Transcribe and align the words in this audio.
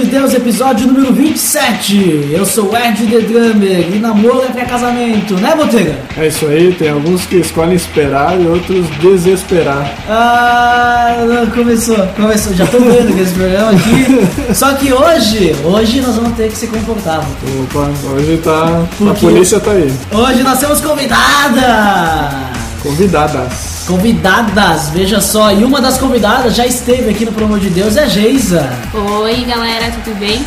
De 0.00 0.06
Deus, 0.06 0.32
episódio 0.32 0.86
número 0.86 1.12
27. 1.12 2.28
Eu 2.30 2.46
sou 2.46 2.70
o 2.70 2.76
Ed 2.76 3.04
The 3.04 3.20
Drummer 3.20 3.88
e 3.92 3.98
namoro 3.98 4.42
é 4.44 4.48
pré-casamento, 4.48 5.34
né, 5.34 5.56
Botega? 5.56 5.98
É 6.16 6.28
isso 6.28 6.46
aí, 6.46 6.72
tem 6.72 6.90
alguns 6.90 7.26
que 7.26 7.36
escolhem 7.36 7.74
esperar 7.74 8.40
e 8.40 8.46
outros 8.46 8.86
desesperar. 9.00 9.92
Ah, 10.08 11.44
começou, 11.52 11.96
começou. 12.14 12.54
Já 12.54 12.66
tô 12.66 12.78
vendo 12.78 13.12
que 13.12 13.22
esse 13.22 13.34
programa 13.34 13.72
aqui. 13.72 14.54
Só 14.54 14.72
que 14.74 14.92
hoje, 14.92 15.56
hoje 15.64 16.00
nós 16.00 16.14
vamos 16.14 16.36
ter 16.36 16.48
que 16.48 16.56
se 16.56 16.68
comportar. 16.68 17.20
Botega. 17.20 17.62
Opa, 17.62 18.08
hoje 18.10 18.40
tá. 18.44 18.84
Por 18.98 19.10
A 19.10 19.14
polícia 19.14 19.58
tá 19.58 19.72
aí. 19.72 19.92
Hoje 20.12 20.42
nós 20.44 20.60
temos 20.60 20.80
convidada. 20.80 22.52
Convidadas. 22.82 23.77
Convidadas, 23.88 24.90
veja 24.90 25.18
só, 25.18 25.50
e 25.50 25.64
uma 25.64 25.80
das 25.80 25.96
convidadas 25.96 26.54
já 26.54 26.66
esteve 26.66 27.08
aqui 27.08 27.24
no 27.24 27.32
Pelo 27.32 27.46
Amor 27.46 27.58
de 27.58 27.70
Deus, 27.70 27.96
é 27.96 28.02
a 28.02 28.06
Geisa. 28.06 28.70
Oi, 28.92 29.46
galera, 29.46 29.90
tudo 30.04 30.14
bem? 30.18 30.44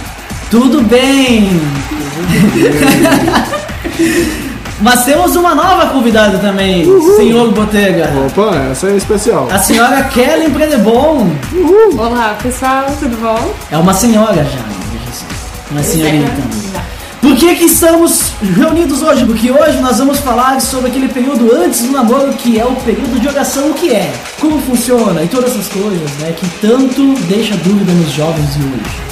Tudo 0.52 0.84
bem? 0.84 1.50
Mas 4.80 5.06
temos 5.06 5.36
uma 5.36 5.56
nova 5.56 5.88
convidada 5.88 6.38
também, 6.38 6.86
senhor 7.18 7.52
Botega. 7.52 8.12
Opa, 8.28 8.56
essa 8.72 8.92
é 8.92 8.98
especial. 8.98 9.48
A 9.52 9.58
senhora 9.58 10.04
Kelly 10.04 10.52
Predebon. 10.52 11.28
Olá, 11.98 12.38
pessoal, 12.44 12.86
tudo 13.00 13.18
bom? 13.20 13.56
É 13.72 13.78
uma 13.78 13.96
senhora 13.96 14.36
já, 14.36 14.44
veja 14.44 15.14
só. 15.14 15.26
Uma 15.72 15.82
senhorita. 15.82 16.61
Por 17.22 17.36
que 17.38 17.56
que 17.56 17.66
estamos 17.66 18.34
reunidos 18.42 19.02
hoje? 19.04 19.24
Porque 19.26 19.52
hoje 19.52 19.80
nós 19.80 20.00
vamos 20.00 20.20
falar 20.20 20.60
sobre 20.60 20.90
aquele 20.90 21.08
período 21.08 21.56
antes 21.56 21.84
do 21.84 21.92
namoro, 21.92 22.34
que 22.34 22.60
é 22.60 22.66
o 22.66 22.76
período 22.78 23.20
de 23.20 23.28
oração, 23.28 23.70
o 23.70 23.74
que 23.76 23.92
é, 23.92 24.12
como 24.40 24.60
funciona 24.60 25.24
e 25.24 25.28
todas 25.28 25.52
essas 25.52 25.68
coisas, 25.70 26.12
né? 26.18 26.34
Que 26.34 26.48
tanto 26.60 27.14
deixa 27.28 27.56
dúvida 27.58 27.92
nos 27.94 28.12
jovens 28.12 28.54
de 28.56 28.64
hoje. 28.64 29.12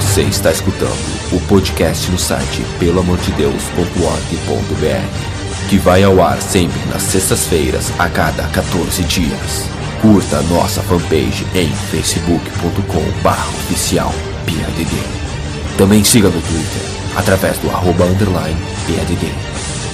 Você 0.00 0.22
está 0.22 0.50
escutando 0.50 0.96
o 1.32 1.40
podcast 1.46 2.10
no 2.10 2.18
site 2.18 2.64
peloamordedeus.org.br, 2.78 5.35
que 5.68 5.78
vai 5.78 6.04
ao 6.04 6.22
ar 6.22 6.40
sempre 6.40 6.78
nas 6.88 7.02
sextas-feiras 7.02 7.92
a 7.98 8.08
cada 8.08 8.44
14 8.44 9.02
dias. 9.04 9.64
Curta 10.00 10.40
nossa 10.42 10.80
fanpage 10.82 11.44
em 11.54 11.68
facebook.com.br 11.90 13.48
oficial 13.64 14.14
PADD. 14.44 15.76
Também 15.76 16.04
siga 16.04 16.28
no 16.28 16.40
Twitter, 16.40 16.82
através 17.16 17.58
do 17.58 17.68
arroba 17.70 18.04
underline 18.04 18.60
PADD. 18.86 19.32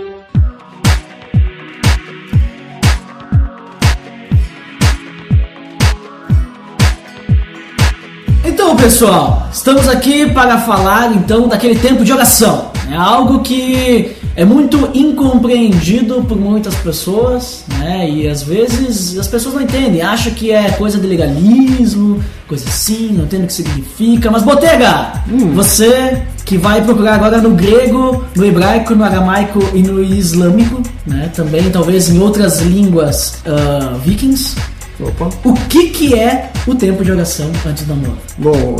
Então, 8.62 8.76
pessoal, 8.76 9.48
estamos 9.52 9.88
aqui 9.88 10.30
para 10.30 10.56
falar 10.58 11.12
então 11.16 11.48
daquele 11.48 11.74
tempo 11.74 12.04
de 12.04 12.12
oração. 12.12 12.70
É 12.88 12.94
algo 12.94 13.40
que 13.40 14.16
é 14.36 14.44
muito 14.44 14.88
incompreendido 14.94 16.22
por 16.22 16.38
muitas 16.38 16.72
pessoas, 16.76 17.64
né? 17.76 18.08
E 18.08 18.28
às 18.28 18.44
vezes 18.44 19.18
as 19.18 19.26
pessoas 19.26 19.56
não 19.56 19.62
entendem, 19.62 20.00
acham 20.00 20.32
que 20.32 20.52
é 20.52 20.70
coisa 20.70 21.00
de 21.00 21.06
legalismo, 21.08 22.22
coisa 22.46 22.68
assim, 22.68 23.08
não 23.08 23.24
entendem 23.24 23.46
o 23.46 23.48
que 23.48 23.52
significa. 23.52 24.30
Mas 24.30 24.44
Botega, 24.44 25.12
você 25.52 26.22
que 26.44 26.56
vai 26.56 26.82
procurar 26.82 27.16
agora 27.16 27.38
no 27.38 27.50
grego, 27.50 28.24
no 28.36 28.46
hebraico, 28.46 28.94
no 28.94 29.02
aramaico 29.02 29.58
e 29.74 29.82
no 29.82 30.00
islâmico, 30.00 30.80
né? 31.04 31.32
Também 31.34 31.68
talvez 31.68 32.08
em 32.08 32.20
outras 32.20 32.60
línguas 32.60 33.42
ah, 33.44 33.96
vikings. 34.04 34.54
Opa. 35.02 35.28
O 35.44 35.52
que 35.68 35.88
que 35.90 36.14
é 36.14 36.50
o 36.66 36.74
tempo 36.74 37.04
de 37.04 37.10
oração 37.12 37.50
antes 37.66 37.84
do 37.84 37.94
namoro? 37.94 38.18
Bom, 38.38 38.76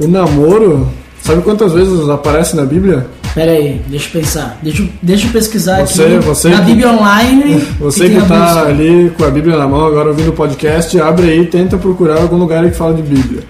o 0.00 0.06
namoro. 0.08 0.88
Sabe 1.22 1.42
quantas 1.42 1.72
vezes 1.72 2.08
aparece 2.08 2.54
na 2.54 2.64
Bíblia? 2.64 3.06
Pera 3.34 3.50
aí, 3.52 3.82
deixa 3.88 4.06
eu 4.08 4.20
pensar. 4.22 4.58
Deixa, 4.62 4.82
eu- 4.82 4.88
deixa 5.02 5.26
eu 5.26 5.30
pesquisar 5.32 5.80
Você- 5.84 6.02
aqui 6.04 6.18
você 6.24 6.48
na 6.50 6.58
que- 6.58 6.64
Bíblia 6.66 6.90
Online. 6.92 7.64
Você 7.80 8.08
que 8.08 8.16
a 8.16 8.24
tá 8.24 8.62
ali 8.62 9.12
com 9.18 9.24
a 9.24 9.30
Bíblia 9.30 9.56
na 9.56 9.66
mão, 9.68 9.84
agora 9.86 10.08
ouvindo 10.08 10.28
o 10.30 10.32
podcast, 10.32 10.98
abre 11.00 11.28
aí 11.30 11.40
e 11.40 11.46
tenta 11.46 11.76
procurar 11.76 12.20
algum 12.22 12.36
lugar 12.36 12.64
que 12.64 12.76
fala 12.76 12.94
de 12.94 13.02
Bíblia. 13.02 13.42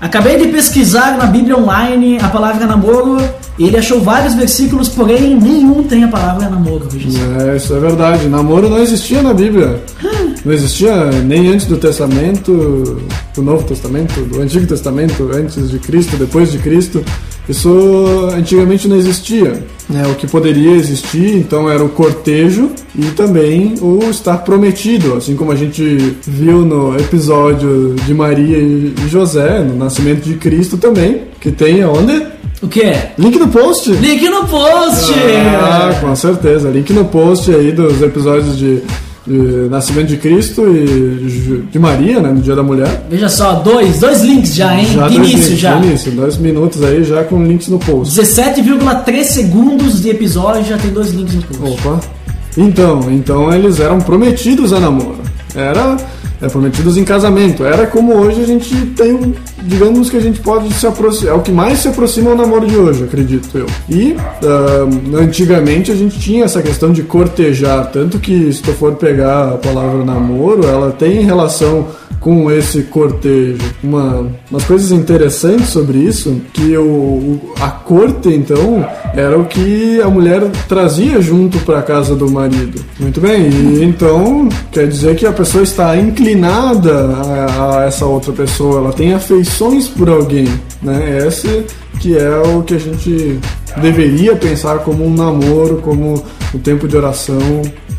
Acabei 0.00 0.36
de 0.36 0.48
pesquisar 0.48 1.16
na 1.16 1.26
Bíblia 1.26 1.56
Online 1.56 2.18
a 2.20 2.28
palavra 2.28 2.66
namoro. 2.66 3.18
e 3.58 3.66
Ele 3.66 3.76
achou 3.76 4.00
vários 4.00 4.34
versículos, 4.34 4.88
porém 4.88 5.36
nenhum 5.38 5.82
tem 5.84 6.04
a 6.04 6.08
palavra 6.08 6.48
namoro. 6.48 6.88
só. 6.90 7.44
É, 7.50 7.56
isso 7.56 7.74
é 7.74 7.78
verdade. 7.80 8.26
Namoro 8.26 8.68
não 8.68 8.78
existia 8.78 9.22
na 9.22 9.32
Bíblia. 9.34 9.80
Não 10.44 10.52
existia 10.52 11.06
nem 11.24 11.48
antes 11.48 11.66
do 11.66 11.76
Testamento, 11.76 13.00
do 13.34 13.42
Novo 13.42 13.64
Testamento, 13.64 14.20
do 14.22 14.40
Antigo 14.40 14.66
Testamento, 14.66 15.30
antes 15.32 15.70
de 15.70 15.78
Cristo, 15.78 16.16
depois 16.16 16.50
de 16.50 16.58
Cristo. 16.58 17.04
Isso 17.48 18.28
antigamente 18.34 18.86
não 18.88 18.96
existia. 18.96 19.64
né? 19.88 20.06
O 20.08 20.14
que 20.14 20.26
poderia 20.26 20.72
existir, 20.72 21.36
então, 21.36 21.68
era 21.70 21.82
o 21.84 21.88
cortejo 21.88 22.70
e 22.96 23.02
também 23.12 23.74
o 23.80 23.98
estar 24.10 24.38
prometido, 24.38 25.14
assim 25.14 25.34
como 25.36 25.50
a 25.52 25.56
gente 25.56 26.16
viu 26.26 26.64
no 26.64 26.96
episódio 26.96 27.94
de 28.06 28.14
Maria 28.14 28.58
e 28.58 28.94
José, 29.08 29.60
no 29.60 29.76
nascimento 29.76 30.22
de 30.22 30.34
Cristo 30.34 30.76
também, 30.76 31.22
que 31.40 31.50
tem 31.50 31.84
onde? 31.84 32.26
O 32.62 32.68
que? 32.68 32.82
Link 33.18 33.36
no 33.38 33.48
post! 33.48 33.90
Link 33.90 34.22
no 34.28 34.46
post! 34.46 35.12
Ah, 35.60 35.98
com 36.00 36.14
certeza. 36.14 36.70
Link 36.70 36.92
no 36.92 37.04
post 37.06 37.52
aí 37.52 37.72
dos 37.72 38.00
episódios 38.00 38.56
de, 38.56 38.80
de 39.26 39.68
Nascimento 39.68 40.08
de 40.08 40.16
Cristo 40.16 40.66
e 40.66 41.64
de 41.70 41.78
Maria, 41.78 42.20
né? 42.20 42.30
No 42.30 42.40
Dia 42.40 42.56
da 42.56 42.62
Mulher. 42.62 43.06
Veja 43.08 43.28
só, 43.28 43.54
dois, 43.54 44.00
dois 44.00 44.22
links 44.22 44.54
já, 44.54 44.74
hein? 44.78 44.86
Já 44.86 45.08
de 45.08 45.16
início 45.16 45.38
links, 45.38 45.58
já. 45.58 45.74
de 45.76 45.86
início, 45.86 46.12
dois 46.12 46.36
minutos 46.36 46.82
aí 46.82 47.04
já 47.04 47.22
com 47.24 47.44
links 47.44 47.68
no 47.68 47.78
post. 47.78 48.20
17,3 48.20 49.24
segundos 49.24 50.02
de 50.02 50.10
episódio 50.10 50.64
já 50.64 50.76
tem 50.76 50.90
dois 50.90 51.10
links 51.12 51.34
no 51.34 51.42
post. 51.42 51.86
Opa. 51.86 52.00
Então, 52.56 53.00
então 53.10 53.52
eles 53.54 53.80
eram 53.80 53.98
prometidos 54.00 54.72
a 54.72 54.80
namoro. 54.80 55.20
Era 55.54 55.96
é, 56.42 56.48
prometidos 56.48 56.96
em 56.96 57.04
casamento. 57.04 57.64
Era 57.64 57.86
como 57.86 58.12
hoje 58.14 58.42
a 58.42 58.46
gente 58.46 58.74
tem, 58.96 59.12
um- 59.12 59.32
digamos 59.62 60.10
que 60.10 60.16
a 60.16 60.20
gente 60.20 60.40
pode 60.40 60.72
se 60.74 60.86
aproximar. 60.86 61.34
É 61.34 61.36
o 61.36 61.40
que 61.40 61.52
mais 61.52 61.78
se 61.78 61.88
aproxima 61.88 62.30
ao 62.32 62.36
namoro 62.36 62.66
de 62.66 62.76
hoje, 62.76 63.04
acredito 63.04 63.56
eu. 63.56 63.66
E 63.88 64.16
ah, 64.44 65.18
antigamente 65.18 65.90
a 65.90 65.94
gente 65.94 66.18
tinha 66.18 66.44
essa 66.44 66.60
questão 66.60 66.92
de 66.92 67.02
cortejar, 67.02 67.90
tanto 67.92 68.18
que 68.18 68.52
se 68.52 68.60
tu 68.62 68.72
for 68.72 68.92
pegar 68.94 69.50
a 69.54 69.56
palavra 69.58 70.04
namoro, 70.04 70.66
ela 70.66 70.90
tem 70.90 71.20
relação 71.22 71.86
com 72.22 72.50
esse 72.50 72.84
cortejo. 72.84 73.60
Uma, 73.82 74.30
umas 74.50 74.64
coisas 74.64 74.90
interessantes 74.92 75.68
sobre 75.68 75.98
isso, 75.98 76.40
que 76.52 76.76
o, 76.76 77.52
a 77.60 77.68
corte, 77.68 78.28
então, 78.28 78.88
era 79.14 79.38
o 79.38 79.44
que 79.44 80.00
a 80.00 80.08
mulher 80.08 80.42
trazia 80.68 81.20
junto 81.20 81.58
para 81.58 81.82
casa 81.82 82.14
do 82.14 82.30
marido. 82.30 82.82
Muito 82.98 83.20
bem, 83.20 83.50
e 83.50 83.84
então 83.84 84.48
quer 84.70 84.86
dizer 84.86 85.16
que 85.16 85.26
a 85.26 85.32
pessoa 85.32 85.64
está 85.64 85.96
inclinada 85.96 87.06
a, 87.06 87.80
a 87.80 87.84
essa 87.84 88.06
outra 88.06 88.32
pessoa, 88.32 88.78
ela 88.78 88.92
tem 88.92 89.12
afeições 89.12 89.88
por 89.88 90.08
alguém, 90.08 90.48
né? 90.80 91.18
Que 92.02 92.18
é 92.18 92.36
o 92.36 92.64
que 92.64 92.74
a 92.74 92.78
gente 92.78 93.38
deveria 93.76 94.34
pensar 94.34 94.80
como 94.80 95.06
um 95.06 95.14
namoro, 95.14 95.76
como 95.76 96.20
um 96.52 96.58
tempo 96.58 96.88
de 96.88 96.96
oração 96.96 97.38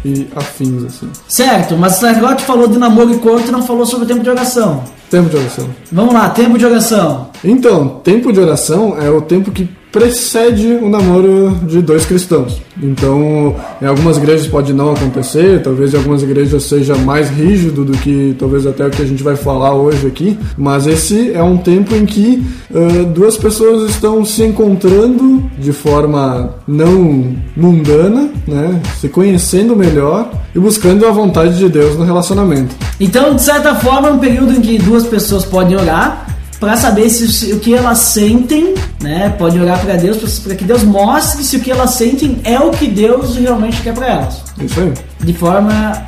e 0.04 0.28
afins, 0.36 0.84
assim. 0.84 1.10
Certo, 1.26 1.78
mas 1.78 2.04
agora 2.04 2.36
tu 2.36 2.44
falou 2.44 2.68
de 2.68 2.78
namoro 2.78 3.14
e 3.14 3.18
corte 3.20 3.48
e 3.48 3.52
não 3.52 3.62
falou 3.62 3.86
sobre 3.86 4.04
o 4.04 4.08
tempo 4.10 4.22
de 4.22 4.30
oração. 4.30 4.84
Tempo 5.10 5.30
de 5.30 5.38
oração. 5.38 5.70
Vamos 5.90 6.14
lá, 6.14 6.30
tempo 6.32 6.58
de 6.58 6.66
oração. 6.66 7.30
Então, 7.46 8.02
tempo 8.04 8.34
de 8.34 8.42
oração 8.42 9.02
é 9.02 9.10
o 9.10 9.22
tempo 9.22 9.52
que 9.52 9.70
precede 9.94 10.68
o 10.82 10.90
namoro 10.90 11.56
de 11.68 11.80
dois 11.80 12.04
cristãos. 12.04 12.60
Então, 12.82 13.56
em 13.80 13.86
algumas 13.86 14.18
igrejas 14.18 14.48
pode 14.48 14.74
não 14.74 14.92
acontecer, 14.92 15.62
talvez 15.62 15.94
em 15.94 15.98
algumas 15.98 16.24
igrejas 16.24 16.64
seja 16.64 16.96
mais 16.96 17.30
rígido 17.30 17.86
do 17.86 17.92
que 17.94 18.36
talvez 18.40 18.66
até 18.66 18.88
o 18.88 18.90
que 18.90 19.04
a 19.04 19.06
gente 19.06 19.22
vai 19.22 19.36
falar 19.36 19.76
hoje 19.76 20.08
aqui, 20.08 20.38
mas 20.58 20.88
esse 20.88 21.32
é 21.32 21.44
um 21.44 21.58
tempo 21.58 21.96
em 21.96 22.08
que 22.08 22.44
uh, 22.72 23.06
duas 23.06 23.38
pessoas 23.38 23.92
estão 23.92 24.26
se 24.26 24.44
encontrando 24.44 25.44
de 25.60 25.72
forma 25.72 26.56
não 26.68 27.36
mundana, 27.56 28.32
né, 28.48 28.82
se 29.00 29.08
conhecendo 29.08 29.76
melhor 29.76 30.32
e 30.56 30.60
buscando 30.60 31.06
a 31.06 31.12
vontade 31.12 31.56
de 31.56 31.70
Deus 31.70 31.96
no 31.96 32.04
relacionamento. 32.04 32.76
Então, 33.00 33.36
de 33.36 33.44
certa 33.44 33.76
forma, 33.76 34.08
é 34.08 34.12
um 34.12 34.20
período 34.20 34.54
em 34.54 34.62
que 34.62 34.80
duas 34.80 35.06
pessoas 35.06 35.46
podem 35.46 35.78
orar 35.78 36.33
para 36.64 36.78
saber 36.78 37.10
se, 37.10 37.30
se, 37.30 37.52
o 37.52 37.60
que 37.60 37.74
elas 37.76 37.98
sentem, 37.98 38.74
né? 39.02 39.28
Pode 39.38 39.60
orar 39.60 39.82
para 39.82 39.98
Deus 39.98 40.40
para 40.40 40.56
que 40.56 40.64
Deus 40.64 40.82
mostre 40.82 41.44
se 41.44 41.58
o 41.58 41.60
que 41.60 41.70
elas 41.70 41.90
sentem 41.90 42.40
é 42.46 42.58
o 42.58 42.72
que 42.72 42.88
Deus 42.88 43.36
realmente 43.36 43.82
quer 43.82 43.94
para 43.94 44.08
elas. 44.08 44.42
Isso 44.58 44.80
aí. 44.80 44.94
De 45.20 45.34
forma, 45.34 46.06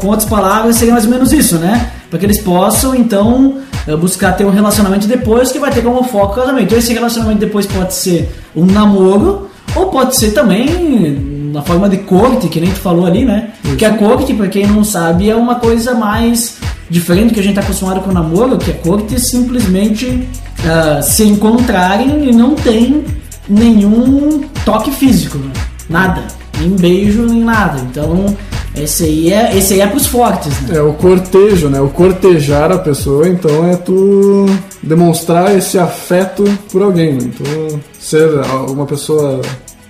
com 0.00 0.08
outras 0.08 0.28
palavras, 0.28 0.74
seria 0.74 0.92
mais 0.92 1.04
ou 1.04 1.10
menos 1.12 1.32
isso, 1.32 1.56
né? 1.56 1.88
Para 2.10 2.18
que 2.18 2.26
eles 2.26 2.40
possam 2.40 2.96
então 2.96 3.58
eh, 3.86 3.94
buscar 3.94 4.32
ter 4.32 4.44
um 4.44 4.50
relacionamento 4.50 5.06
depois 5.06 5.52
que 5.52 5.60
vai 5.60 5.70
ter 5.70 5.82
como 5.82 6.02
foco 6.02 6.32
o 6.32 6.34
casamento. 6.34 6.64
Então, 6.64 6.78
esse 6.78 6.92
relacionamento 6.92 7.38
depois 7.38 7.64
pode 7.64 7.94
ser 7.94 8.28
um 8.56 8.66
namoro 8.66 9.48
ou 9.76 9.86
pode 9.86 10.16
ser 10.16 10.32
também 10.32 11.30
na 11.52 11.62
forma 11.62 11.88
de 11.88 11.98
corte, 11.98 12.48
que 12.48 12.60
nem 12.60 12.72
tu 12.72 12.80
falou 12.80 13.06
ali, 13.06 13.24
né? 13.24 13.50
Isso. 13.64 13.76
Que 13.76 13.84
a 13.84 13.96
corte, 13.96 14.34
para 14.34 14.48
quem 14.48 14.66
não 14.66 14.82
sabe, 14.82 15.30
é 15.30 15.36
uma 15.36 15.54
coisa 15.54 15.94
mais 15.94 16.58
diferente 16.90 17.28
do 17.28 17.34
que 17.34 17.40
a 17.40 17.42
gente 17.42 17.52
está 17.52 17.62
acostumado 17.62 18.00
com 18.00 18.10
o 18.10 18.12
namoro, 18.12 18.58
que 18.58 18.70
é 18.70 18.74
corte 18.74 19.18
simplesmente 19.20 20.06
uh, 20.06 21.02
se 21.02 21.24
encontrarem 21.24 22.28
e 22.28 22.32
não 22.32 22.54
tem 22.54 23.04
nenhum 23.48 24.42
toque 24.64 24.90
físico, 24.90 25.38
né? 25.38 25.52
nada, 25.90 26.22
nem 26.58 26.70
beijo, 26.70 27.22
nem 27.26 27.42
nada. 27.42 27.80
Então, 27.80 28.36
esse 28.74 29.04
aí 29.04 29.32
é, 29.32 29.56
esse 29.56 29.74
aí 29.74 29.80
é 29.80 29.86
pros 29.86 30.06
fortes, 30.06 30.52
né? 30.62 30.76
É 30.76 30.80
o 30.82 30.92
cortejo, 30.92 31.68
né? 31.68 31.80
O 31.80 31.88
cortejar 31.88 32.70
a 32.70 32.78
pessoa, 32.78 33.28
então 33.28 33.68
é 33.68 33.76
tu 33.76 34.46
demonstrar 34.82 35.56
esse 35.56 35.78
afeto 35.78 36.44
por 36.70 36.82
alguém, 36.82 37.14
né? 37.14 37.20
Então, 37.24 37.80
ser 37.98 38.28
uma 38.68 38.86
pessoa 38.86 39.40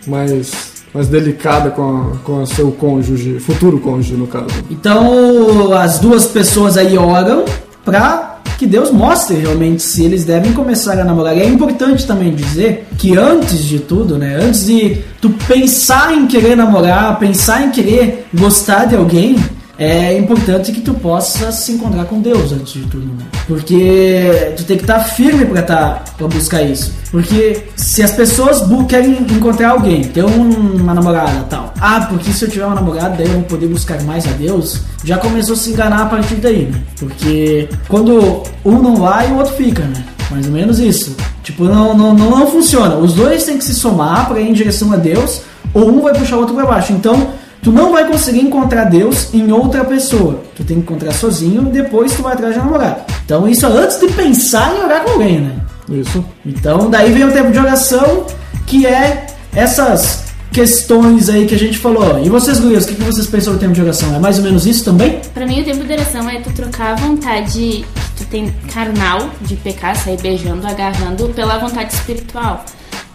mais 0.06 0.69
mais 0.92 1.08
delicada 1.08 1.70
com, 1.70 2.12
com 2.24 2.42
o 2.42 2.46
seu 2.46 2.72
cônjuge, 2.72 3.38
futuro 3.40 3.78
cônjuge, 3.78 4.14
no 4.14 4.26
caso. 4.26 4.48
Então, 4.70 5.72
as 5.72 5.98
duas 5.98 6.26
pessoas 6.26 6.76
aí 6.76 6.98
oram 6.98 7.44
pra 7.84 8.30
que 8.58 8.66
Deus 8.66 8.90
mostre 8.90 9.36
realmente 9.36 9.82
se 9.82 10.04
eles 10.04 10.24
devem 10.24 10.52
começar 10.52 11.00
a 11.00 11.04
namorar. 11.04 11.34
E 11.34 11.40
é 11.40 11.46
importante 11.46 12.06
também 12.06 12.34
dizer 12.34 12.86
que 12.98 13.16
antes 13.16 13.64
de 13.64 13.78
tudo, 13.78 14.18
né, 14.18 14.38
antes 14.42 14.66
de 14.66 14.98
tu 15.18 15.30
pensar 15.48 16.12
em 16.12 16.26
querer 16.26 16.56
namorar, 16.56 17.18
pensar 17.18 17.64
em 17.64 17.70
querer 17.70 18.26
gostar 18.34 18.84
de 18.84 18.94
alguém, 18.94 19.36
é 19.80 20.18
importante 20.18 20.72
que 20.72 20.82
tu 20.82 20.92
possa 20.92 21.50
se 21.50 21.72
encontrar 21.72 22.04
com 22.04 22.20
Deus 22.20 22.52
antes 22.52 22.74
de 22.74 22.82
tudo, 22.82 23.06
né? 23.06 23.24
Porque 23.48 24.52
tu 24.54 24.64
tem 24.64 24.76
que 24.76 24.82
estar 24.82 24.98
tá 24.98 25.04
firme 25.04 25.46
para 25.46 25.62
tá, 25.62 26.04
pra 26.18 26.28
buscar 26.28 26.60
isso. 26.60 26.92
Porque 27.10 27.62
se 27.76 28.02
as 28.02 28.10
pessoas 28.10 28.62
querem 28.86 29.22
encontrar 29.22 29.70
alguém, 29.70 30.02
ter 30.04 30.22
uma 30.22 30.92
namorada 30.92 31.46
tal, 31.48 31.72
ah, 31.80 32.06
porque 32.10 32.30
se 32.30 32.44
eu 32.44 32.50
tiver 32.50 32.66
uma 32.66 32.74
namorada, 32.74 33.16
daí 33.16 33.26
eu 33.26 33.32
vou 33.32 33.42
poder 33.44 33.68
buscar 33.68 34.02
mais 34.02 34.26
a 34.26 34.32
Deus, 34.32 34.82
já 35.02 35.16
começou 35.16 35.54
a 35.54 35.56
se 35.56 35.70
enganar 35.70 36.02
a 36.02 36.06
partir 36.06 36.34
daí, 36.34 36.66
né? 36.66 36.78
Porque 36.98 37.66
quando 37.88 38.42
um 38.62 38.82
não 38.82 38.96
vai, 38.96 39.32
o 39.32 39.38
outro 39.38 39.54
fica, 39.54 39.82
né? 39.84 40.04
Mais 40.30 40.44
ou 40.44 40.52
menos 40.52 40.78
isso. 40.78 41.16
Tipo, 41.42 41.64
não, 41.64 41.96
não, 41.96 42.12
não, 42.12 42.28
não 42.28 42.46
funciona. 42.48 42.96
Os 42.96 43.14
dois 43.14 43.44
têm 43.44 43.56
que 43.56 43.64
se 43.64 43.74
somar 43.74 44.28
para 44.28 44.40
ir 44.40 44.50
em 44.50 44.52
direção 44.52 44.92
a 44.92 44.96
Deus, 44.96 45.40
ou 45.72 45.90
um 45.90 46.02
vai 46.02 46.12
puxar 46.12 46.36
o 46.36 46.40
outro 46.40 46.54
para 46.54 46.66
baixo. 46.66 46.92
Então, 46.92 47.39
Tu 47.62 47.70
não 47.70 47.92
vai 47.92 48.06
conseguir 48.06 48.40
encontrar 48.40 48.84
Deus 48.84 49.32
em 49.34 49.52
outra 49.52 49.84
pessoa. 49.84 50.42
Tu 50.56 50.64
tem 50.64 50.78
que 50.78 50.82
encontrar 50.82 51.12
sozinho 51.12 51.68
e 51.68 51.70
depois 51.70 52.12
tu 52.14 52.22
vai 52.22 52.32
atrás 52.32 52.54
de 52.54 52.60
um 52.60 52.64
namorado. 52.64 53.02
Então 53.24 53.48
isso 53.48 53.66
é 53.66 53.68
antes 53.68 54.00
de 54.00 54.08
pensar 54.08 54.74
em 54.74 54.82
orar 54.82 55.04
com 55.04 55.10
alguém, 55.10 55.40
né? 55.40 55.56
Isso. 55.88 56.24
Então 56.44 56.88
daí 56.88 57.12
vem 57.12 57.24
o 57.24 57.32
tempo 57.32 57.52
de 57.52 57.58
oração, 57.58 58.24
que 58.66 58.86
é 58.86 59.26
essas 59.54 60.30
questões 60.52 61.28
aí 61.28 61.46
que 61.46 61.54
a 61.54 61.58
gente 61.58 61.78
falou. 61.78 62.22
E 62.24 62.28
vocês, 62.28 62.58
Luiz, 62.58 62.84
o 62.84 62.88
que 62.88 62.94
vocês 63.02 63.26
pensam 63.26 63.52
do 63.52 63.58
tempo 63.58 63.72
de 63.72 63.82
oração? 63.82 64.14
É 64.14 64.18
mais 64.18 64.38
ou 64.38 64.44
menos 64.44 64.66
isso 64.66 64.84
também? 64.84 65.20
Para 65.32 65.46
mim, 65.46 65.60
o 65.60 65.64
tempo 65.64 65.84
de 65.84 65.92
oração 65.92 66.28
é 66.28 66.40
tu 66.40 66.50
trocar 66.52 66.92
a 66.92 66.94
vontade 66.94 67.84
que 68.16 68.24
tu 68.24 68.24
tem 68.26 68.52
carnal 68.72 69.30
de 69.42 69.56
pecar, 69.56 69.96
sair 69.96 70.20
beijando, 70.20 70.66
agarrando, 70.66 71.28
pela 71.28 71.58
vontade 71.58 71.92
espiritual. 71.92 72.64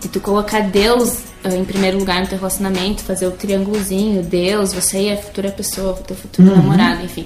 De 0.05 0.09
tu 0.09 0.19
colocar 0.19 0.59
Deus 0.59 1.17
em 1.43 1.65
primeiro 1.65 1.97
lugar 1.97 2.21
no 2.21 2.27
teu 2.27 2.37
relacionamento, 2.37 3.01
fazer 3.01 3.25
o 3.25 3.31
triângulozinho, 3.31 4.21
Deus, 4.21 4.71
você 4.71 4.99
e 4.99 5.11
a 5.11 5.17
futura 5.17 5.49
pessoa, 5.49 5.93
o 5.93 6.03
teu 6.03 6.15
futuro 6.15 6.47
uhum. 6.47 6.57
namorado, 6.57 7.03
enfim. 7.03 7.25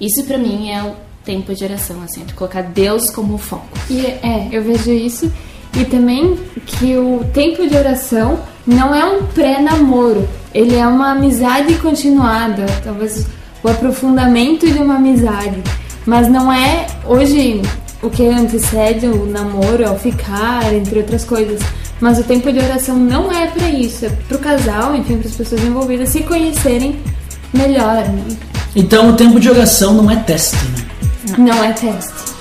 Isso 0.00 0.22
para 0.22 0.38
mim 0.38 0.70
é 0.70 0.80
o 0.80 0.94
tempo 1.24 1.52
de 1.52 1.64
oração, 1.64 2.00
assim, 2.04 2.24
de 2.24 2.32
colocar 2.32 2.62
Deus 2.62 3.10
como 3.10 3.36
foco. 3.36 3.66
E 3.90 4.06
é, 4.06 4.48
eu 4.52 4.62
vejo 4.62 4.92
isso 4.92 5.28
e 5.76 5.84
também 5.84 6.38
que 6.64 6.96
o 6.96 7.24
tempo 7.34 7.66
de 7.66 7.76
oração 7.76 8.38
não 8.64 8.94
é 8.94 9.04
um 9.04 9.26
pré-namoro, 9.26 10.28
ele 10.54 10.76
é 10.76 10.86
uma 10.86 11.10
amizade 11.10 11.74
continuada, 11.78 12.66
talvez 12.84 13.26
o 13.60 13.68
aprofundamento 13.68 14.70
de 14.70 14.78
uma 14.78 14.98
amizade, 14.98 15.60
mas 16.06 16.28
não 16.28 16.52
é 16.52 16.86
hoje 17.04 17.60
o 18.02 18.10
que 18.10 18.26
antecede 18.26 19.06
o 19.06 19.26
namoro, 19.26 19.82
é 19.82 19.90
o 19.90 19.96
ficar, 19.96 20.72
entre 20.72 20.98
outras 20.98 21.24
coisas 21.24 21.60
mas 22.00 22.18
o 22.18 22.24
tempo 22.24 22.50
de 22.50 22.58
oração 22.58 22.96
não 22.96 23.30
é 23.30 23.46
para 23.48 23.68
isso, 23.68 24.06
é 24.06 24.08
para 24.08 24.36
o 24.36 24.40
casal, 24.40 24.96
enfim, 24.96 25.18
para 25.18 25.28
as 25.28 25.36
pessoas 25.36 25.62
envolvidas 25.62 26.08
se 26.08 26.22
conhecerem 26.22 26.98
melhor. 27.52 28.08
Né? 28.08 28.24
Então 28.74 29.10
o 29.10 29.12
tempo 29.12 29.38
de 29.38 29.50
oração 29.50 29.94
não 29.94 30.10
é 30.10 30.16
teste, 30.16 30.56
né? 30.56 30.86
Não, 31.36 31.46
não 31.46 31.64
é 31.64 31.72
teste. 31.72 32.39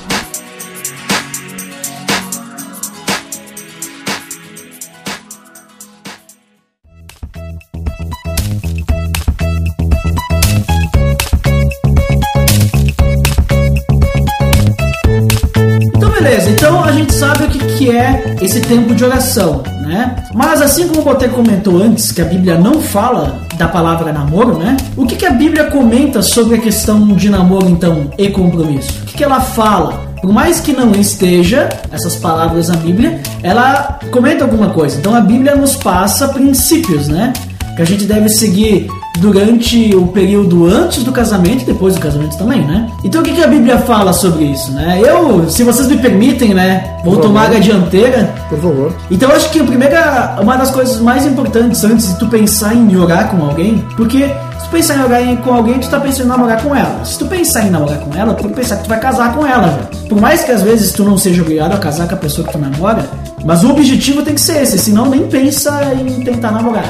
Que 17.77 17.92
é 17.92 18.36
esse 18.42 18.62
tempo 18.62 18.95
de 18.95 19.04
oração, 19.04 19.62
né? 19.81 20.16
Mas 20.33 20.62
assim 20.62 20.88
como 20.88 21.01
o 21.01 21.04
Botê 21.04 21.27
comentou 21.27 21.81
antes, 21.81 22.12
que 22.12 22.21
a 22.21 22.25
Bíblia 22.25 22.57
não 22.57 22.81
fala 22.81 23.42
da 23.57 23.68
palavra 23.68 24.13
namoro, 24.13 24.57
né? 24.57 24.77
O 24.95 25.06
que, 25.06 25.16
que 25.16 25.25
a 25.25 25.31
Bíblia 25.31 25.66
comenta 25.66 26.21
sobre 26.21 26.56
a 26.56 26.60
questão 26.60 27.07
de 27.16 27.30
namoro, 27.30 27.69
então, 27.69 28.09
e 28.18 28.30
compromisso? 28.30 29.02
O 29.02 29.06
que, 29.06 29.18
que 29.18 29.23
ela 29.23 29.42
fala? 29.42 30.07
Por 30.21 30.31
mais 30.31 30.59
que 30.59 30.71
não 30.71 30.92
esteja 30.94 31.68
essas 31.92 32.16
palavras 32.16 32.69
na 32.69 32.76
Bíblia, 32.78 33.19
ela 33.44 33.99
comenta 34.11 34.45
alguma 34.45 34.69
coisa. 34.69 34.97
Então 34.97 35.14
a 35.14 35.21
Bíblia 35.21 35.56
nos 35.56 35.76
passa 35.76 36.30
princípios, 36.30 37.07
né? 37.07 37.33
Que 37.76 37.81
a 37.81 37.85
gente 37.85 38.06
deve 38.06 38.30
seguir 38.30 38.90
durante 39.19 39.95
o 39.95 40.07
período 40.07 40.66
antes 40.66 41.04
do 41.04 41.11
casamento 41.11 41.64
e 41.64 41.66
depois 41.66 41.95
do 41.95 42.02
casamento 42.02 42.38
também, 42.38 42.66
né? 42.66 42.90
Então 43.04 43.21
o 43.21 43.23
que, 43.23 43.33
que 43.33 43.44
a 43.44 43.47
Bíblia 43.47 43.78
fala 43.80 44.14
sobre 44.14 44.45
isso, 44.45 44.71
né? 44.71 44.99
Eu, 45.04 45.49
se 45.49 45.64
vocês 45.64 45.88
me 45.88 45.97
permitem, 45.97 46.54
né, 46.54 46.97
vou 47.04 47.16
Por 47.16 47.23
tomar 47.23 47.44
favor. 47.44 47.57
a 47.57 47.59
dianteira. 47.59 48.33
Por 48.49 48.59
favor. 48.59 48.94
Então 49.11 49.30
eu 49.30 49.35
acho 49.35 49.49
que 49.49 49.59
a 49.59 49.64
primeira, 49.64 50.38
uma 50.42 50.57
das 50.57 50.71
coisas 50.71 50.99
mais 50.99 51.26
importantes 51.26 51.83
antes 51.83 52.07
de 52.09 52.19
tu 52.19 52.28
pensar 52.28 52.73
em 52.73 52.95
orar 52.95 53.30
com 53.30 53.44
alguém, 53.45 53.85
porque 53.95 54.19
se 54.59 54.66
tu 54.66 54.69
pensar 54.71 54.97
em 54.97 55.04
orar 55.04 55.38
com 55.38 55.54
alguém, 55.54 55.80
tu 55.80 55.90
tá 55.90 55.99
pensando 55.99 56.26
em 56.26 56.30
namorar 56.30 56.61
com 56.61 56.76
ela. 56.76 57.04
Se 57.04 57.18
tu 57.18 57.26
pensar 57.26 57.66
em 57.66 57.69
namorar 57.69 57.99
com 57.99 58.18
ela, 58.18 58.33
tu 58.33 58.42
tem 58.44 58.49
que 58.52 58.56
pensar 58.56 58.78
que 58.78 58.83
tu 58.83 58.90
vai 58.90 58.99
casar 58.99 59.33
com 59.33 59.45
ela, 59.45 59.68
já. 59.68 59.99
Por 60.07 60.19
mais 60.19 60.44
que 60.44 60.52
às 60.52 60.61
vezes 60.61 60.92
tu 60.92 61.04
não 61.04 61.18
seja 61.18 61.42
obrigado 61.42 61.73
a 61.73 61.78
casar 61.78 62.07
com 62.07 62.16
a 62.16 62.18
pessoa 62.18 62.45
que 62.47 62.54
tu 62.54 62.59
namora, 62.59 63.06
mas 63.45 63.64
o 63.64 63.71
objetivo 63.71 64.21
tem 64.21 64.33
que 64.35 64.42
ser 64.42 64.61
esse, 64.64 64.78
senão 64.78 65.09
nem 65.09 65.28
pensa 65.28 65.81
em 65.94 66.23
tentar 66.23 66.52
namorar. 66.52 66.85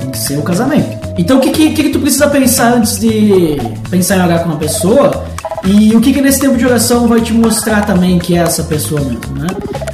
Tem 0.00 0.10
que 0.10 0.18
ser 0.18 0.38
o 0.38 0.42
casamento. 0.42 1.03
Então 1.16 1.38
o 1.38 1.40
que, 1.40 1.50
que, 1.50 1.70
que, 1.70 1.90
tu 1.90 2.00
precisa 2.00 2.28
pensar 2.28 2.74
antes 2.74 2.98
de 2.98 3.56
pensar 3.90 4.16
em 4.16 4.22
orar 4.22 4.40
com 4.40 4.50
uma 4.50 4.58
pessoa? 4.58 5.24
E 5.64 5.94
o 5.94 6.00
que, 6.00 6.12
que 6.12 6.20
nesse 6.20 6.40
tempo 6.40 6.56
de 6.56 6.66
oração 6.66 7.08
vai 7.08 7.20
te 7.20 7.32
mostrar 7.32 7.86
também 7.86 8.18
que 8.18 8.36
é 8.36 8.40
essa 8.40 8.64
pessoa 8.64 9.00
mesmo, 9.00 9.34
né? 9.38 9.46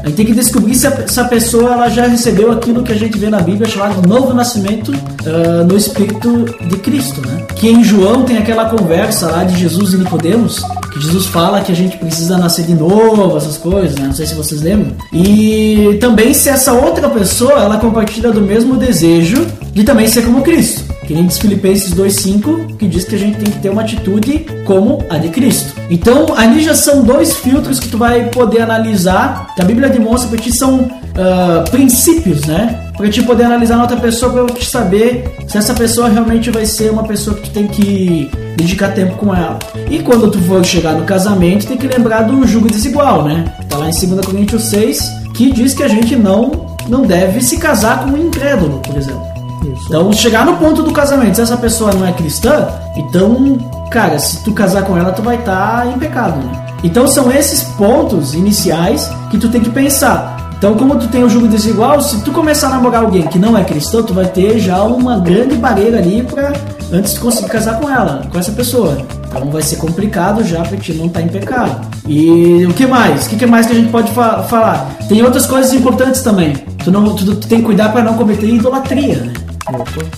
A 0.02 0.06
gente 0.06 0.16
tem 0.16 0.26
que 0.26 0.32
descobrir 0.32 0.74
se 0.74 0.86
essa 0.86 1.24
pessoa 1.24 1.74
ela 1.74 1.88
já 1.88 2.06
recebeu 2.06 2.50
aquilo 2.50 2.82
que 2.82 2.90
a 2.90 2.96
gente 2.96 3.16
vê 3.18 3.28
na 3.28 3.40
Bíblia 3.40 3.68
chamado 3.68 4.08
novo 4.08 4.32
nascimento 4.32 4.90
uh, 4.90 5.64
no 5.64 5.76
Espírito 5.76 6.46
de 6.66 6.76
Cristo, 6.78 7.20
né? 7.20 7.44
Que 7.54 7.68
em 7.68 7.84
João 7.84 8.24
tem 8.24 8.38
aquela 8.38 8.64
conversa 8.70 9.30
lá 9.30 9.44
de 9.44 9.56
Jesus 9.60 9.92
e 9.92 9.98
Nicodemos, 9.98 10.60
que 10.92 11.00
Jesus 11.00 11.26
fala 11.26 11.60
que 11.60 11.70
a 11.70 11.76
gente 11.76 11.98
precisa 11.98 12.38
nascer 12.38 12.64
de 12.64 12.74
novo, 12.74 13.36
essas 13.36 13.58
coisas, 13.58 13.94
né? 13.96 14.06
Não 14.06 14.14
sei 14.14 14.26
se 14.26 14.34
vocês 14.34 14.62
lembram. 14.62 14.96
E 15.12 15.98
também 16.00 16.32
se 16.32 16.48
essa 16.48 16.72
outra 16.72 17.08
pessoa 17.10 17.60
ela 17.60 17.76
compartilha 17.76 18.32
do 18.32 18.40
mesmo 18.40 18.76
desejo 18.76 19.46
de 19.72 19.84
também 19.84 20.08
ser 20.08 20.22
como 20.22 20.42
Cristo. 20.42 20.89
Que 21.10 21.14
nem 21.14 21.26
diz 21.26 21.38
Filipenses 21.38 21.92
2,5, 21.92 22.76
que 22.76 22.86
diz 22.86 23.02
que 23.02 23.16
a 23.16 23.18
gente 23.18 23.38
tem 23.38 23.52
que 23.52 23.58
ter 23.58 23.68
uma 23.68 23.82
atitude 23.82 24.46
como 24.64 25.04
a 25.10 25.18
de 25.18 25.28
Cristo. 25.28 25.74
Então, 25.90 26.36
ali 26.36 26.62
já 26.62 26.72
são 26.72 27.02
dois 27.02 27.34
filtros 27.34 27.80
que 27.80 27.88
tu 27.88 27.98
vai 27.98 28.28
poder 28.28 28.60
analisar, 28.60 29.52
que 29.56 29.60
a 29.60 29.64
Bíblia 29.64 29.88
demonstra 29.88 30.30
para 30.30 30.38
ti 30.38 30.56
são 30.56 30.88
ah, 31.16 31.64
princípios, 31.68 32.44
né? 32.46 32.92
Pra 32.96 33.10
te 33.10 33.24
poder 33.24 33.42
analisar 33.42 33.74
na 33.74 33.82
outra 33.82 33.96
pessoa, 33.96 34.32
pra 34.32 34.54
te 34.54 34.64
saber 34.64 35.24
se 35.48 35.58
essa 35.58 35.74
pessoa 35.74 36.08
realmente 36.08 36.48
vai 36.48 36.64
ser 36.64 36.92
uma 36.92 37.02
pessoa 37.02 37.34
que 37.34 37.42
tu 37.42 37.50
tem 37.50 37.66
que 37.66 38.30
dedicar 38.56 38.90
tempo 38.90 39.16
com 39.16 39.34
ela. 39.34 39.58
E 39.90 39.98
quando 39.98 40.30
tu 40.30 40.38
for 40.42 40.64
chegar 40.64 40.92
no 40.92 41.02
casamento, 41.02 41.66
tem 41.66 41.76
que 41.76 41.88
lembrar 41.88 42.22
do 42.22 42.46
jugo 42.46 42.70
desigual, 42.70 43.24
né? 43.24 43.52
Tá 43.68 43.78
lá 43.78 43.90
em 43.90 44.06
2 44.06 44.24
Coríntios 44.24 44.62
6, 44.62 45.10
que 45.34 45.50
diz 45.50 45.74
que 45.74 45.82
a 45.82 45.88
gente 45.88 46.14
não, 46.14 46.76
não 46.88 47.02
deve 47.02 47.40
se 47.40 47.58
casar 47.58 48.04
com 48.04 48.10
um 48.10 48.16
incrédulo, 48.16 48.78
por 48.78 48.96
exemplo. 48.96 49.29
Então, 49.62 50.12
chegar 50.12 50.44
no 50.46 50.56
ponto 50.56 50.82
do 50.82 50.92
casamento, 50.92 51.34
se 51.36 51.42
essa 51.42 51.56
pessoa 51.56 51.92
não 51.92 52.06
é 52.06 52.12
cristã, 52.12 52.68
então, 52.96 53.58
cara, 53.90 54.18
se 54.18 54.42
tu 54.42 54.52
casar 54.52 54.84
com 54.84 54.96
ela, 54.96 55.12
tu 55.12 55.22
vai 55.22 55.36
estar 55.36 55.86
em 55.86 55.98
pecado, 55.98 56.36
né? 56.44 56.66
Então, 56.82 57.06
são 57.06 57.30
esses 57.30 57.62
pontos 57.62 58.32
iniciais 58.34 59.10
que 59.30 59.36
tu 59.38 59.48
tem 59.48 59.60
que 59.60 59.70
pensar. 59.70 60.38
Então, 60.56 60.74
como 60.74 60.96
tu 60.96 61.08
tem 61.08 61.24
o 61.24 61.28
jugo 61.28 61.48
desigual, 61.48 62.00
se 62.02 62.20
tu 62.22 62.30
começar 62.32 62.66
a 62.68 62.70
namorar 62.70 63.02
alguém 63.02 63.22
que 63.22 63.38
não 63.38 63.56
é 63.56 63.64
cristão, 63.64 64.02
tu 64.02 64.12
vai 64.14 64.26
ter 64.26 64.58
já 64.58 64.82
uma 64.82 65.18
grande 65.18 65.56
barreira 65.56 65.98
ali 65.98 66.22
pra 66.22 66.52
antes 66.92 67.14
de 67.14 67.20
conseguir 67.20 67.48
casar 67.48 67.78
com 67.80 67.88
ela, 67.88 68.22
com 68.30 68.38
essa 68.38 68.52
pessoa. 68.52 68.98
Então 69.28 69.48
vai 69.50 69.62
ser 69.62 69.76
complicado 69.76 70.42
já 70.44 70.60
pra 70.62 70.76
ti 70.76 70.92
não 70.92 71.06
estar 71.06 71.22
em 71.22 71.28
pecado. 71.28 71.80
E 72.06 72.66
o 72.66 72.74
que 72.74 72.86
mais? 72.86 73.26
O 73.26 73.28
que, 73.30 73.36
que 73.36 73.46
mais 73.46 73.66
que 73.66 73.72
a 73.72 73.76
gente 73.76 73.90
pode 73.90 74.10
fa- 74.12 74.42
falar? 74.42 74.90
Tem 75.08 75.22
outras 75.22 75.46
coisas 75.46 75.72
importantes 75.72 76.20
também. 76.20 76.52
Tu, 76.84 76.90
não, 76.90 77.04
tu, 77.14 77.24
tu 77.24 77.46
tem 77.46 77.60
que 77.60 77.64
cuidar 77.66 77.90
para 77.90 78.02
não 78.02 78.14
cometer 78.14 78.46
idolatria, 78.46 79.16
né? 79.16 79.32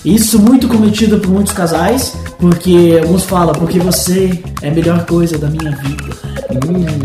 Isso 0.03 0.39
muito 0.39 0.67
cometido 0.67 1.17
por 1.19 1.29
muitos 1.31 1.53
casais, 1.53 2.13
porque 2.39 2.99
alguns 3.01 3.23
falam, 3.23 3.53
porque 3.53 3.79
você 3.79 4.39
é 4.61 4.69
a 4.69 4.71
melhor 4.71 5.05
coisa 5.05 5.37
da 5.37 5.47
minha 5.47 5.71
vida. 5.71 6.03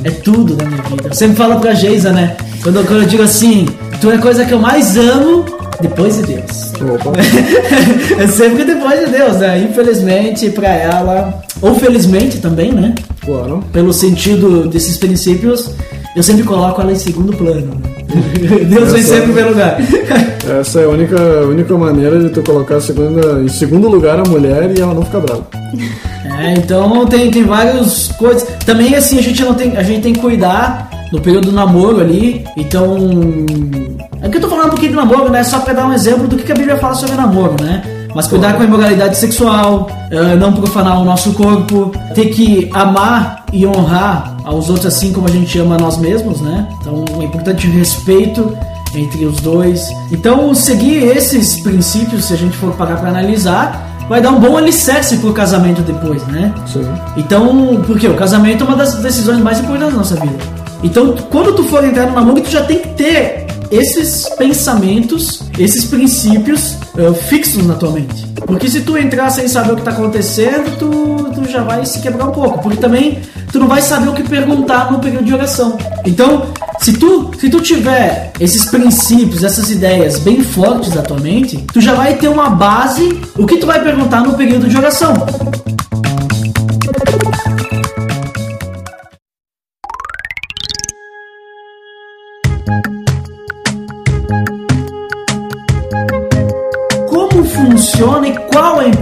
É 0.05 0.11
tudo 0.11 0.55
da 0.55 0.65
minha 0.65 0.83
vida. 0.83 1.09
Eu 1.09 1.15
sempre 1.15 1.37
falo 1.37 1.61
pra 1.61 1.75
Geisa, 1.75 2.13
né? 2.13 2.37
Quando, 2.63 2.85
quando 2.87 3.03
eu 3.03 3.09
digo 3.09 3.23
assim, 3.23 3.67
tu 4.01 4.11
é 4.11 4.17
a 4.17 4.19
coisa 4.19 4.45
que 4.45 4.53
eu 4.53 4.59
mais 4.59 4.97
amo 4.97 5.45
depois 5.81 6.17
de 6.17 6.23
Deus. 6.35 6.73
É 8.19 8.27
sempre 8.27 8.65
depois 8.65 8.99
de 9.01 9.07
Deus, 9.13 9.37
né? 9.37 9.61
Infelizmente 9.63 10.51
pra 10.51 10.69
ela, 10.69 11.43
ou 11.63 11.75
felizmente 11.77 12.39
também, 12.39 12.73
né? 12.73 12.95
Claro. 13.25 13.63
Pelo 13.73 13.93
sentido 13.93 14.67
desses 14.69 14.97
princípios, 14.97 15.71
eu 16.17 16.23
sempre 16.23 16.43
coloco 16.43 16.81
ela 16.81 16.93
em 16.93 16.97
segundo 16.97 17.37
plano. 17.37 17.75
né? 17.77 17.98
Deus 18.69 18.93
vem 18.93 19.03
sempre 19.03 19.19
em 19.19 19.27
primeiro 19.27 19.51
lugar. 19.51 19.79
Essa 20.61 20.81
é 20.81 20.85
a 20.85 20.89
única, 20.89 21.21
única 21.47 21.77
maneira 21.77 22.19
de 22.21 22.31
tu 22.31 22.43
colocar 22.43 22.81
segunda, 22.81 23.41
em 23.41 23.49
segundo 23.49 23.89
lugar 23.89 24.19
a 24.19 24.25
mulher 24.25 24.71
e 24.77 24.81
ela 24.81 24.95
não 24.95 25.03
ficar 25.03 25.21
brava. 25.21 25.47
É, 26.39 26.55
então 26.55 27.07
tem, 27.07 27.31
tem 27.31 27.45
várias 27.45 28.09
coisas. 28.09 28.49
Também 28.65 28.95
assim, 28.95 29.19
a 29.19 29.23
gente 29.23 29.43
não 29.43 29.55
tem. 29.55 29.77
A 29.77 29.83
gente 29.83 30.03
tem 30.03 30.13
que 30.13 30.21
cuidar 30.21 30.89
no 31.13 31.21
período 31.21 31.47
do 31.47 31.53
namoro 31.53 32.01
ali. 32.01 32.45
Então. 32.57 32.97
É 34.23 34.29
que 34.29 34.37
eu 34.37 34.41
tô 34.41 34.49
falando 34.49 34.67
um 34.67 34.71
pouquinho 34.71 34.93
do 34.93 34.97
namoro, 34.97 35.31
né? 35.31 35.45
Só 35.45 35.61
pra 35.61 35.75
dar 35.75 35.87
um 35.87 35.93
exemplo 35.93 36.27
do 36.27 36.37
que 36.37 36.51
a 36.51 36.55
Bíblia 36.55 36.77
fala 36.79 36.95
sobre 36.95 37.17
namoro, 37.17 37.57
né? 37.63 37.83
Mas 38.19 38.27
cuidar 38.27 38.55
com 38.55 38.63
a 38.63 38.65
imoralidade 38.65 39.17
sexual, 39.17 39.89
eh, 40.11 40.35
não 40.35 40.53
profanar 40.53 41.01
o 41.01 41.05
nosso 41.05 41.33
corpo, 41.35 41.93
ter 42.17 42.31
que 42.31 42.69
amar 42.75 43.45
e 43.53 43.65
honrar 43.65 44.35
aos 44.43 44.69
outros 44.69 44.87
assim 44.87 45.13
como 45.13 45.29
a 45.29 45.31
gente 45.31 45.57
ama 45.61 45.77
a 45.77 45.79
nós 45.79 45.99
mesmos, 45.99 46.41
né? 46.41 46.67
Então 46.81 47.05
é 47.21 47.23
importante 47.23 47.69
o 47.69 47.71
respeito 47.71 48.59
entre 48.93 49.25
os 49.25 49.37
dois. 49.37 49.89
Então 50.11 50.53
seguir 50.53 51.05
esses 51.17 51.61
princípios, 51.61 52.25
se 52.25 52.33
a 52.33 52.37
gente 52.37 52.57
for 52.57 52.73
parar 52.73 52.97
pra 52.97 53.11
analisar, 53.11 53.89
vai 54.09 54.21
dar 54.21 54.31
um 54.31 54.41
bom 54.41 54.57
alicerce 54.57 55.19
pro 55.19 55.33
casamento 55.33 55.83
depois, 55.83 56.27
né? 56.27 56.53
Sim. 56.67 56.89
Então, 57.17 57.81
porque 57.87 58.09
o 58.09 58.15
casamento 58.15 58.65
é 58.65 58.67
uma 58.67 58.75
das 58.75 58.97
decisões 58.97 59.39
mais 59.39 59.61
importantes 59.61 59.93
da 59.93 59.99
nossa 59.99 60.17
vida. 60.17 60.39
Então, 60.83 61.15
quando 61.31 61.55
tu 61.55 61.63
for 61.63 61.85
entrar 61.85 62.07
no 62.07 62.17
namoro, 62.17 62.41
tu 62.41 62.51
já 62.51 62.65
tem 62.65 62.81
que 62.81 62.89
ter 62.89 63.48
esses 63.71 64.29
pensamentos, 64.31 65.43
esses 65.59 65.85
princípios 65.85 66.77
eh, 66.97 67.13
fixos 67.13 67.67
na 67.67 67.75
tua 67.75 67.91
mente. 67.91 68.27
Porque 68.47 68.69
se 68.69 68.81
tu 68.81 68.97
entrar 68.97 69.31
sem 69.31 69.47
saber 69.49 69.73
o 69.73 69.77
que 69.77 69.83
tá 69.83 69.91
acontecendo, 69.91 70.79
tu, 70.79 71.31
tu 71.35 71.51
já 71.51 71.63
vai 71.63 71.85
se 71.85 72.01
quebrar 72.01 72.29
um 72.29 72.33
pouco. 72.33 72.61
Porque 72.61 72.79
também 72.79 73.19
tu 73.53 73.59
não 73.59 73.69
vai 73.69 73.83
saber 73.83 74.09
o 74.09 74.15
que 74.15 74.23
perguntar 74.23 74.91
no 74.91 74.99
período 74.99 75.25
de 75.25 75.35
oração. 75.35 75.77
Então, 76.05 76.47
se 76.81 76.93
tu, 76.93 77.31
se 77.39 77.51
tu 77.51 77.61
tiver 77.61 78.33
esses 78.41 78.65
princípios, 78.67 79.45
essas 79.45 79.71
ideias 79.71 80.19
bem 80.21 80.43
fortes 80.43 80.95
na 80.95 81.03
tua 81.03 81.19
mente, 81.19 81.65
tu 81.73 81.81
já 81.81 81.95
vai 81.95 82.15
ter 82.15 82.29
uma 82.29 82.51
base 82.51 83.21
o 83.37 83.47
que 83.47 83.57
tu 83.57 83.67
vai 83.67 83.83
perguntar 83.83 84.23
no 84.23 84.35
período 84.35 84.69
de 84.69 84.77
oração. 84.77 85.15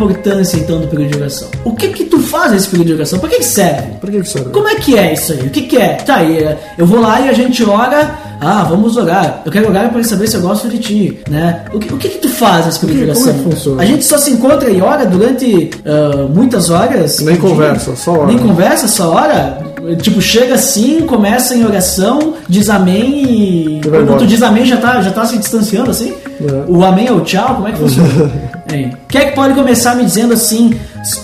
Importância 0.07 0.57
então 0.57 0.81
do 0.81 0.89
período 0.89 1.13
de 1.13 1.19
oração? 1.19 1.49
O 1.65 1.75
que 1.75 1.89
que 1.89 2.05
tu 2.05 2.19
faz 2.21 2.53
nesse 2.53 2.69
período 2.69 2.89
de 2.89 2.95
oração? 2.95 3.19
Para 3.19 3.29
que, 3.31 3.39
que 3.39 3.45
serve? 3.45 3.83
Por 4.01 4.11
que 4.11 4.21
que 4.21 4.29
serve? 4.29 4.51
Como 4.51 4.69
é 4.69 4.75
que 4.77 4.97
é 4.97 5.13
isso 5.13 5.33
aí? 5.33 5.41
O 5.41 5.51
que, 5.51 5.63
que 5.63 5.77
é? 5.77 5.95
Tá 5.95 6.17
aí, 6.17 6.39
é, 6.39 6.59
eu 6.79 6.87
vou 6.87 7.01
lá 7.01 7.21
e 7.21 7.29
a 7.29 7.33
gente 7.33 7.65
ora. 7.65 8.27
Ah, 8.39 8.65
vamos 8.69 8.99
orar. 8.99 9.41
Eu 9.47 9.51
quero 9.51 9.71
orar 9.71 9.91
para 9.91 10.05
saber 10.05 10.27
se 10.27 10.37
eu 10.37 10.43
gosto 10.43 10.69
de 10.69 10.79
ti, 10.79 11.19
né? 11.27 11.65
O 11.73 11.79
que, 11.79 11.95
o 11.95 11.97
que, 11.97 12.11
que 12.11 12.19
tu 12.19 12.29
faz 12.29 12.67
nesse 12.67 12.81
período 12.81 12.99
de 12.99 13.07
Como 13.07 13.19
é 13.19 13.23
oração? 13.23 13.45
que 13.45 13.51
funciona? 13.55 13.83
A 13.83 13.87
gente 13.87 14.05
só 14.05 14.19
se 14.19 14.31
encontra 14.31 14.71
e 14.71 14.81
ora 14.83 15.07
durante 15.07 15.71
ah, 15.87 16.29
muitas 16.29 16.69
horas. 16.69 17.21
Nem 17.21 17.37
por 17.37 17.47
dia? 17.47 17.51
conversa, 17.57 17.97
só 17.97 18.13
ora. 18.13 18.27
Nem 18.27 18.39
conversa, 18.39 18.89
só 18.89 19.11
ora? 19.15 19.59
Tipo, 20.03 20.21
chega 20.21 20.55
assim, 20.55 21.03
começa 21.03 21.55
em 21.55 21.65
oração, 21.65 22.35
diz 22.49 22.69
amém 22.69 23.25
e. 23.25 23.81
Quando 23.81 24.19
tu 24.19 24.27
diz 24.27 24.43
amém, 24.43 24.67
já 24.67 24.77
tá, 24.77 25.01
já 25.01 25.13
tá 25.13 25.25
se 25.25 25.39
distanciando 25.39 25.91
assim? 25.91 26.13
É. 26.41 26.65
O 26.69 26.85
amém 26.85 27.07
é 27.07 27.13
o 27.13 27.21
tchau? 27.21 27.55
Como 27.55 27.69
é 27.69 27.73
que 27.73 27.79
funciona? 27.81 28.56
É. 28.69 28.91
Quem 29.09 29.21
é 29.21 29.25
que 29.27 29.35
pode 29.35 29.55
começar 29.55 29.95
me 29.95 30.05
dizendo 30.05 30.35
assim, 30.35 30.75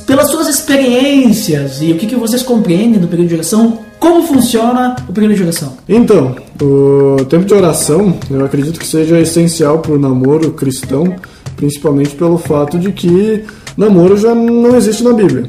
pelas 0.07 0.31
suas 0.31 0.49
experiências 0.49 1.83
e 1.83 1.93
o 1.93 1.97
que, 1.97 2.07
que 2.07 2.17
vocês 2.17 2.43
compreendem 2.43 3.01
do 3.01 3.09
período 3.09 3.29
de 3.29 3.35
oração, 3.35 3.79
como 3.99 4.27
funciona 4.27 4.97
o 5.09 5.13
período 5.13 5.35
de 5.35 5.43
oração? 5.43 5.77
Então, 5.89 6.37
o 6.61 7.25
tempo 7.25 7.45
de 7.45 7.55
oração, 7.55 8.17
eu 8.31 8.45
acredito 8.45 8.79
que 8.79 8.87
seja 8.87 9.21
essencial 9.21 9.81
para 9.81 9.93
o 9.93 9.99
namoro 9.99 10.53
cristão, 10.53 11.17
principalmente 11.57 12.15
pelo 12.15 12.39
fato 12.39 12.79
de 12.79 12.93
que 12.93 13.45
namoro 13.77 14.17
já 14.17 14.35
não 14.35 14.77
existe 14.77 15.03
na 15.03 15.13
Bíblia. 15.13 15.45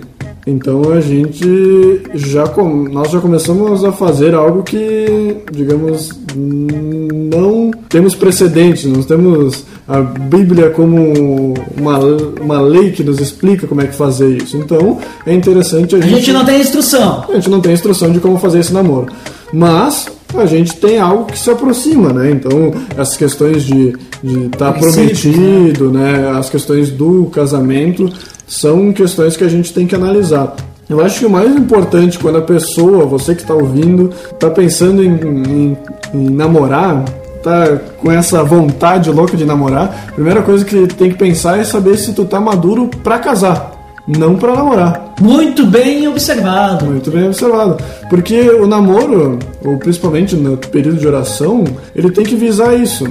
Então 0.46 0.92
a 0.92 1.00
gente 1.00 2.02
já 2.16 2.46
com- 2.48 2.84
nós 2.90 3.10
já 3.12 3.20
começamos 3.22 3.84
a 3.86 3.92
fazer 3.94 4.34
algo 4.36 4.62
que, 4.64 5.38
digamos, 5.52 6.10
não 6.36 7.72
temos 7.88 8.14
precedentes, 8.16 8.86
não 8.86 9.02
temos 9.04 9.64
a 9.88 10.02
Bíblia 10.02 10.70
como 10.70 11.54
uma, 11.80 12.00
uma 12.42 12.62
lei 12.62 12.92
que 12.92 13.04
nos 13.04 13.20
explica 13.20 13.68
como 13.68 13.82
é 13.82 13.88
que 13.88 13.96
fazer 13.96 14.38
isso. 14.42 14.58
Então 14.58 14.98
é 15.26 15.34
interessante 15.34 15.96
a 15.96 16.00
A 16.00 16.02
gente 16.02 16.32
não 16.34 16.44
tem 16.46 16.60
instrução. 16.60 17.26
a 17.30 17.34
gente 17.36 17.50
não 17.50 17.62
tem 17.62 17.74
instrução 17.74 18.12
de 18.12 18.20
como 18.20 18.38
fazer 18.38 18.60
esse 18.60 18.74
namoro. 18.74 19.08
Mas 19.54 20.08
a 20.36 20.46
gente 20.48 20.76
tem 20.78 21.00
algo 21.00 21.26
que 21.26 21.38
se 21.38 21.50
aproxima, 21.52 22.12
né? 22.12 22.32
Então, 22.32 22.74
essas 22.98 23.16
questões 23.16 23.64
de 23.64 23.94
estar 24.24 24.74
Princípios, 24.74 25.22
prometido, 25.22 25.92
né? 25.92 26.32
As 26.36 26.50
questões 26.50 26.90
do 26.90 27.26
casamento 27.26 28.10
são 28.48 28.92
questões 28.94 29.36
que 29.38 29.44
a 29.44 29.50
gente 29.50 29.74
tem 29.74 29.86
que 29.88 29.96
analisar. 29.96 30.56
Eu 30.90 31.04
acho 31.04 31.20
que 31.20 31.26
o 31.26 31.30
mais 31.30 31.56
importante 31.56 32.20
quando 32.20 32.38
a 32.38 32.42
pessoa, 32.42 33.06
você 33.06 33.34
que 33.34 33.42
está 33.42 33.54
ouvindo, 33.54 34.10
está 34.32 34.50
pensando 34.50 35.04
em, 35.04 35.10
em- 35.14 35.78
em 36.14 36.30
namorar, 36.30 37.04
tá 37.42 37.78
com 38.00 38.12
essa 38.12 38.44
vontade 38.44 39.10
louca 39.10 39.36
de 39.38 39.46
namorar, 39.46 40.06
a 40.10 40.12
primeira 40.12 40.42
coisa 40.42 40.64
que 40.64 40.88
tem 40.88 41.10
que 41.10 41.18
pensar 41.18 41.58
é 41.60 41.64
saber 41.64 41.98
se 41.98 42.14
tu 42.14 42.26
tá 42.26 42.40
maduro 42.40 42.90
para 43.04 43.18
casar, 43.20 43.72
não 44.08 44.36
para 44.36 44.54
namorar. 44.56 45.14
Muito 45.22 45.66
bem 45.66 46.08
observado. 46.08 46.86
Muito 46.86 47.10
bem 47.12 47.28
observado. 47.28 47.78
Porque 48.10 48.50
o 48.50 48.68
namoro, 48.68 49.40
ou 49.64 49.78
principalmente 49.78 50.36
no 50.36 50.58
período 50.58 50.98
de 51.00 51.08
oração, 51.08 51.64
ele 51.96 52.12
tem 52.12 52.26
que 52.26 52.36
visar 52.36 52.74
isso. 52.76 53.08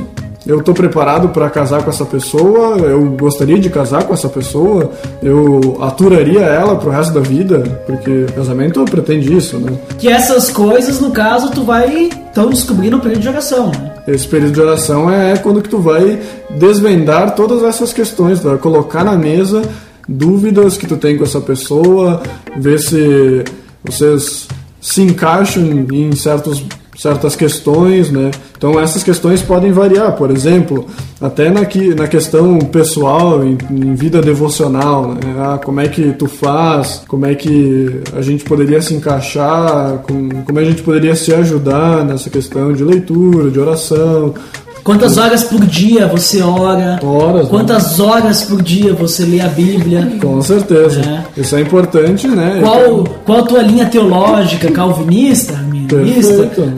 Eu 0.46 0.58
estou 0.58 0.74
preparado 0.74 1.28
para 1.28 1.48
casar 1.48 1.82
com 1.84 1.90
essa 1.90 2.04
pessoa, 2.04 2.76
eu 2.78 3.04
gostaria 3.12 3.58
de 3.60 3.70
casar 3.70 4.04
com 4.04 4.12
essa 4.12 4.28
pessoa, 4.28 4.90
eu 5.22 5.78
aturaria 5.80 6.40
ela 6.40 6.76
pro 6.76 6.90
resto 6.90 7.14
da 7.14 7.20
vida, 7.20 7.60
porque 7.86 8.26
casamento 8.34 8.84
pretende 8.84 9.32
isso, 9.36 9.58
né? 9.58 9.72
Que 9.98 10.08
essas 10.08 10.50
coisas, 10.50 11.00
no 11.00 11.12
caso, 11.12 11.50
tu 11.52 11.62
vai 11.62 12.10
então 12.30 12.50
descobrir 12.50 12.90
no 12.90 12.98
período 12.98 13.20
de 13.20 13.28
oração, 13.28 13.68
né? 13.68 13.92
Esse 14.08 14.26
período 14.26 14.52
de 14.52 14.60
oração 14.60 15.08
é 15.08 15.36
quando 15.36 15.62
que 15.62 15.68
tu 15.68 15.78
vai 15.78 16.18
desvendar 16.50 17.36
todas 17.36 17.62
essas 17.62 17.92
questões, 17.92 18.40
vai 18.40 18.58
colocar 18.58 19.04
na 19.04 19.16
mesa 19.16 19.62
dúvidas 20.08 20.76
que 20.76 20.88
tu 20.88 20.96
tem 20.96 21.16
com 21.16 21.22
essa 21.22 21.40
pessoa, 21.40 22.20
ver 22.56 22.80
se 22.80 23.44
vocês 23.84 24.48
se 24.80 25.02
encaixam 25.02 25.62
em 25.92 26.14
certos, 26.16 26.64
certas 27.02 27.34
questões, 27.34 28.10
né? 28.10 28.30
Então 28.56 28.78
essas 28.78 29.02
questões 29.02 29.42
podem 29.42 29.72
variar, 29.72 30.12
por 30.12 30.30
exemplo, 30.30 30.86
até 31.20 31.50
na, 31.50 31.64
que- 31.64 31.94
na 31.94 32.06
questão 32.06 32.58
pessoal, 32.60 33.42
em, 33.44 33.58
em 33.70 33.94
vida 33.94 34.20
devocional, 34.22 35.08
né? 35.08 35.34
Ah, 35.38 35.58
como 35.62 35.80
é 35.80 35.88
que 35.88 36.12
tu 36.12 36.26
faz, 36.28 37.02
como 37.08 37.26
é 37.26 37.34
que 37.34 38.00
a 38.16 38.22
gente 38.22 38.44
poderia 38.44 38.80
se 38.80 38.94
encaixar, 38.94 39.98
com, 40.06 40.28
como 40.44 40.58
a 40.58 40.64
gente 40.64 40.82
poderia 40.82 41.14
se 41.16 41.34
ajudar 41.34 42.04
nessa 42.04 42.30
questão 42.30 42.72
de 42.72 42.84
leitura, 42.84 43.50
de 43.50 43.58
oração, 43.58 44.34
Quantas 44.84 45.16
horas 45.16 45.44
por 45.44 45.64
dia 45.64 46.08
você 46.08 46.42
ora? 46.42 46.98
Horas, 47.02 47.44
né? 47.44 47.50
Quantas 47.50 48.00
horas 48.00 48.42
por 48.42 48.60
dia 48.62 48.92
você 48.92 49.24
lê 49.24 49.40
a 49.40 49.46
Bíblia? 49.46 50.12
Com 50.20 50.42
certeza. 50.42 51.00
É. 51.00 51.40
Isso 51.40 51.54
é 51.54 51.60
importante, 51.60 52.26
né? 52.26 52.58
Qual, 52.60 53.04
qual 53.24 53.38
a 53.38 53.42
tua 53.42 53.62
linha 53.62 53.86
teológica? 53.86 54.70
Calvinista? 54.72 55.54
Perfeito. 55.88 56.72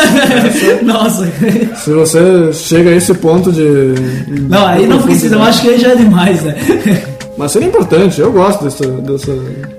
Nossa. 0.84 1.30
Se 1.76 1.92
você 1.92 2.52
chega 2.52 2.90
a 2.90 2.94
esse 2.94 3.12
ponto 3.14 3.52
de. 3.52 3.94
Não, 4.48 4.66
aí 4.66 4.86
não 4.86 5.02
precisa, 5.02 5.34
eu 5.34 5.42
acho 5.42 5.62
que 5.62 5.68
aí 5.68 5.78
já 5.78 5.88
é 5.88 5.96
demais, 5.96 6.42
né? 6.42 6.54
Mas 7.36 7.52
seria 7.52 7.68
importante, 7.68 8.20
eu 8.20 8.32
gosto 8.32 8.64
dessa. 8.64 8.86
dessa 8.86 9.30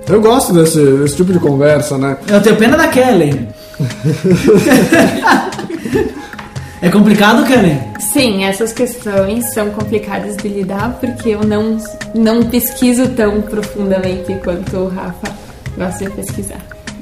eu 0.10 0.22
gosto 0.22 0.54
desse, 0.54 0.84
desse 0.84 1.16
tipo 1.16 1.32
de 1.32 1.40
conversa, 1.40 1.98
né? 1.98 2.18
Eu 2.28 2.42
tenho 2.42 2.56
pena 2.56 2.78
da 2.78 2.88
Kellen. 2.88 3.48
é 6.82 6.90
complicado, 6.90 7.46
Kellen? 7.46 7.80
Sim, 8.00 8.44
essas 8.44 8.74
questões 8.74 9.54
são 9.54 9.70
complicadas 9.70 10.36
de 10.38 10.48
lidar 10.48 10.98
porque 11.00 11.30
eu 11.30 11.44
não, 11.44 11.78
não 12.16 12.44
pesquiso 12.44 13.10
tão 13.10 13.42
profundamente 13.42 14.34
quanto 14.44 14.78
o 14.78 14.88
Rafa 14.88 15.32
gosta 15.78 16.06
de 16.06 16.12
pesquisar. 16.12 16.62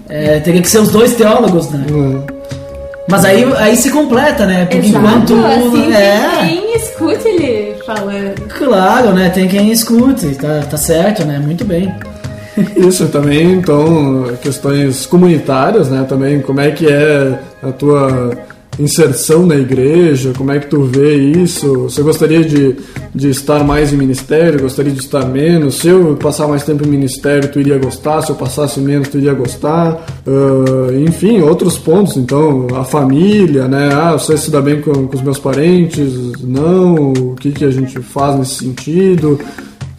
É, 0.09 0.39
teria 0.39 0.61
que 0.61 0.69
ser 0.69 0.79
os 0.79 0.89
dois 0.89 1.13
teólogos, 1.13 1.69
né? 1.69 1.85
Mas 3.07 3.23
aí, 3.25 3.43
aí 3.57 3.77
se 3.77 3.89
completa, 3.89 4.45
né? 4.45 4.65
Porque 4.65 4.87
enquanto. 4.87 5.33
assim 5.45 5.93
é, 5.93 6.19
tem 6.39 6.61
quem 6.61 6.75
escute 6.75 7.27
ele 7.27 7.75
falando. 7.85 8.47
claro, 8.49 9.13
né? 9.13 9.29
Tem 9.29 9.47
quem 9.47 9.71
escute, 9.71 10.35
tá, 10.35 10.61
tá 10.69 10.77
certo, 10.77 11.23
né? 11.25 11.39
Muito 11.39 11.63
bem. 11.63 11.93
Isso 12.75 13.07
também, 13.07 13.53
então, 13.53 14.25
questões 14.41 15.05
comunitárias, 15.05 15.89
né? 15.89 16.05
Também, 16.07 16.41
como 16.41 16.59
é 16.59 16.71
que 16.71 16.87
é 16.87 17.39
a 17.63 17.71
tua 17.71 18.37
inserção 18.79 19.45
na 19.45 19.55
igreja, 19.55 20.33
como 20.37 20.51
é 20.51 20.59
que 20.59 20.67
tu 20.67 20.83
vê 20.83 21.15
isso? 21.15 21.83
Você 21.83 22.01
gostaria 22.01 22.43
de, 22.43 22.77
de 23.13 23.29
estar 23.29 23.63
mais 23.63 23.91
em 23.91 23.97
ministério, 23.97 24.61
gostaria 24.61 24.91
de 24.91 24.99
estar 24.99 25.25
menos? 25.25 25.79
Se 25.79 25.89
eu 25.89 26.15
passar 26.15 26.47
mais 26.47 26.63
tempo 26.63 26.85
em 26.85 26.89
ministério, 26.89 27.51
tu 27.51 27.59
iria 27.59 27.77
gostar? 27.77 28.21
Se 28.21 28.31
eu 28.31 28.35
passasse 28.35 28.79
menos, 28.79 29.09
tu 29.09 29.17
iria 29.17 29.33
gostar? 29.33 30.05
Ah, 30.25 30.93
enfim, 31.05 31.41
outros 31.41 31.77
pontos, 31.77 32.15
então, 32.15 32.67
a 32.73 32.83
família, 32.83 33.67
né? 33.67 33.89
Ah, 33.93 34.13
você 34.13 34.37
se 34.37 34.49
dá 34.49 34.61
bem 34.61 34.81
com, 34.81 35.07
com 35.07 35.15
os 35.15 35.21
meus 35.21 35.37
parentes? 35.37 36.13
Não? 36.41 37.11
O 37.11 37.35
que, 37.35 37.51
que 37.51 37.65
a 37.65 37.71
gente 37.71 37.99
faz 38.01 38.37
nesse 38.39 38.55
sentido? 38.55 39.39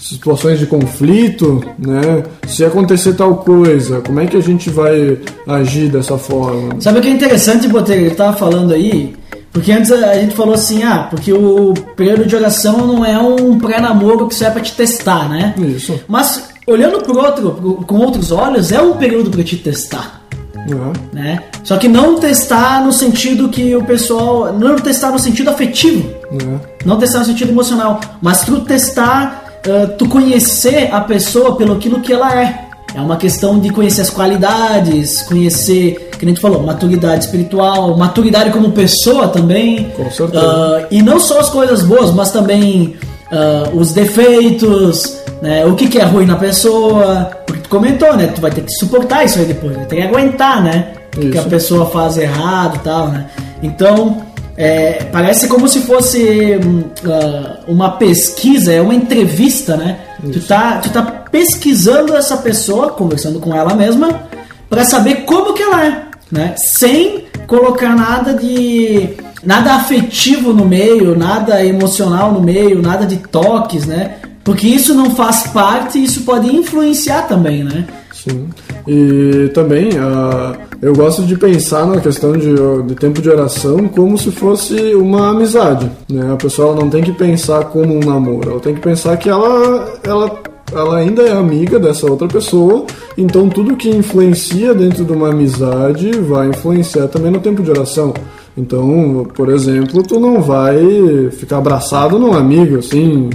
Situações 0.01 0.59
de 0.59 0.67
conflito, 0.67 1.63
né? 1.79 2.23
Se 2.49 2.65
acontecer 2.65 3.13
tal 3.15 3.37
coisa, 3.37 4.01
como 4.01 4.19
é 4.21 4.27
que 4.27 4.37
a 4.37 4.43
gente 4.43 4.71
vai 4.71 5.19
agir 5.47 5.89
dessa 5.89 6.17
forma? 6.17 6.81
Sabe 6.81 6.99
o 6.99 7.03
que 7.03 7.09
é 7.09 7.13
interessante, 7.13 7.69
Botelho? 7.69 8.07
Ele 8.07 8.15
tava 8.15 8.37
falando 8.37 8.73
aí. 8.73 9.15
Porque 9.53 9.73
antes 9.73 9.91
a 9.91 10.15
gente 10.15 10.35
falou 10.37 10.55
assim, 10.55 10.85
ah, 10.85 11.09
porque 11.11 11.33
o 11.33 11.75
período 11.97 12.25
de 12.25 12.37
oração 12.37 12.87
não 12.87 13.05
é 13.05 13.19
um 13.19 13.59
pré-namoro 13.59 14.29
que 14.29 14.35
serve 14.35 14.55
pra 14.55 14.63
te 14.63 14.73
testar, 14.75 15.29
né? 15.29 15.55
Isso. 15.59 16.01
Mas 16.07 16.51
olhando 16.67 17.03
pro 17.03 17.19
outro, 17.19 17.85
com 17.87 17.97
outros 17.99 18.31
olhos, 18.31 18.71
é 18.71 18.81
um 18.81 18.97
período 18.97 19.29
pra 19.29 19.43
te 19.43 19.57
testar. 19.57 20.23
né? 20.55 20.93
Né? 21.13 21.43
Só 21.65 21.77
que 21.79 21.89
não 21.89 22.21
testar 22.21 22.85
no 22.85 22.93
sentido 22.93 23.49
que 23.49 23.75
o 23.75 23.83
pessoal. 23.85 24.53
Não 24.53 24.77
testar 24.77 25.11
no 25.11 25.19
sentido 25.19 25.51
afetivo. 25.51 26.09
Né? 26.31 26.61
Não 26.85 26.97
testar 26.97 27.19
no 27.19 27.25
sentido 27.25 27.51
emocional. 27.51 27.99
Mas 28.23 28.43
tu 28.43 28.61
testar, 28.61 29.50
ah, 29.67 29.87
tu 29.99 30.09
conhecer 30.09 30.89
a 30.93 31.01
pessoa 31.01 31.57
pelo 31.57 31.75
aquilo 31.75 32.01
que 32.01 32.13
ela 32.13 32.35
é. 32.35 32.71
É 32.95 33.01
uma 33.01 33.17
questão 33.17 33.59
de 33.59 33.71
conhecer 33.71 34.01
as 34.01 34.11
qualidades, 34.11 35.23
conhecer, 35.23 36.11
que 36.19 36.27
nem 36.27 36.35
tu 36.35 36.41
falou, 36.41 36.63
maturidade 36.63 37.25
espiritual, 37.25 37.97
maturidade 37.97 38.51
como 38.51 38.73
pessoa 38.73 39.29
também. 39.29 39.91
Com 39.97 40.11
certeza. 40.11 40.45
Ah, 40.45 40.87
e 40.91 41.01
não 41.01 41.21
só 41.21 41.39
as 41.39 41.49
coisas 41.49 41.83
boas, 41.83 42.13
mas 42.13 42.33
também 42.33 42.97
ah, 43.31 43.71
os 43.73 43.93
defeitos, 43.93 45.19
né? 45.41 45.65
O 45.67 45.75
que, 45.75 45.89
que 45.89 45.99
é 45.99 46.05
ruim 46.05 46.27
na 46.27 46.37
pessoa. 46.37 47.31
Porque 47.47 47.63
tu 47.63 47.69
comentou, 47.69 48.17
né? 48.17 48.27
Tu 48.27 48.41
vai 48.41 48.51
ter 48.51 48.63
que 48.63 48.73
suportar 48.73 49.25
isso 49.25 49.39
aí 49.39 49.45
depois, 49.45 49.77
vai 49.77 49.87
ter 49.87 49.97
que 49.97 50.03
aguentar, 50.03 50.63
né? 50.63 50.95
O 51.17 51.31
que, 51.31 51.39
a 51.39 51.43
pessoa 51.43 51.87
faz 51.87 52.17
errado 52.17 52.77
e 52.77 52.79
tal, 52.81 53.09
né? 53.09 53.27
Então, 53.63 54.23
é, 54.57 55.05
parece 55.13 55.49
como 55.49 55.69
se 55.69 55.81
fosse 55.81 56.59
ah, 57.07 57.61
uma 57.67 57.93
pesquisa, 57.93 58.73
é 58.73 58.81
uma 58.81 58.95
entrevista, 58.95 59.77
né? 59.77 59.99
Tu 60.33 60.41
tá, 60.41 60.79
tu 60.79 60.91
tá 60.91 61.03
pesquisando 61.03 62.17
essa 62.17 62.37
pessoa, 62.37 62.91
conversando 62.91 63.41
com 63.41 63.55
ela 63.55 63.75
mesma, 63.75 64.29
para 64.69 64.85
saber 64.85 65.25
como 65.25 65.55
que 65.55 65.63
ela 65.63 65.87
é, 65.87 66.03
né? 66.31 66.55
Sem 66.57 67.25
colocar 67.47 67.95
nada 67.97 68.35
de 68.35 69.17
nada 69.43 69.75
afetivo 69.75 70.53
no 70.53 70.67
meio, 70.67 71.17
nada 71.17 71.65
emocional 71.65 72.33
no 72.33 72.41
meio, 72.41 72.83
nada 72.83 73.07
de 73.07 73.17
toques, 73.17 73.87
né? 73.87 74.17
Porque 74.45 74.67
isso 74.67 74.95
não 74.95 75.11
faz 75.15 75.45
parte 75.45 75.99
e 75.99 76.05
isso 76.05 76.23
pode 76.23 76.55
influenciar 76.55 77.23
também, 77.23 77.65
né? 77.65 77.87
Sim. 78.13 78.49
E 78.87 79.51
também 79.55 79.91
ah, 79.99 80.57
eu 80.83 80.95
gosto 80.95 81.23
de 81.23 81.37
pensar 81.37 81.87
na 81.87 82.01
questão 82.01 82.33
de, 82.33 82.55
de 82.87 82.95
tempo 82.95 83.21
de 83.21 83.29
oração 83.29 83.87
como 83.89 84.17
se 84.17 84.31
fosse 84.31 84.95
uma 84.95 85.31
amizade. 85.31 85.91
Né? 86.09 86.33
A 86.33 86.37
pessoa 86.37 86.75
não 86.75 86.89
tem 86.89 87.03
que 87.03 87.13
pensar 87.13 87.65
como 87.65 87.95
um 87.95 88.01
namoro, 88.01 88.51
ela 88.51 88.61
tem 88.61 88.75
que 88.75 88.81
pensar 88.81 89.17
que 89.19 89.29
ela, 89.29 89.93
ela, 90.03 90.41
ela 90.73 90.97
ainda 90.97 91.23
é 91.23 91.33
amiga 91.33 91.79
dessa 91.79 92.11
outra 92.11 92.27
pessoa, 92.27 92.87
então 93.17 93.49
tudo 93.49 93.77
que 93.77 93.91
influencia 93.91 94.73
dentro 94.75 95.05
de 95.05 95.13
uma 95.13 95.29
amizade 95.29 96.13
vai 96.13 96.49
influenciar 96.49 97.09
também 97.09 97.31
no 97.31 97.41
tempo 97.41 97.63
de 97.63 97.71
oração. 97.71 98.15
Então, 98.57 99.27
por 99.35 99.49
exemplo, 99.51 100.03
tu 100.03 100.19
não 100.19 100.41
vai 100.41 101.31
ficar 101.31 101.59
abraçado 101.59 102.19
num 102.19 102.33
amigo 102.33 102.79
assim, 102.79 103.31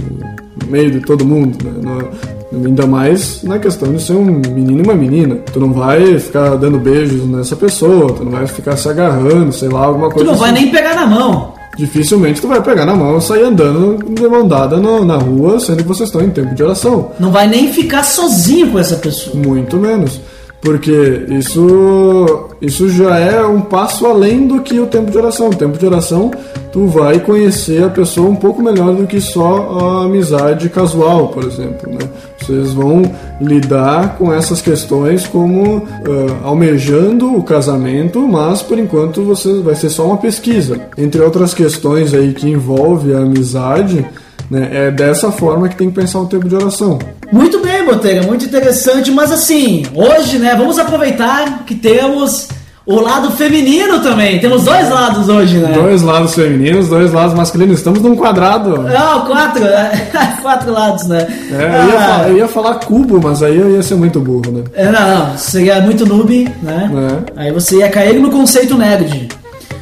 no 0.62 0.70
meio 0.70 0.90
de 0.90 1.00
todo 1.00 1.24
mundo, 1.24 1.56
né? 1.64 2.35
Ainda 2.64 2.86
mais 2.86 3.42
na 3.42 3.58
questão 3.58 3.92
de 3.92 4.00
ser 4.02 4.14
um 4.14 4.24
menino 4.24 4.80
e 4.80 4.82
uma 4.82 4.94
menina. 4.94 5.36
Tu 5.52 5.60
não 5.60 5.72
vai 5.72 6.18
ficar 6.18 6.56
dando 6.56 6.78
beijos 6.78 7.24
nessa 7.26 7.54
pessoa, 7.56 8.12
tu 8.12 8.24
não 8.24 8.32
vai 8.32 8.46
ficar 8.46 8.76
se 8.76 8.88
agarrando, 8.88 9.52
sei 9.52 9.68
lá, 9.68 9.84
alguma 9.84 10.08
Tu 10.08 10.14
coisa 10.14 10.30
não 10.30 10.38
vai 10.38 10.50
assim. 10.50 10.62
nem 10.62 10.70
pegar 10.72 10.94
na 10.94 11.06
mão. 11.06 11.54
Dificilmente 11.76 12.40
tu 12.40 12.48
vai 12.48 12.62
pegar 12.62 12.86
na 12.86 12.96
mão 12.96 13.18
e 13.18 13.20
sair 13.20 13.42
andando 13.42 13.98
de 14.14 14.26
mão 14.26 14.48
dada 14.48 14.78
no- 14.78 15.04
na 15.04 15.16
rua, 15.18 15.60
sendo 15.60 15.82
que 15.82 15.88
vocês 15.88 16.08
estão 16.08 16.22
em 16.22 16.30
tempo 16.30 16.54
de 16.54 16.62
oração. 16.62 17.10
Não 17.20 17.30
vai 17.30 17.46
nem 17.46 17.70
ficar 17.70 18.02
sozinho 18.02 18.70
com 18.70 18.78
essa 18.78 18.96
pessoa. 18.96 19.36
Muito 19.36 19.76
menos. 19.76 20.18
Porque 20.66 21.26
isso, 21.28 22.48
isso 22.60 22.88
já 22.88 23.16
é 23.16 23.40
um 23.46 23.60
passo 23.60 24.04
além 24.04 24.48
do 24.48 24.62
que 24.62 24.80
o 24.80 24.86
tempo 24.88 25.12
de 25.12 25.16
oração. 25.16 25.50
O 25.50 25.54
tempo 25.54 25.78
de 25.78 25.86
oração, 25.86 26.28
tu 26.72 26.88
vai 26.88 27.20
conhecer 27.20 27.84
a 27.84 27.88
pessoa 27.88 28.28
um 28.28 28.34
pouco 28.34 28.60
melhor 28.60 28.92
do 28.92 29.06
que 29.06 29.20
só 29.20 29.78
a 29.78 30.06
amizade 30.06 30.68
casual, 30.68 31.28
por 31.28 31.44
exemplo. 31.44 31.88
Né? 31.88 32.00
Vocês 32.40 32.72
vão 32.72 33.02
lidar 33.40 34.18
com 34.18 34.32
essas 34.32 34.60
questões 34.60 35.24
como 35.24 35.86
ah, 35.86 36.48
almejando 36.48 37.32
o 37.32 37.44
casamento, 37.44 38.26
mas 38.26 38.60
por 38.60 38.76
enquanto 38.76 39.22
você 39.22 39.60
vai 39.60 39.76
ser 39.76 39.88
só 39.88 40.04
uma 40.04 40.16
pesquisa. 40.16 40.80
Entre 40.98 41.20
outras 41.20 41.54
questões 41.54 42.12
aí 42.12 42.34
que 42.34 42.50
envolve 42.50 43.14
a 43.14 43.18
amizade, 43.18 44.04
né, 44.50 44.68
é 44.72 44.90
dessa 44.90 45.30
forma 45.32 45.68
que 45.68 45.76
tem 45.76 45.88
que 45.88 45.94
pensar 45.94 46.20
o 46.20 46.26
tempo 46.26 46.48
de 46.48 46.54
oração. 46.54 46.98
Muito 47.32 47.60
bem, 47.60 47.84
Botega, 47.84 48.22
muito 48.22 48.44
interessante, 48.44 49.10
mas 49.10 49.32
assim, 49.32 49.84
hoje, 49.94 50.38
né, 50.38 50.54
vamos 50.56 50.78
aproveitar 50.78 51.64
que 51.64 51.74
temos 51.74 52.48
o 52.86 53.00
lado 53.00 53.32
feminino 53.32 53.98
também. 54.00 54.38
Temos 54.38 54.62
dois 54.62 54.88
lados 54.88 55.28
hoje, 55.28 55.58
né? 55.58 55.72
Dois 55.74 56.02
lados 56.02 56.36
femininos, 56.36 56.86
dois 56.88 57.12
lados 57.12 57.34
masculinos. 57.34 57.78
Estamos 57.78 58.00
num 58.00 58.14
quadrado. 58.14 58.80
Não, 58.82 59.26
quatro, 59.26 59.64
né? 59.64 60.08
quatro 60.40 60.72
lados, 60.72 61.04
né? 61.08 61.26
É, 61.50 61.54
eu, 61.54 61.88
ia 61.88 61.98
Ah, 61.98 62.02
falar, 62.06 62.28
eu 62.28 62.36
ia 62.36 62.48
falar 62.48 62.74
cubo, 62.76 63.20
mas 63.20 63.42
aí 63.42 63.56
eu 63.56 63.72
ia 63.74 63.82
ser 63.82 63.96
muito 63.96 64.20
burro, 64.20 64.52
né? 64.52 64.62
é, 64.72 64.84
não, 64.92 65.08
não, 65.30 65.36
seria 65.36 65.80
muito 65.80 66.06
noob, 66.06 66.48
né? 66.62 66.88
É. 67.36 67.40
Aí 67.42 67.52
você 67.52 67.78
ia 67.78 67.88
cair 67.88 68.20
no 68.20 68.30
conceito 68.30 68.76
nerd. 68.76 69.30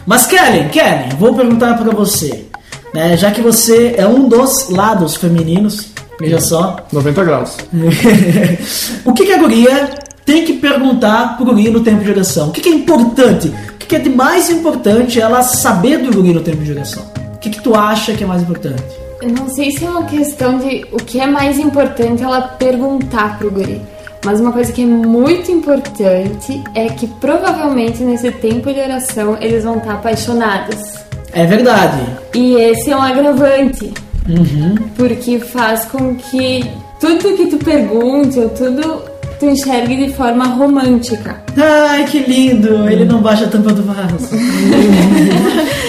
Mas 0.07 0.25
Kellen, 0.27 0.69
Kellen, 0.71 1.11
vou 1.19 1.35
perguntar 1.35 1.75
pra 1.77 1.91
você, 1.91 2.47
né? 2.95 3.17
Já 3.17 3.33
que 3.33 3.43
você 3.43 3.97
é 3.99 4.07
um 4.07 4.29
dos 4.29 4.71
lados 4.71 5.17
femininos, 5.17 5.89
veja 6.21 6.41
só, 6.41 6.77
90 6.93 7.25
graus. 7.25 7.57
o 9.05 9.13
que, 9.13 9.27
que 9.27 9.33
a 9.33 9.39
guria 9.39 9.91
tem 10.25 10.45
que 10.45 10.55
perguntar 10.55 11.37
pro 11.37 11.45
guri 11.45 11.69
no 11.71 11.81
tempo 11.81 12.05
de 12.05 12.11
oração? 12.11 12.49
O 12.49 12.53
que, 12.53 12.61
que 12.61 12.69
é 12.69 12.73
importante? 12.73 13.49
O 13.49 13.79
que, 13.79 13.87
que 13.87 13.97
é 13.97 13.99
de 13.99 14.09
mais 14.09 14.49
importante 14.49 15.21
ela 15.21 15.43
saber 15.43 15.99
do 15.99 16.13
guri 16.13 16.33
no 16.33 16.41
tempo 16.41 16.63
de 16.63 16.71
oração? 16.71 17.03
O 17.35 17.39
que, 17.39 17.51
que 17.51 17.61
tu 17.61 17.75
acha 17.75 18.15
que 18.15 18.23
é 18.23 18.27
mais 18.27 18.43
importante? 18.43 18.83
Eu 19.21 19.31
não 19.31 19.49
sei 19.49 19.73
se 19.73 19.85
é 19.85 19.91
uma 19.91 20.05
questão 20.05 20.59
de 20.59 20.87
o 20.93 20.97
que 20.97 21.21
é 21.21 21.27
mais 21.27 21.59
importante 21.59 22.23
ela 22.23 22.43
perguntar 22.43 23.39
pro 23.39 23.51
guri. 23.51 23.83
Mas 24.25 24.41
uma 24.41 24.53
coisa 24.53 24.73
que 24.73 24.83
é 24.83 24.87
muito 24.87 25.51
importante 25.51 26.63
é 26.75 26.87
que 26.89 27.07
provavelmente 27.07 28.03
nesse 28.03 28.31
tempo 28.31 28.73
de 28.73 28.81
oração 28.81 29.37
eles 29.41 29.65
vão 29.65 29.79
estar 29.79 29.95
apaixonados. 29.95 31.04
É 31.35 31.45
verdade. 31.47 32.03
E 32.35 32.55
esse 32.55 32.91
é 32.91 32.97
um 32.97 33.03
agravante. 33.03 33.93
Uhum. 34.29 34.77
Porque 34.97 35.39
faz 35.39 35.85
com 35.87 36.15
que 36.15 36.65
tudo 37.01 37.37
que 37.37 37.47
tu 37.47 37.59
pergunte 37.59 38.39
ou 38.39 38.49
tudo 38.51 39.03
tu 39.39 39.47
enxergue 39.47 40.07
de 40.07 40.13
forma 40.15 40.47
romântica. 40.47 41.43
Ai, 41.57 42.05
que 42.05 42.21
lindo! 42.21 42.89
Ele 42.89 43.05
não 43.05 43.21
baixa 43.21 43.45
a 43.45 43.49
tampa 43.49 43.73
do 43.73 43.83
vaso. 43.83 44.29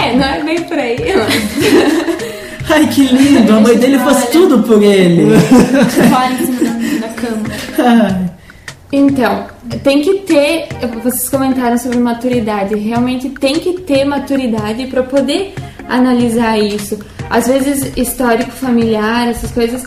É, 0.00 0.14
não 0.14 0.24
é 0.24 0.42
bem 0.44 0.62
por 0.62 0.78
aí. 0.78 0.96
mas 1.16 2.70
Ai, 2.70 2.86
que 2.86 3.02
lindo, 3.02 3.52
a 3.52 3.60
mãe 3.60 3.76
dele 3.76 3.98
faz 3.98 4.28
tudo 4.30 4.62
por 4.62 4.82
ele. 4.82 5.38
Fora 5.38 6.32
em 6.32 6.46
cima 6.46 7.00
da, 7.00 7.08
cama. 7.08 8.30
Então, 8.92 9.44
tem 9.82 10.02
que 10.02 10.20
ter. 10.20 10.68
Vocês 11.02 11.28
comentaram 11.28 11.78
sobre 11.78 11.98
maturidade. 11.98 12.74
Realmente 12.76 13.28
tem 13.30 13.54
que 13.54 13.80
ter 13.80 14.04
maturidade 14.04 14.86
para 14.86 15.02
poder 15.02 15.54
analisar 15.88 16.58
isso. 16.58 16.98
Às 17.30 17.46
vezes, 17.46 17.96
histórico 17.96 18.50
familiar, 18.50 19.28
essas 19.28 19.50
coisas. 19.50 19.84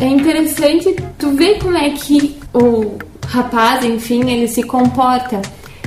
é 0.00 0.06
interessante 0.06 0.94
tu 1.18 1.30
ver 1.30 1.58
como 1.58 1.76
é 1.76 1.90
que 1.90 2.36
o 2.52 2.98
rapaz, 3.26 3.84
enfim, 3.84 4.28
ele 4.30 4.48
se 4.48 4.62
comporta 4.62 5.40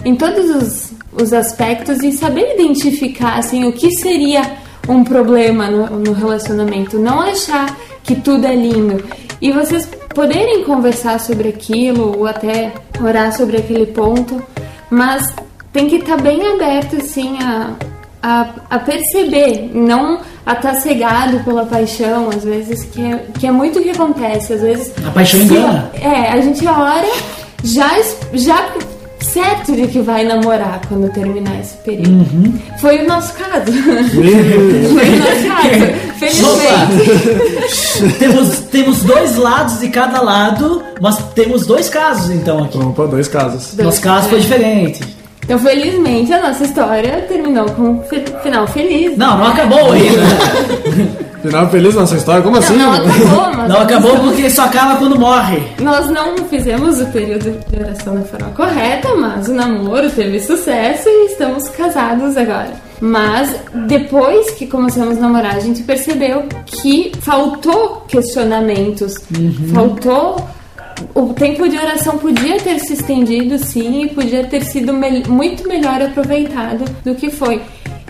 em 0.06 0.16
todos 0.16 0.50
os, 0.50 0.94
os 1.12 1.34
aspectos 1.34 2.02
e 2.04 2.12
saber 2.12 2.54
identificar 2.56 3.38
assim, 3.38 3.66
o 3.66 3.74
que 3.74 3.92
seria 3.92 4.63
um 4.88 5.04
problema 5.04 5.70
no, 5.70 6.00
no 6.00 6.14
relacionamento. 6.14 7.00
Não 7.00 7.22
achar 7.22 7.78
que 8.04 8.16
tudo 8.16 8.46
é 8.46 8.56
lindo. 8.56 9.04
E 9.42 9.52
vocês 9.52 9.90
poderem 10.14 10.64
conversar 10.64 11.20
sobre 11.20 11.50
aquilo 11.50 12.18
ou 12.18 12.28
até 12.28 12.74
orar 13.02 13.36
sobre 13.36 13.58
aquele 13.58 13.88
ponto, 13.88 14.42
mas 14.90 15.34
tem 15.72 15.88
que 15.88 15.96
estar 15.98 16.22
bem 16.22 16.46
aberto 16.54 16.98
assim 16.98 17.38
a, 17.42 17.72
a, 18.22 18.50
a 18.70 18.80
perceber, 18.80 19.72
não 19.74 20.22
a 20.46 20.54
estar 20.54 20.76
cegado 20.76 21.40
pela 21.44 21.66
paixão, 21.66 22.30
às 22.30 22.44
vezes, 22.44 22.84
que 22.86 23.02
é, 23.02 23.26
que 23.40 23.48
é 23.48 23.52
muito 23.52 23.80
o 23.80 23.82
que 23.82 23.90
acontece. 23.90 24.54
Às 24.54 24.62
vezes. 24.62 24.94
A 25.06 25.12
paixão 25.12 25.42
engana. 25.42 25.92
É, 25.96 26.32
a 26.32 26.42
gente 26.42 26.66
ora 26.68 27.10
já, 27.64 27.90
já 28.34 28.70
certo 29.24 29.76
de 29.76 29.88
que 29.88 30.00
vai 30.02 30.24
namorar 30.24 30.82
quando 30.88 31.12
terminar 31.12 31.60
esse 31.60 31.76
período. 31.78 32.10
Uhum. 32.10 32.60
Foi 32.80 33.04
o 33.04 33.08
nosso 33.08 33.34
caso. 33.34 33.72
Foi 34.14 35.10
o 35.10 35.18
nosso 35.18 35.48
caso. 35.48 36.04
Felizmente. 36.20 38.14
temos, 38.20 38.60
temos 38.72 39.04
dois 39.04 39.36
lados 39.36 39.80
de 39.80 39.90
cada 39.90 40.22
lado, 40.22 40.84
mas 41.02 41.18
temos 41.34 41.66
dois 41.66 41.90
casos 41.90 42.30
então 42.30 42.64
aqui. 42.64 42.78
Opa, 42.78 43.08
dois 43.08 43.28
casos. 43.28 43.76
Nosso 43.78 44.02
caso 44.02 44.30
foi 44.30 44.40
diferente. 44.40 45.23
Então, 45.44 45.60
felizmente, 45.60 46.32
a 46.34 46.42
nossa 46.42 46.64
história 46.64 47.26
terminou 47.28 47.66
com 47.72 47.82
um 47.84 48.04
fe- 48.04 48.24
final 48.42 48.66
feliz. 48.68 49.18
Não, 49.18 49.38
não 49.38 49.48
acabou 49.48 49.92
ainda. 49.92 50.22
Final 51.44 51.68
feliz 51.70 51.94
nossa 51.94 52.16
história? 52.16 52.42
Como 52.42 52.56
assim? 52.56 52.78
Não, 52.78 52.94
não 52.94 53.06
acabou, 53.06 53.52
mas 53.58 53.70
Não 53.70 53.82
acabou 53.82 54.18
porque 54.20 54.50
só 54.50 54.64
acaba 54.64 54.96
quando 54.96 55.20
morre. 55.20 55.62
Nós 55.82 56.10
não 56.10 56.38
fizemos 56.50 57.02
o 57.02 57.06
período 57.08 57.60
de 57.70 57.80
oração 57.84 58.16
da 58.16 58.22
forma 58.22 58.48
correta, 58.56 59.10
mas 59.18 59.50
o 59.50 59.54
namoro 59.54 60.10
teve 60.10 60.40
sucesso 60.40 61.04
e 61.10 61.26
estamos 61.26 61.68
casados 61.68 62.38
agora. 62.38 62.72
Mas 63.02 63.54
depois 63.88 64.52
que 64.52 64.66
começamos 64.68 65.18
a 65.18 65.20
namorar, 65.20 65.58
a 65.58 65.60
gente 65.60 65.84
percebeu 65.84 66.46
que 66.66 67.12
faltou 67.20 68.06
questionamentos, 68.08 69.16
faltou. 69.74 70.48
O 71.16 71.34
tempo 71.34 71.68
de 71.68 71.78
oração 71.78 72.18
podia 72.18 72.60
ter 72.60 72.80
se 72.80 72.94
estendido, 72.94 73.58
sim, 73.58 74.04
e 74.04 74.10
podia 74.10 74.46
ter 74.46 74.64
sido 74.64 74.94
mel- 74.94 75.24
muito 75.28 75.68
melhor 75.68 76.02
aproveitado 76.02 76.86
do 77.04 77.16
que 77.16 77.30
foi. 77.30 77.62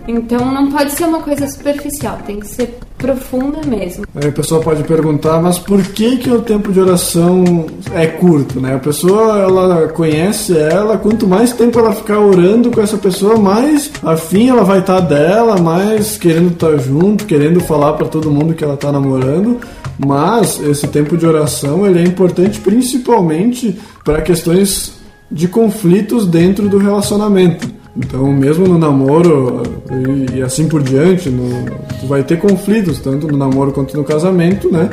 Então 0.08 0.52
não 0.52 0.70
pode 0.72 0.92
ser 0.92 1.06
uma 1.06 1.22
coisa 1.22 1.48
superficial, 1.48 2.20
tem 2.26 2.40
que 2.40 2.48
ser 2.48 2.78
profunda 3.04 3.60
mesmo. 3.68 4.06
Aí 4.16 4.30
a 4.30 4.32
pessoa 4.32 4.62
pode 4.62 4.82
perguntar, 4.84 5.42
mas 5.42 5.60
por 5.60 5.84
que 5.84 6.16
que 6.16 6.32
o 6.32 6.42
tempo 6.42 6.72
de 6.72 6.80
oração 6.80 7.66
é 7.94 8.08
curto, 8.08 8.62
né? 8.62 8.76
A 8.76 8.80
pessoa, 8.80 9.40
ela 9.40 9.88
conhece 9.90 10.58
ela, 10.58 10.98
quanto 10.98 11.28
mais 11.28 11.52
tempo 11.52 11.78
ela 11.78 11.92
ficar 11.92 12.20
orando 12.20 12.72
com 12.72 12.80
essa 12.80 12.98
pessoa, 12.98 13.38
mais 13.38 13.92
afim 14.02 14.48
ela 14.48 14.64
vai 14.64 14.80
estar 14.80 15.02
dela, 15.02 15.58
mais 15.58 16.18
querendo 16.18 16.54
estar 16.54 16.78
junto, 16.78 17.26
querendo 17.26 17.60
falar 17.60 17.94
para 17.94 18.08
todo 18.08 18.32
mundo 18.32 18.54
que 18.54 18.64
ela 18.64 18.78
tá 18.78 18.90
namorando. 18.90 19.60
Mas 20.00 20.62
esse 20.62 20.88
tempo 20.88 21.18
de 21.18 21.26
oração, 21.26 21.86
ele 21.86 22.00
é 22.00 22.04
importante 22.04 22.62
principalmente 22.62 23.78
para 24.06 24.22
questões 24.22 24.94
de 25.30 25.48
conflitos 25.48 26.26
dentro 26.26 26.70
do 26.70 26.78
relacionamento. 26.78 27.83
Então, 27.96 28.32
mesmo 28.32 28.68
no 28.68 28.78
namoro 28.78 29.62
e, 29.92 30.40
e 30.40 30.42
assim 30.42 30.68
por 30.68 30.82
diante, 30.82 31.30
no, 31.30 31.48
vai 32.08 32.24
ter 32.24 32.40
conflitos, 32.40 33.00
tanto 33.00 33.28
no 33.28 33.38
namoro 33.38 33.72
quanto 33.72 33.96
no 33.96 34.04
casamento, 34.04 34.72
né? 34.72 34.90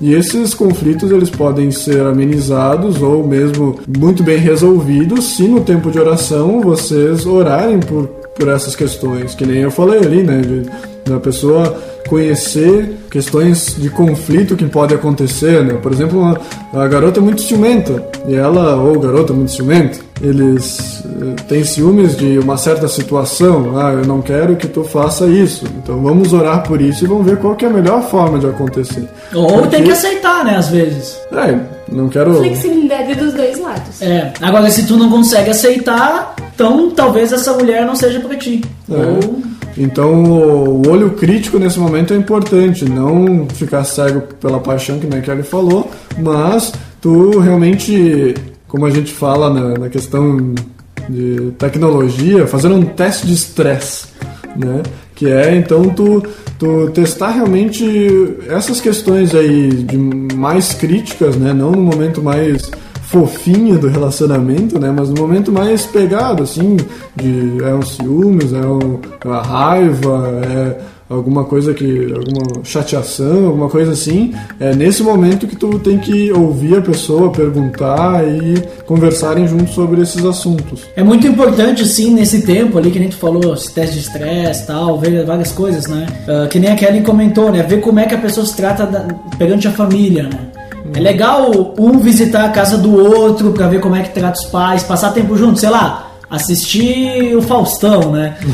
E 0.00 0.14
esses 0.14 0.54
conflitos 0.54 1.10
eles 1.10 1.28
podem 1.28 1.70
ser 1.70 2.00
amenizados 2.00 3.02
ou 3.02 3.26
mesmo 3.26 3.78
muito 3.98 4.22
bem 4.22 4.38
resolvidos 4.38 5.36
se 5.36 5.46
no 5.46 5.60
tempo 5.60 5.90
de 5.90 6.00
oração 6.00 6.60
vocês 6.62 7.26
orarem 7.26 7.78
por, 7.80 8.06
por 8.34 8.48
essas 8.48 8.74
questões, 8.74 9.34
que 9.34 9.44
nem 9.44 9.58
eu 9.58 9.70
falei 9.70 10.00
ali, 10.00 10.22
né? 10.22 10.40
De, 10.40 10.62
da 11.10 11.20
pessoa 11.20 11.76
conhecer 12.08 12.96
questões 13.10 13.76
de 13.78 13.88
conflito 13.90 14.56
que 14.56 14.66
pode 14.66 14.94
acontecer, 14.94 15.62
né? 15.64 15.74
Por 15.74 15.92
exemplo, 15.92 16.18
uma, 16.20 16.40
a 16.72 16.86
garota 16.88 17.20
é 17.20 17.22
muito 17.22 17.40
ciumenta 17.42 18.02
e 18.26 18.34
ela 18.34 18.76
ou 18.76 18.96
o 18.96 19.00
garoto 19.00 19.32
é 19.32 19.36
muito 19.36 19.52
ciumento, 19.52 20.00
eles 20.22 21.02
eh, 21.04 21.42
têm 21.48 21.64
ciúmes 21.64 22.16
de 22.16 22.38
uma 22.38 22.56
certa 22.56 22.88
situação. 22.88 23.78
Ah, 23.78 23.92
eu 23.92 24.04
não 24.06 24.20
quero 24.20 24.56
que 24.56 24.66
tu 24.68 24.82
faça 24.84 25.26
isso. 25.26 25.64
Então 25.82 26.00
vamos 26.02 26.32
orar 26.32 26.62
por 26.62 26.80
isso 26.80 27.04
e 27.04 27.08
vamos 27.08 27.26
ver 27.26 27.38
qual 27.38 27.54
que 27.54 27.64
é 27.64 27.68
a 27.68 27.72
melhor 27.72 28.02
forma 28.10 28.38
de 28.38 28.46
acontecer. 28.46 29.08
Ou 29.34 29.46
Porque- 29.46 29.68
tem 29.76 29.84
que 29.84 29.90
aceitar, 29.92 30.44
né, 30.44 30.56
às 30.56 30.68
vezes. 30.68 31.18
É, 31.32 31.58
não 31.90 32.08
quero. 32.08 32.34
Flexibilidade 32.34 33.14
dos 33.14 33.32
dois 33.34 33.58
lados. 33.60 34.02
É. 34.02 34.32
Agora, 34.40 34.68
se 34.70 34.84
tu 34.86 34.96
não 34.96 35.08
consegue 35.10 35.50
aceitar, 35.50 36.34
então 36.54 36.90
talvez 36.90 37.32
essa 37.32 37.52
mulher 37.54 37.84
não 37.86 37.94
seja 37.96 38.20
pra 38.20 38.36
ti. 38.36 38.60
É. 38.90 38.94
Ou 38.94 39.42
Então 39.80 40.12
o 40.24 40.86
olho 40.90 41.12
crítico 41.12 41.58
nesse 41.58 41.80
momento 41.80 42.12
é 42.12 42.16
importante, 42.16 42.84
não 42.84 43.48
ficar 43.48 43.82
cego 43.84 44.20
pela 44.38 44.60
paixão 44.60 44.98
que 44.98 45.06
a 45.06 45.20
Kelly 45.22 45.42
falou, 45.42 45.90
mas 46.18 46.70
tu 47.00 47.38
realmente, 47.38 48.34
como 48.68 48.84
a 48.84 48.90
gente 48.90 49.10
fala 49.10 49.48
na, 49.48 49.78
na 49.78 49.88
questão 49.88 50.54
de 51.08 51.52
tecnologia, 51.58 52.46
fazer 52.46 52.68
um 52.68 52.82
teste 52.82 53.26
de 53.26 53.32
estresse, 53.32 54.08
né? 54.54 54.82
Que 55.14 55.30
é 55.30 55.56
então 55.56 55.88
tu, 55.88 56.22
tu 56.58 56.90
testar 56.90 57.30
realmente 57.30 58.36
essas 58.50 58.82
questões 58.82 59.34
aí 59.34 59.68
de 59.70 59.96
mais 59.96 60.74
críticas, 60.74 61.36
né? 61.36 61.54
Não 61.54 61.72
no 61.72 61.80
momento 61.80 62.22
mais 62.22 62.70
fofinho 63.10 63.78
do 63.78 63.88
relacionamento, 63.88 64.78
né? 64.78 64.92
Mas 64.96 65.08
no 65.10 65.20
momento 65.20 65.50
mais 65.50 65.84
pegado, 65.86 66.42
assim, 66.44 66.76
de 67.16 67.62
é 67.64 67.74
um 67.74 67.82
ciúmes, 67.82 68.52
é, 68.52 68.58
um, 68.64 68.98
é 69.24 69.28
uma 69.28 69.42
raiva, 69.42 70.40
é 70.46 70.76
alguma 71.12 71.42
coisa 71.44 71.74
que. 71.74 72.12
alguma 72.14 72.62
chateação, 72.64 73.46
alguma 73.46 73.68
coisa 73.68 73.92
assim. 73.92 74.32
É 74.60 74.74
nesse 74.76 75.02
momento 75.02 75.48
que 75.48 75.56
tu 75.56 75.76
tem 75.80 75.98
que 75.98 76.30
ouvir 76.32 76.76
a 76.76 76.80
pessoa, 76.80 77.30
perguntar 77.32 78.24
e 78.26 78.62
conversarem 78.86 79.46
juntos 79.48 79.74
sobre 79.74 80.00
esses 80.02 80.24
assuntos. 80.24 80.82
É 80.94 81.02
muito 81.02 81.26
importante, 81.26 81.84
sim, 81.86 82.14
nesse 82.14 82.42
tempo 82.42 82.78
ali, 82.78 82.92
que 82.92 83.00
nem 83.00 83.08
tu 83.08 83.16
falou, 83.16 83.56
teste 83.74 83.94
de 83.96 84.00
estresse 84.02 84.68
tal, 84.68 84.98
ver 85.00 85.24
várias 85.26 85.50
coisas, 85.50 85.88
né? 85.88 86.06
Ah, 86.28 86.46
que 86.46 86.60
nem 86.60 86.70
a 86.70 86.76
Kelly 86.76 87.02
comentou, 87.02 87.50
né? 87.50 87.62
Ver 87.64 87.80
como 87.80 87.98
é 87.98 88.06
que 88.06 88.14
a 88.14 88.18
pessoa 88.18 88.46
se 88.46 88.54
trata 88.56 88.86
da- 88.86 89.08
perante 89.36 89.66
a 89.66 89.72
família, 89.72 90.22
né? 90.24 90.38
É 90.94 91.00
legal 91.00 91.74
um 91.78 91.98
visitar 91.98 92.44
a 92.44 92.48
casa 92.48 92.76
do 92.76 92.94
outro 92.94 93.52
pra 93.52 93.68
ver 93.68 93.80
como 93.80 93.96
é 93.96 94.02
que 94.02 94.10
trata 94.10 94.38
os 94.38 94.46
pais, 94.46 94.82
passar 94.82 95.12
tempo 95.12 95.36
junto, 95.36 95.58
sei 95.60 95.70
lá, 95.70 96.10
assistir 96.30 97.34
o 97.36 97.42
Faustão, 97.42 98.12
né? 98.12 98.36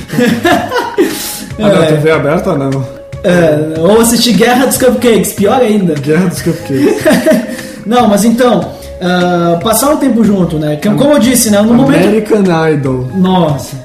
Ah, 1.58 1.68
É. 1.68 1.86
TV 1.86 2.10
aberta 2.10 2.54
não. 2.54 2.84
É, 3.24 3.80
ou 3.80 3.98
assistir 4.00 4.34
Guerra 4.34 4.66
dos 4.66 4.76
Cupcakes, 4.76 5.32
pior 5.32 5.60
ainda. 5.60 5.94
Guerra 5.94 6.26
dos 6.26 6.42
Cupcakes. 6.42 7.02
Não, 7.86 8.08
mas 8.08 8.24
então, 8.24 8.72
ah, 9.00 9.58
passar 9.62 9.90
um 9.90 9.96
tempo 9.96 10.22
junto, 10.22 10.58
né? 10.58 10.76
Como 10.76 11.12
eu 11.12 11.18
disse, 11.18 11.50
né? 11.50 11.62
No 11.62 11.72
momento. 11.72 12.04
American 12.04 12.42
Idol. 12.72 13.10
Nossa. 13.14 13.76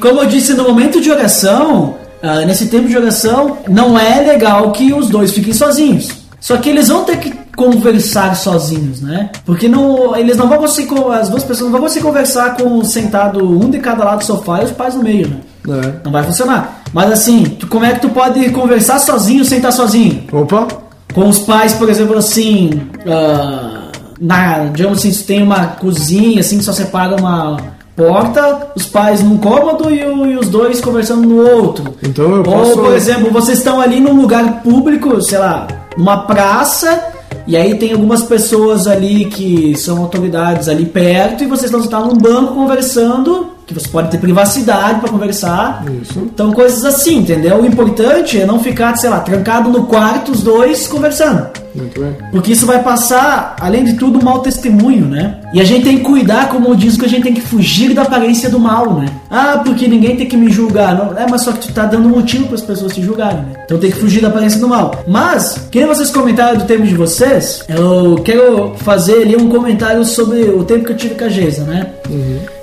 Como 0.00 0.20
eu 0.20 0.26
disse, 0.26 0.54
no 0.54 0.64
momento 0.64 1.00
de 1.00 1.10
oração, 1.10 1.96
ah, 2.22 2.44
nesse 2.44 2.66
tempo 2.66 2.86
de 2.88 2.96
oração, 2.96 3.58
não 3.68 3.98
é 3.98 4.20
legal 4.20 4.70
que 4.72 4.92
os 4.92 5.08
dois 5.08 5.32
fiquem 5.32 5.52
sozinhos. 5.52 6.08
Só 6.40 6.56
que 6.56 6.68
eles 6.70 6.88
vão 6.88 7.04
ter 7.04 7.18
que 7.18 7.32
conversar 7.54 8.34
sozinhos, 8.34 9.00
né? 9.02 9.30
Porque 9.44 9.68
não, 9.68 10.16
eles 10.16 10.36
não 10.36 10.48
vão 10.48 10.58
conseguir, 10.58 10.88
co- 10.88 11.10
as 11.10 11.28
duas 11.28 11.42
pessoas 11.44 11.66
não 11.70 11.72
vão 11.72 11.82
conseguir 11.82 12.04
conversar 12.06 12.56
com 12.56 12.82
sentado 12.84 13.44
um 13.46 13.68
de 13.70 13.78
cada 13.78 14.04
lado 14.04 14.18
do 14.20 14.24
sofá 14.24 14.62
e 14.62 14.64
os 14.64 14.70
pais 14.70 14.94
no 14.94 15.02
meio, 15.02 15.28
né? 15.28 15.36
É. 15.84 15.92
Não 16.04 16.10
vai 16.10 16.22
funcionar. 16.22 16.82
Mas 16.92 17.12
assim, 17.12 17.44
tu- 17.44 17.66
como 17.66 17.84
é 17.84 17.92
que 17.92 18.00
tu 18.00 18.08
pode 18.08 18.48
conversar 18.50 18.98
sozinho 18.98 19.44
sem 19.44 19.58
estar 19.58 19.72
sozinho? 19.72 20.24
Opa! 20.32 20.66
Com 21.12 21.28
os 21.28 21.40
pais, 21.40 21.74
por 21.74 21.88
exemplo, 21.90 22.16
assim, 22.16 22.70
ah, 23.06 23.88
na, 24.20 24.58
digamos 24.66 24.98
assim, 25.00 25.12
se 25.12 25.24
tem 25.24 25.42
uma 25.42 25.66
cozinha, 25.66 26.40
assim, 26.40 26.58
que 26.58 26.64
só 26.64 26.72
separa 26.72 27.16
uma 27.16 27.56
porta, 27.96 28.68
os 28.74 28.86
pais 28.86 29.22
num 29.22 29.36
cômodo 29.36 29.90
e, 29.90 30.02
o- 30.04 30.26
e 30.26 30.36
os 30.38 30.48
dois 30.48 30.80
conversando 30.80 31.28
no 31.28 31.36
outro. 31.42 31.94
Então 32.02 32.24
eu 32.30 32.38
Ou, 32.38 32.42
posso. 32.44 32.78
por 32.78 32.94
exemplo, 32.94 33.30
vocês 33.30 33.58
estão 33.58 33.80
ali 33.80 34.00
num 34.00 34.14
lugar 34.18 34.62
público, 34.62 35.20
sei 35.20 35.38
lá, 35.38 35.66
numa 35.96 36.26
praça, 36.26 37.02
e 37.46 37.56
aí 37.56 37.76
tem 37.76 37.92
algumas 37.92 38.22
pessoas 38.22 38.86
ali 38.86 39.26
que 39.26 39.76
são 39.76 39.98
autoridades 39.98 40.68
ali 40.68 40.86
perto, 40.86 41.44
e 41.44 41.46
vocês 41.46 41.66
estão 41.66 41.82
sentados 41.82 42.08
num 42.08 42.18
banco 42.18 42.54
conversando, 42.54 43.50
que 43.70 43.80
você 43.80 43.88
pode 43.88 44.10
ter 44.10 44.18
privacidade 44.18 45.00
para 45.00 45.08
conversar. 45.08 45.84
Isso. 46.02 46.18
Então, 46.18 46.52
coisas 46.52 46.84
assim, 46.84 47.18
entendeu? 47.18 47.60
O 47.60 47.66
importante 47.66 48.40
é 48.40 48.44
não 48.44 48.58
ficar, 48.58 48.96
sei 48.96 49.08
lá, 49.08 49.20
trancado 49.20 49.70
no 49.70 49.84
quarto, 49.84 50.32
os 50.32 50.42
dois 50.42 50.88
conversando. 50.88 51.46
Muito 51.72 52.00
bem. 52.00 52.16
Porque 52.32 52.52
isso 52.52 52.66
vai 52.66 52.82
passar, 52.82 53.54
além 53.60 53.84
de 53.84 53.94
tudo, 53.94 54.18
um 54.18 54.24
mau 54.24 54.40
testemunho, 54.40 55.06
né? 55.06 55.40
E 55.54 55.60
a 55.60 55.64
gente 55.64 55.84
tem 55.84 55.98
que 55.98 56.04
cuidar, 56.04 56.48
como 56.48 56.74
diz 56.74 56.96
que 56.96 57.04
a 57.04 57.08
gente 57.08 57.22
tem 57.22 57.34
que 57.34 57.40
fugir 57.40 57.94
da 57.94 58.02
aparência 58.02 58.50
do 58.50 58.58
mal, 58.58 58.94
né? 58.94 59.06
Ah, 59.30 59.60
porque 59.64 59.86
ninguém 59.86 60.16
tem 60.16 60.26
que 60.26 60.36
me 60.36 60.50
julgar. 60.50 60.96
Não, 60.96 61.16
é, 61.16 61.26
mas 61.30 61.42
só 61.42 61.52
que 61.52 61.68
tu 61.68 61.72
tá 61.72 61.84
dando 61.84 62.08
motivo 62.08 62.46
para 62.46 62.56
as 62.56 62.62
pessoas 62.62 62.92
te 62.92 63.02
julgarem, 63.02 63.42
né? 63.42 63.52
Então 63.64 63.78
tem 63.78 63.90
que 63.90 63.98
fugir 63.98 64.20
da 64.20 64.28
aparência 64.28 64.58
do 64.58 64.66
mal. 64.66 65.04
Mas, 65.06 65.68
que 65.70 65.78
nem 65.78 65.86
vocês 65.86 66.10
comentaram 66.10 66.58
do 66.58 66.64
tempo 66.64 66.82
de 66.82 66.94
vocês, 66.94 67.64
eu 67.68 68.16
quero 68.24 68.74
fazer 68.78 69.22
ali 69.22 69.36
um 69.36 69.48
comentário 69.48 70.04
sobre 70.04 70.42
o 70.42 70.64
tempo 70.64 70.86
que 70.86 70.92
eu 70.92 70.96
tive 70.96 71.14
com 71.14 71.24
a 71.24 71.28
Geisa, 71.28 71.62
né? 71.62 71.86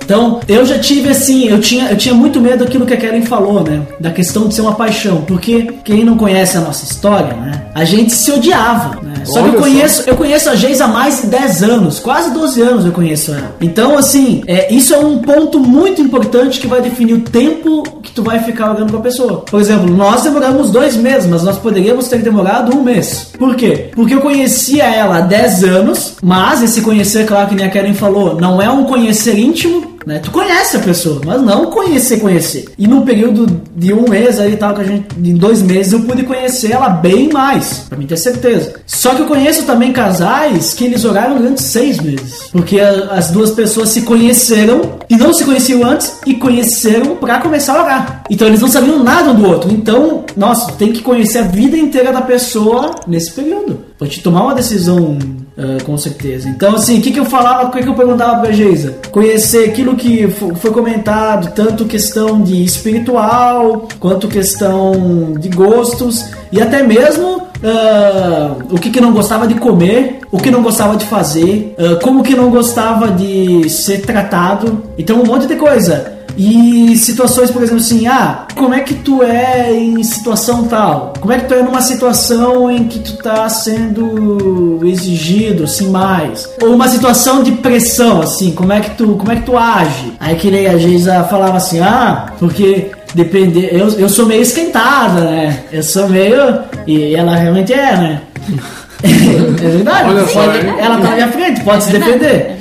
Então, 0.08 0.40
eu 0.48 0.64
já 0.64 0.78
tive 0.78 1.10
assim, 1.10 1.50
eu 1.50 1.60
tinha, 1.60 1.90
eu 1.90 1.96
tinha 1.98 2.14
muito 2.14 2.40
medo 2.40 2.64
daquilo 2.64 2.86
que 2.86 2.94
a 2.94 2.96
Karen 2.96 3.20
falou, 3.20 3.62
né? 3.62 3.82
Da 4.00 4.10
questão 4.10 4.48
de 4.48 4.54
ser 4.54 4.62
uma 4.62 4.72
paixão. 4.72 5.20
Porque 5.26 5.64
quem 5.84 6.02
não 6.02 6.16
conhece 6.16 6.56
a 6.56 6.62
nossa 6.62 6.82
história, 6.82 7.34
né? 7.34 7.66
A 7.74 7.84
gente 7.84 8.14
se 8.14 8.32
odiava, 8.32 8.98
né? 9.02 9.16
Só 9.26 9.34
que 9.34 9.38
eu 9.40 9.42
Olha 9.42 9.52
só. 9.52 9.58
conheço, 9.58 10.02
eu 10.06 10.16
conheço 10.16 10.48
a 10.48 10.54
Geisa 10.54 10.86
há 10.86 10.88
mais 10.88 11.20
de 11.20 11.26
10 11.26 11.62
anos, 11.62 11.98
quase 11.98 12.32
12 12.32 12.62
anos 12.62 12.86
eu 12.86 12.92
conheço 12.92 13.34
ela. 13.34 13.54
Então, 13.60 13.98
assim, 13.98 14.42
é, 14.46 14.72
isso 14.72 14.94
é 14.94 14.98
um 14.98 15.18
ponto 15.18 15.60
muito 15.60 16.00
importante 16.00 16.58
que 16.58 16.66
vai 16.66 16.80
definir 16.80 17.12
o 17.12 17.20
tempo 17.20 17.82
que 18.02 18.10
tu 18.10 18.22
vai 18.22 18.38
ficar 18.42 18.72
olhando 18.72 18.90
com 18.90 18.96
a 18.96 19.02
pessoa. 19.02 19.40
Por 19.40 19.60
exemplo, 19.60 19.94
nós 19.94 20.22
demoramos 20.22 20.70
dois 20.70 20.96
meses, 20.96 21.28
mas 21.28 21.42
nós 21.42 21.58
poderíamos 21.58 22.08
ter 22.08 22.22
demorado 22.22 22.74
um 22.74 22.82
mês. 22.82 23.30
Por 23.38 23.54
quê? 23.54 23.90
Porque 23.94 24.14
eu 24.14 24.22
conhecia 24.22 24.84
ela 24.84 25.18
há 25.18 25.20
10 25.20 25.64
anos, 25.64 26.14
mas 26.22 26.62
esse 26.62 26.80
conhecer, 26.80 27.26
claro 27.26 27.48
que 27.48 27.54
nem 27.54 27.66
a 27.66 27.70
Karen 27.70 27.92
falou, 27.92 28.40
não 28.40 28.62
é 28.62 28.70
um 28.70 28.84
conhecer 28.84 29.38
íntimo, 29.38 29.97
né? 30.08 30.18
Tu 30.20 30.30
conhece 30.30 30.76
a 30.78 30.80
pessoa, 30.80 31.20
mas 31.24 31.40
não 31.42 31.66
conhecer, 31.66 32.18
conhecer. 32.18 32.64
E 32.78 32.86
num 32.86 33.02
período 33.02 33.60
de 33.76 33.92
um 33.92 34.08
mês 34.08 34.40
aí 34.40 34.56
tal, 34.56 34.74
que 34.74 34.80
a 34.80 34.84
gente, 34.84 35.06
em 35.22 35.34
dois 35.34 35.60
meses, 35.62 35.92
eu 35.92 36.00
pude 36.00 36.22
conhecer 36.24 36.72
ela 36.72 36.88
bem 36.88 37.28
mais, 37.30 37.84
pra 37.88 37.96
mim 37.98 38.06
ter 38.06 38.16
certeza. 38.16 38.72
Só 38.86 39.14
que 39.14 39.20
eu 39.22 39.26
conheço 39.26 39.64
também 39.64 39.92
casais 39.92 40.72
que 40.72 40.84
eles 40.86 41.04
oraram 41.04 41.36
durante 41.36 41.62
seis 41.62 42.00
meses. 42.00 42.48
Porque 42.50 42.80
a- 42.80 43.08
as 43.12 43.30
duas 43.30 43.50
pessoas 43.50 43.90
se 43.90 44.02
conheceram 44.02 44.98
e 45.10 45.16
não 45.16 45.32
se 45.34 45.44
conheciam 45.44 45.84
antes 45.84 46.18
e 46.26 46.34
conheceram 46.34 47.16
pra 47.16 47.38
começar 47.38 47.74
a 47.78 47.82
orar. 47.82 48.22
Então 48.30 48.48
eles 48.48 48.60
não 48.60 48.68
sabiam 48.68 49.02
nada 49.04 49.30
um 49.30 49.34
do 49.34 49.46
outro. 49.46 49.70
Então, 49.70 50.24
nossa, 50.36 50.72
tem 50.72 50.90
que 50.92 51.02
conhecer 51.02 51.38
a 51.38 51.42
vida 51.42 51.76
inteira 51.76 52.12
da 52.12 52.22
pessoa 52.22 52.92
nesse 53.06 53.32
período. 53.32 53.80
Pra 53.98 54.08
te 54.08 54.22
tomar 54.22 54.42
uma 54.44 54.54
decisão 54.54 55.18
ah, 55.58 55.82
com 55.84 55.98
certeza. 55.98 56.48
Então, 56.48 56.76
assim, 56.76 56.98
o 56.98 57.02
que, 57.02 57.10
que 57.10 57.18
eu 57.20 57.24
falava, 57.24 57.66
o 57.68 57.70
que, 57.70 57.82
que 57.82 57.88
eu 57.88 57.94
perguntava 57.94 58.40
pra 58.40 58.52
Geisa? 58.52 58.96
Conhecer 59.10 59.68
aquilo 59.68 59.96
que 59.96 60.28
fo- 60.28 60.54
foi 60.54 60.70
comentado, 60.70 61.52
tanto 61.54 61.84
questão 61.84 62.40
de 62.42 62.62
espiritual, 62.64 63.88
quanto 63.98 64.28
questão 64.28 65.32
de 65.38 65.48
gostos, 65.48 66.26
e 66.52 66.60
até 66.60 66.82
mesmo 66.82 67.46
ah, 67.64 68.54
o 68.70 68.78
que, 68.78 68.90
que 68.90 69.00
não 69.00 69.12
gostava 69.12 69.46
de 69.46 69.54
comer, 69.54 70.20
o 70.30 70.38
que 70.38 70.50
não 70.50 70.62
gostava 70.62 70.96
de 70.96 71.04
fazer, 71.06 71.74
ah, 71.78 71.98
como 72.02 72.22
que 72.22 72.34
não 72.34 72.50
gostava 72.50 73.08
de 73.08 73.68
ser 73.68 74.02
tratado. 74.02 74.82
Então, 74.96 75.20
um 75.20 75.24
monte 75.26 75.46
de 75.46 75.56
coisa. 75.56 76.17
E 76.38 76.96
situações, 76.96 77.50
por 77.50 77.60
exemplo, 77.60 77.80
assim, 77.80 78.06
ah, 78.06 78.46
como 78.54 78.72
é 78.72 78.80
que 78.80 78.94
tu 78.94 79.24
é 79.24 79.74
em 79.74 80.00
situação 80.04 80.68
tal? 80.68 81.12
Como 81.20 81.32
é 81.32 81.40
que 81.40 81.46
tu 81.46 81.54
é 81.54 81.62
numa 81.64 81.82
situação 81.82 82.70
em 82.70 82.84
que 82.84 83.00
tu 83.00 83.16
tá 83.16 83.48
sendo 83.48 84.78
exigido, 84.84 85.64
assim, 85.64 85.90
mais? 85.90 86.48
Ou 86.62 86.74
uma 86.74 86.86
situação 86.86 87.42
de 87.42 87.50
pressão, 87.52 88.22
assim, 88.22 88.52
como 88.52 88.72
é 88.72 88.78
que 88.78 88.90
tu, 88.90 89.16
como 89.16 89.32
é 89.32 89.36
que 89.36 89.42
tu 89.42 89.58
age? 89.58 90.12
Aí 90.20 90.36
que 90.36 90.48
nem 90.48 90.68
a 90.68 90.78
Geisa 90.78 91.24
falava 91.24 91.56
assim, 91.56 91.80
ah, 91.80 92.26
porque 92.38 92.92
depender, 93.14 93.70
eu, 93.72 93.88
eu 93.98 94.08
sou 94.08 94.24
meio 94.24 94.42
esquentada, 94.42 95.22
né? 95.22 95.64
Eu 95.72 95.82
sou 95.82 96.08
meio 96.08 96.60
e 96.86 97.16
ela 97.16 97.34
realmente 97.34 97.72
é, 97.72 97.96
né? 97.96 98.20
é 99.02 99.68
verdade. 99.70 100.08
Olha 100.08 100.26
só, 100.28 100.44
ela 100.44 100.98
tá 100.98 101.08
na 101.08 101.14
minha 101.16 101.32
frente, 101.32 101.62
pode 101.62 101.82
se 101.82 101.90
defender. 101.90 102.30
é. 102.54 102.58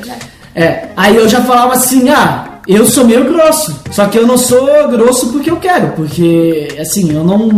É, 0.60 0.86
aí 0.98 1.16
eu 1.16 1.30
já 1.30 1.42
falava 1.42 1.74
assim, 1.74 2.10
ah, 2.10 2.47
eu 2.76 2.86
sou 2.86 3.06
meio 3.06 3.24
grosso. 3.26 3.76
Só 3.92 4.06
que 4.06 4.18
eu 4.18 4.26
não 4.28 4.38
sou 4.38 4.66
grosso 4.90 5.28
porque 5.28 5.50
eu 5.50 5.58
quero, 5.58 5.90
porque 5.94 6.68
assim, 6.80 7.14
eu 7.14 7.24
não 7.24 7.50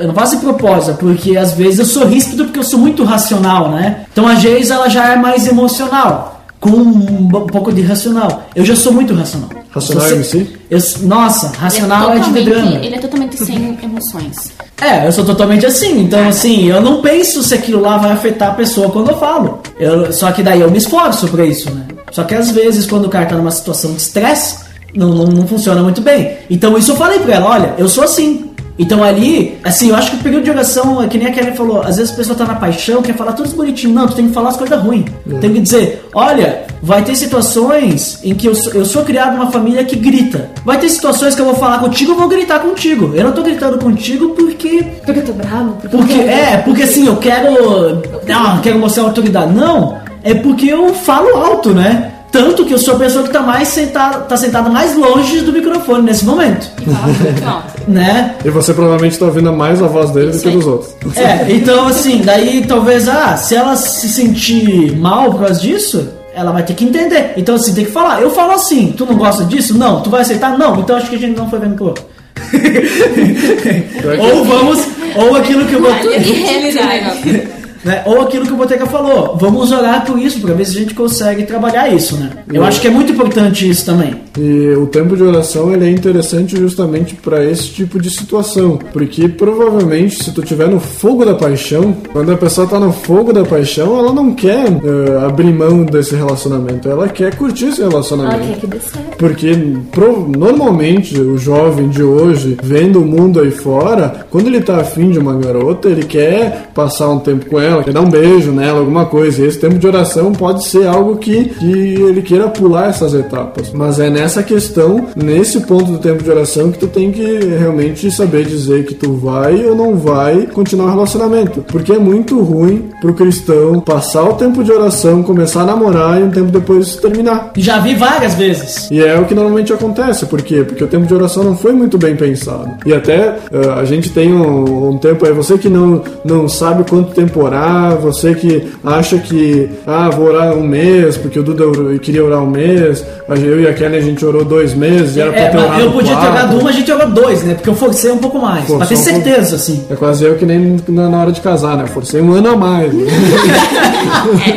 eu 0.00 0.06
não 0.08 0.14
faço 0.14 0.36
de 0.36 0.42
propósito, 0.42 0.96
porque 0.98 1.36
às 1.36 1.52
vezes 1.52 1.78
eu 1.80 1.84
sou 1.86 2.06
ríspido 2.06 2.44
porque 2.44 2.58
eu 2.58 2.64
sou 2.64 2.78
muito 2.78 3.04
racional, 3.04 3.70
né? 3.70 4.04
Então 4.12 4.26
a 4.26 4.34
Geisa 4.34 4.74
ela 4.74 4.88
já 4.88 5.12
é 5.12 5.16
mais 5.16 5.46
emocional, 5.46 6.44
com 6.60 6.70
um, 6.70 7.26
um 7.26 7.28
pouco 7.28 7.72
de 7.72 7.82
racional. 7.82 8.46
Eu 8.54 8.64
já 8.64 8.76
sou 8.76 8.92
muito 8.92 9.12
racional. 9.14 9.48
Racional 9.70 10.04
sou- 10.06 10.16
MC? 10.16 10.46
eu- 10.70 10.80
nossa, 11.02 11.48
racional 11.58 12.10
é, 12.12 12.14
de 12.14 12.18
totalmente, 12.20 12.44
drama. 12.44 12.76
ele 12.84 12.94
é 12.94 12.98
totalmente 12.98 13.36
sem 13.44 13.76
emoções. 13.82 14.52
É, 14.80 15.06
eu 15.06 15.10
sou 15.12 15.24
totalmente 15.24 15.66
assim. 15.66 16.00
Então, 16.02 16.28
assim, 16.28 16.66
eu 16.68 16.80
não 16.80 17.00
penso 17.02 17.42
se 17.42 17.54
aquilo 17.54 17.80
lá 17.82 17.96
vai 17.96 18.12
afetar 18.12 18.50
a 18.50 18.54
pessoa 18.54 18.88
quando 18.90 19.08
eu 19.10 19.18
falo. 19.18 19.60
Eu, 19.78 20.12
só 20.12 20.30
que 20.30 20.42
daí 20.44 20.60
eu 20.60 20.70
me 20.70 20.78
esforço 20.78 21.26
pra 21.28 21.44
isso, 21.44 21.70
né? 21.72 21.82
Só 22.10 22.24
que 22.24 22.34
às 22.34 22.50
vezes, 22.50 22.86
quando 22.86 23.06
o 23.06 23.08
cara 23.08 23.26
tá 23.26 23.36
numa 23.36 23.50
situação 23.50 23.92
de 23.92 24.00
estresse, 24.00 24.64
não, 24.94 25.08
não, 25.08 25.26
não 25.26 25.46
funciona 25.46 25.82
muito 25.82 26.00
bem. 26.00 26.36
Então, 26.48 26.76
isso 26.78 26.92
eu 26.92 26.96
falei 26.96 27.18
pra 27.18 27.34
ela: 27.34 27.50
olha, 27.50 27.74
eu 27.78 27.88
sou 27.88 28.04
assim. 28.04 28.50
Então, 28.76 29.04
ali, 29.04 29.56
assim, 29.62 29.90
eu 29.90 29.96
acho 29.96 30.10
que 30.10 30.16
o 30.16 30.20
período 30.20 30.44
de 30.44 30.50
oração, 30.50 31.00
é 31.00 31.06
que 31.06 31.16
nem 31.16 31.28
a 31.28 31.32
Karen 31.32 31.52
falou, 31.52 31.80
às 31.80 31.96
vezes 31.96 32.12
a 32.12 32.16
pessoa 32.16 32.36
tá 32.36 32.44
na 32.44 32.56
paixão, 32.56 33.02
quer 33.02 33.14
falar 33.14 33.32
tudo 33.32 33.48
bonitinho. 33.50 33.94
Não, 33.94 34.08
tu 34.08 34.16
tem 34.16 34.26
que 34.26 34.34
falar 34.34 34.48
as 34.48 34.56
coisas 34.56 34.80
ruins. 34.82 35.04
Tem 35.40 35.52
que 35.52 35.60
dizer: 35.60 36.08
olha, 36.12 36.64
vai 36.82 37.04
ter 37.04 37.14
situações 37.14 38.18
em 38.24 38.34
que 38.34 38.48
eu 38.48 38.54
sou, 38.54 38.72
eu 38.72 38.84
sou 38.84 39.04
criado 39.04 39.36
numa 39.36 39.50
família 39.50 39.84
que 39.84 39.94
grita. 39.94 40.50
Vai 40.64 40.78
ter 40.78 40.88
situações 40.88 41.36
que 41.36 41.40
eu 41.40 41.46
vou 41.46 41.54
falar 41.54 41.78
contigo, 41.78 42.12
eu 42.12 42.16
vou 42.16 42.28
gritar 42.28 42.58
contigo. 42.58 43.12
Eu 43.14 43.24
não 43.24 43.32
tô 43.32 43.42
gritando 43.42 43.78
contigo 43.78 44.30
porque 44.30 44.82
Porque 45.04 45.20
eu 45.20 45.24
tô 45.24 45.32
bravo? 45.32 45.74
Porque, 45.80 45.96
porque, 45.96 46.20
é, 46.20 46.56
porque 46.58 46.82
assim, 46.82 47.06
eu 47.06 47.16
quero. 47.16 48.02
Não, 48.26 48.60
quero 48.60 48.78
mostrar 48.78 49.04
autoridade. 49.04 49.52
Não, 49.52 49.98
é 50.24 50.34
porque 50.34 50.66
eu 50.66 50.94
falo 50.94 51.36
alto, 51.36 51.74
né? 51.74 52.10
Tanto 52.32 52.64
que 52.64 52.74
eu 52.74 52.78
sou 52.78 52.96
a 52.96 52.98
pessoa 52.98 53.22
que 53.22 53.30
tá 53.30 53.42
mais 53.42 53.68
sentada, 53.68 54.20
tá 54.20 54.36
sentada 54.36 54.68
mais 54.68 54.96
longe 54.96 55.42
do 55.42 55.52
microfone 55.52 56.02
nesse 56.02 56.24
momento. 56.24 56.68
E 56.80 56.90
fala 56.90 57.06
muito 57.06 57.46
alto. 57.46 57.74
Né? 57.86 58.34
E 58.44 58.50
você 58.50 58.74
provavelmente 58.74 59.16
tá 59.16 59.26
ouvindo 59.26 59.52
mais 59.52 59.80
a 59.80 59.86
voz 59.86 60.10
dele 60.10 60.32
do 60.32 60.40
que 60.40 60.50
dos 60.50 60.66
outros. 60.66 60.94
É, 61.16 61.46
então 61.50 61.86
assim, 61.86 62.22
daí 62.24 62.64
talvez, 62.66 63.08
ah, 63.08 63.36
se 63.36 63.54
ela 63.54 63.76
se 63.76 64.08
sentir 64.08 64.96
mal 64.96 65.30
por 65.30 65.40
causa 65.40 65.60
disso, 65.60 66.08
ela 66.34 66.50
vai 66.50 66.64
ter 66.64 66.74
que 66.74 66.84
entender. 66.84 67.34
Então 67.36 67.54
assim, 67.54 67.72
tem 67.72 67.84
que 67.84 67.92
falar. 67.92 68.20
Eu 68.20 68.30
falo 68.30 68.52
assim, 68.52 68.92
tu 68.96 69.06
não 69.06 69.14
gosta 69.14 69.44
disso? 69.44 69.78
Não. 69.78 70.00
Tu 70.00 70.10
vai 70.10 70.22
aceitar? 70.22 70.58
Não. 70.58 70.80
Então 70.80 70.96
acho 70.96 71.08
que 71.08 71.16
a 71.16 71.18
gente 71.18 71.36
não 71.38 71.48
foi 71.48 71.60
vendo 71.60 71.84
outro. 71.84 72.04
ou 74.18 74.44
vamos, 74.44 74.80
ou 75.14 75.36
aquilo 75.36 75.64
que 75.66 75.74
eu. 75.74 75.82
Realidade. 75.82 77.63
Né? 77.84 78.02
Ou 78.06 78.22
aquilo 78.22 78.46
que 78.46 78.52
o 78.52 78.56
Boteca 78.56 78.86
falou, 78.86 79.36
vamos 79.38 79.70
orar 79.72 80.04
por 80.06 80.18
isso, 80.18 80.40
pra 80.40 80.54
ver 80.54 80.64
se 80.64 80.76
a 80.76 80.80
gente 80.80 80.94
consegue 80.94 81.44
trabalhar 81.44 81.88
isso, 81.92 82.16
né? 82.16 82.30
Eu 82.52 82.64
acho 82.64 82.80
que 82.80 82.86
é 82.86 82.90
muito 82.90 83.12
importante 83.12 83.68
isso 83.68 83.84
também. 83.84 84.14
E 84.38 84.74
o 84.76 84.86
tempo 84.86 85.16
de 85.16 85.22
oração 85.22 85.72
ele 85.72 85.84
é 85.86 85.90
interessante 85.90 86.56
justamente 86.56 87.14
para 87.14 87.44
esse 87.44 87.68
tipo 87.68 88.00
de 88.00 88.10
situação, 88.10 88.78
porque 88.92 89.28
provavelmente 89.28 90.22
se 90.24 90.32
tu 90.32 90.42
tiver 90.42 90.68
no 90.68 90.80
fogo 90.80 91.24
da 91.24 91.34
paixão, 91.34 91.94
quando 92.12 92.32
a 92.32 92.36
pessoa 92.36 92.66
tá 92.66 92.78
no 92.80 92.92
fogo 92.92 93.32
da 93.32 93.44
paixão, 93.44 93.98
ela 93.98 94.12
não 94.12 94.32
quer 94.34 94.66
eh, 94.66 95.24
abrir 95.24 95.52
mão 95.52 95.84
desse 95.84 96.14
relacionamento, 96.16 96.88
ela 96.88 97.08
quer 97.08 97.34
curtir 97.36 97.66
esse 97.66 97.80
Ela 97.82 97.90
relacionamento. 97.90 98.40
quer 98.48 98.60
que 98.60 98.66
dê 98.66 98.78
certo. 98.80 99.16
Porque 99.16 99.56
pro- 99.92 100.28
normalmente 100.36 101.18
o 101.20 101.36
jovem 101.38 101.88
de 101.88 102.02
hoje, 102.02 102.56
vendo 102.62 103.00
o 103.00 103.04
mundo 103.06 103.40
aí 103.40 103.50
fora, 103.50 104.26
quando 104.30 104.46
ele 104.48 104.60
tá 104.60 104.78
afim 104.78 105.10
de 105.10 105.18
uma 105.18 105.34
garota, 105.36 105.88
ele 105.88 106.04
quer 106.04 106.70
passar 106.74 107.08
um 107.10 107.18
tempo 107.18 107.46
com 107.46 107.60
ela, 107.60 107.73
quer 107.82 107.92
dar 107.92 108.02
um 108.02 108.08
beijo 108.08 108.52
nela, 108.52 108.80
alguma 108.80 109.06
coisa. 109.06 109.42
E 109.42 109.46
esse 109.46 109.58
tempo 109.58 109.78
de 109.78 109.86
oração 109.86 110.32
pode 110.32 110.66
ser 110.66 110.86
algo 110.86 111.16
que, 111.16 111.46
que 111.46 111.72
ele 111.72 112.22
queira 112.22 112.48
pular 112.48 112.88
essas 112.88 113.14
etapas. 113.14 113.70
Mas 113.72 113.98
é 113.98 114.10
nessa 114.10 114.42
questão, 114.42 115.08
nesse 115.16 115.60
ponto 115.60 115.92
do 115.92 115.98
tempo 115.98 116.22
de 116.22 116.30
oração, 116.30 116.70
que 116.70 116.78
tu 116.78 116.86
tem 116.86 117.10
que 117.10 117.24
realmente 117.58 118.10
saber 118.10 118.44
dizer 118.44 118.84
que 118.84 118.94
tu 118.94 119.14
vai 119.14 119.64
ou 119.64 119.74
não 119.74 119.96
vai 119.96 120.46
continuar 120.46 120.86
o 120.86 120.90
relacionamento. 120.90 121.64
Porque 121.68 121.92
é 121.92 121.98
muito 121.98 122.40
ruim 122.40 122.90
pro 123.00 123.14
cristão 123.14 123.80
passar 123.80 124.24
o 124.24 124.34
tempo 124.34 124.62
de 124.62 124.72
oração, 124.72 125.22
começar 125.22 125.62
a 125.62 125.66
namorar 125.66 126.20
e 126.20 126.24
um 126.24 126.30
tempo 126.30 126.50
depois 126.50 126.96
terminar. 126.96 127.52
Já 127.56 127.78
vi 127.78 127.94
várias 127.94 128.34
vezes. 128.34 128.90
E 128.90 129.00
é 129.00 129.18
o 129.18 129.24
que 129.24 129.34
normalmente 129.34 129.72
acontece, 129.72 130.26
por 130.26 130.42
quê? 130.42 130.62
Porque 130.64 130.84
o 130.84 130.86
tempo 130.86 131.06
de 131.06 131.14
oração 131.14 131.42
não 131.42 131.56
foi 131.56 131.72
muito 131.72 131.98
bem 131.98 132.16
pensado. 132.16 132.70
E 132.84 132.92
até 132.92 133.36
eh, 133.52 133.70
a 133.76 133.84
gente 133.84 134.10
tem 134.10 134.32
um, 134.32 134.90
um 134.90 134.98
tempo 134.98 135.24
aí, 135.26 135.32
você 135.32 135.58
que 135.58 135.68
não, 135.68 136.02
não 136.24 136.48
sabe 136.48 136.88
quanto 136.88 137.12
tempo 137.12 137.42
orar, 137.42 137.63
você 138.00 138.34
que 138.34 138.68
acha 138.84 139.18
que, 139.18 139.68
ah, 139.86 140.10
vou 140.10 140.26
orar 140.26 140.52
um 140.56 140.66
mês, 140.66 141.16
porque 141.16 141.38
o 141.38 141.42
Duda 141.42 141.64
queria 141.98 142.24
orar 142.24 142.42
um 142.42 142.50
mês, 142.50 143.04
a 143.28 143.34
gente- 143.36 143.48
eu 143.48 143.60
e 143.60 143.66
a 143.66 143.72
Kelly 143.74 143.96
a 143.96 144.00
gente 144.00 144.24
orou 144.24 144.44
dois 144.44 144.74
meses, 144.74 145.16
e 145.16 145.20
era 145.20 145.30
pra 145.32 145.40
É, 145.40 145.48
ter 145.48 145.56
mas 145.56 145.66
orado 145.66 145.82
eu 145.82 145.90
podia 145.92 146.10
ter 146.14 146.20
quatro. 146.20 146.26
jogado 146.40 146.58
uma, 146.60 146.70
a 146.70 146.72
gente 146.72 146.86
jogou 146.86 147.08
dois, 147.10 147.42
né? 147.42 147.54
Porque 147.54 147.68
eu 147.70 147.74
forcei 147.74 148.10
um 148.12 148.18
pouco 148.18 148.38
mais. 148.38 148.60
Forçou 148.66 148.78
pra 148.78 148.86
ter 148.86 148.94
um 148.94 148.96
certeza, 148.98 149.56
assim. 149.56 149.84
É 149.90 149.94
quase 149.94 150.24
eu 150.24 150.34
que 150.36 150.44
nem 150.46 150.76
na 150.88 151.08
na 151.08 151.20
hora 151.22 151.32
de 151.32 151.40
casar, 151.40 151.76
né? 151.76 151.86
Forcei 151.86 152.20
um 152.20 152.32
ano 152.32 152.50
a 152.50 152.56
mais. 152.56 152.92
né? 152.92 153.04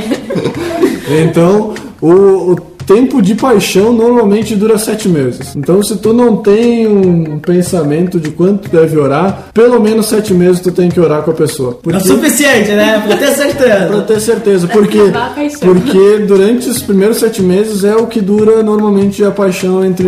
então, 1.23 1.73
o, 2.01 2.09
o 2.53 2.57
tempo 2.87 3.21
de 3.21 3.35
paixão 3.35 3.91
normalmente 3.93 4.55
dura 4.55 4.77
sete 4.77 5.07
meses. 5.09 5.55
Então, 5.55 5.83
se 5.83 5.97
tu 5.97 6.13
não 6.13 6.37
tem 6.37 6.87
um 6.87 7.37
pensamento 7.39 8.19
de 8.19 8.31
quanto 8.31 8.69
deve 8.69 8.97
orar, 8.97 9.49
pelo 9.53 9.79
menos 9.79 10.05
sete 10.07 10.33
meses 10.33 10.61
tu 10.61 10.71
tem 10.71 10.89
que 10.89 10.99
orar 10.99 11.21
com 11.21 11.31
a 11.31 11.33
pessoa. 11.33 11.71
É 11.71 11.73
o 11.73 11.77
Porque- 11.91 11.99
suficiente, 12.07 12.71
né? 12.71 13.03
Pra 13.05 13.17
ter 13.17 13.25
Pra 13.27 13.35
certeza. 13.35 14.01
ter 14.07 14.19
certeza, 14.21 14.67
porque, 14.67 14.99
porque 15.59 16.19
durante 16.25 16.69
os 16.69 16.81
primeiros 16.81 17.17
sete 17.17 17.41
meses 17.41 17.83
é 17.83 17.95
o 17.95 18.07
que 18.07 18.21
dura 18.21 18.63
normalmente 18.63 19.23
a 19.23 19.31
paixão 19.31 19.83
entre 19.83 20.07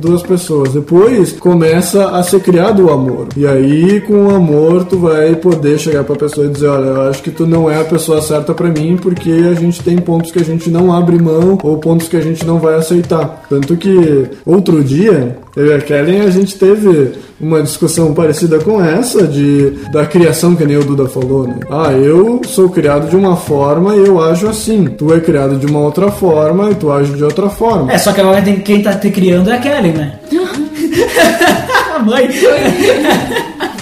duas 0.00 0.22
pessoas. 0.22 0.72
Depois 0.72 1.32
começa 1.32 2.10
a 2.10 2.22
ser 2.22 2.40
criado 2.40 2.86
o 2.86 2.90
amor. 2.92 3.26
E 3.36 3.46
aí, 3.46 4.00
com 4.02 4.26
o 4.26 4.34
amor, 4.34 4.84
tu 4.84 4.98
vai 4.98 5.34
poder 5.34 5.78
chegar 5.78 6.04
pra 6.04 6.14
pessoa 6.16 6.46
e 6.46 6.50
dizer: 6.50 6.68
Olha, 6.68 6.84
eu 6.86 7.00
acho 7.10 7.22
que 7.22 7.30
tu 7.30 7.46
não 7.46 7.70
é 7.70 7.80
a 7.80 7.84
pessoa 7.84 8.22
certa 8.22 8.54
pra 8.54 8.68
mim, 8.68 8.96
porque 9.00 9.30
a 9.50 9.54
gente 9.54 9.82
tem 9.82 9.96
pontos 9.98 10.30
que 10.30 10.38
a 10.38 10.44
gente 10.44 10.70
não 10.70 10.92
abre 10.92 11.18
mão 11.20 11.58
ou 11.62 11.78
pontos 11.78 12.08
que 12.08 12.16
a 12.16 12.19
gente 12.20 12.46
não 12.46 12.58
vai 12.58 12.74
aceitar. 12.74 13.42
Tanto 13.48 13.76
que 13.76 14.26
outro 14.44 14.82
dia, 14.82 15.36
eu 15.56 15.66
e 15.66 15.72
a 15.72 15.80
Kellen, 15.80 16.22
a 16.22 16.30
gente 16.30 16.56
teve 16.56 17.12
uma 17.40 17.62
discussão 17.62 18.12
parecida 18.12 18.58
com 18.58 18.82
essa 18.82 19.26
de 19.26 19.70
da 19.92 20.04
criação 20.04 20.54
que 20.54 20.64
nem 20.64 20.76
o 20.76 20.84
Duda 20.84 21.08
falou, 21.08 21.46
né? 21.46 21.56
Ah, 21.70 21.92
eu 21.92 22.40
sou 22.46 22.68
criado 22.68 23.08
de 23.08 23.16
uma 23.16 23.36
forma 23.36 23.96
e 23.96 24.06
eu 24.06 24.22
ajo 24.22 24.48
assim. 24.48 24.84
Tu 24.86 25.12
é 25.14 25.20
criado 25.20 25.56
de 25.56 25.66
uma 25.66 25.80
outra 25.80 26.10
forma 26.10 26.70
e 26.70 26.74
tu 26.74 26.92
age 26.92 27.12
de 27.12 27.24
outra 27.24 27.48
forma. 27.48 27.92
É, 27.92 27.98
só 27.98 28.12
que 28.12 28.20
agora 28.20 28.42
tem, 28.42 28.60
quem 28.60 28.82
tá 28.82 28.94
te 28.94 29.10
criando 29.10 29.50
é 29.50 29.54
a 29.54 29.58
Kelly, 29.58 29.92
né? 29.92 30.18
a 31.94 31.98
mãe. 32.04 32.28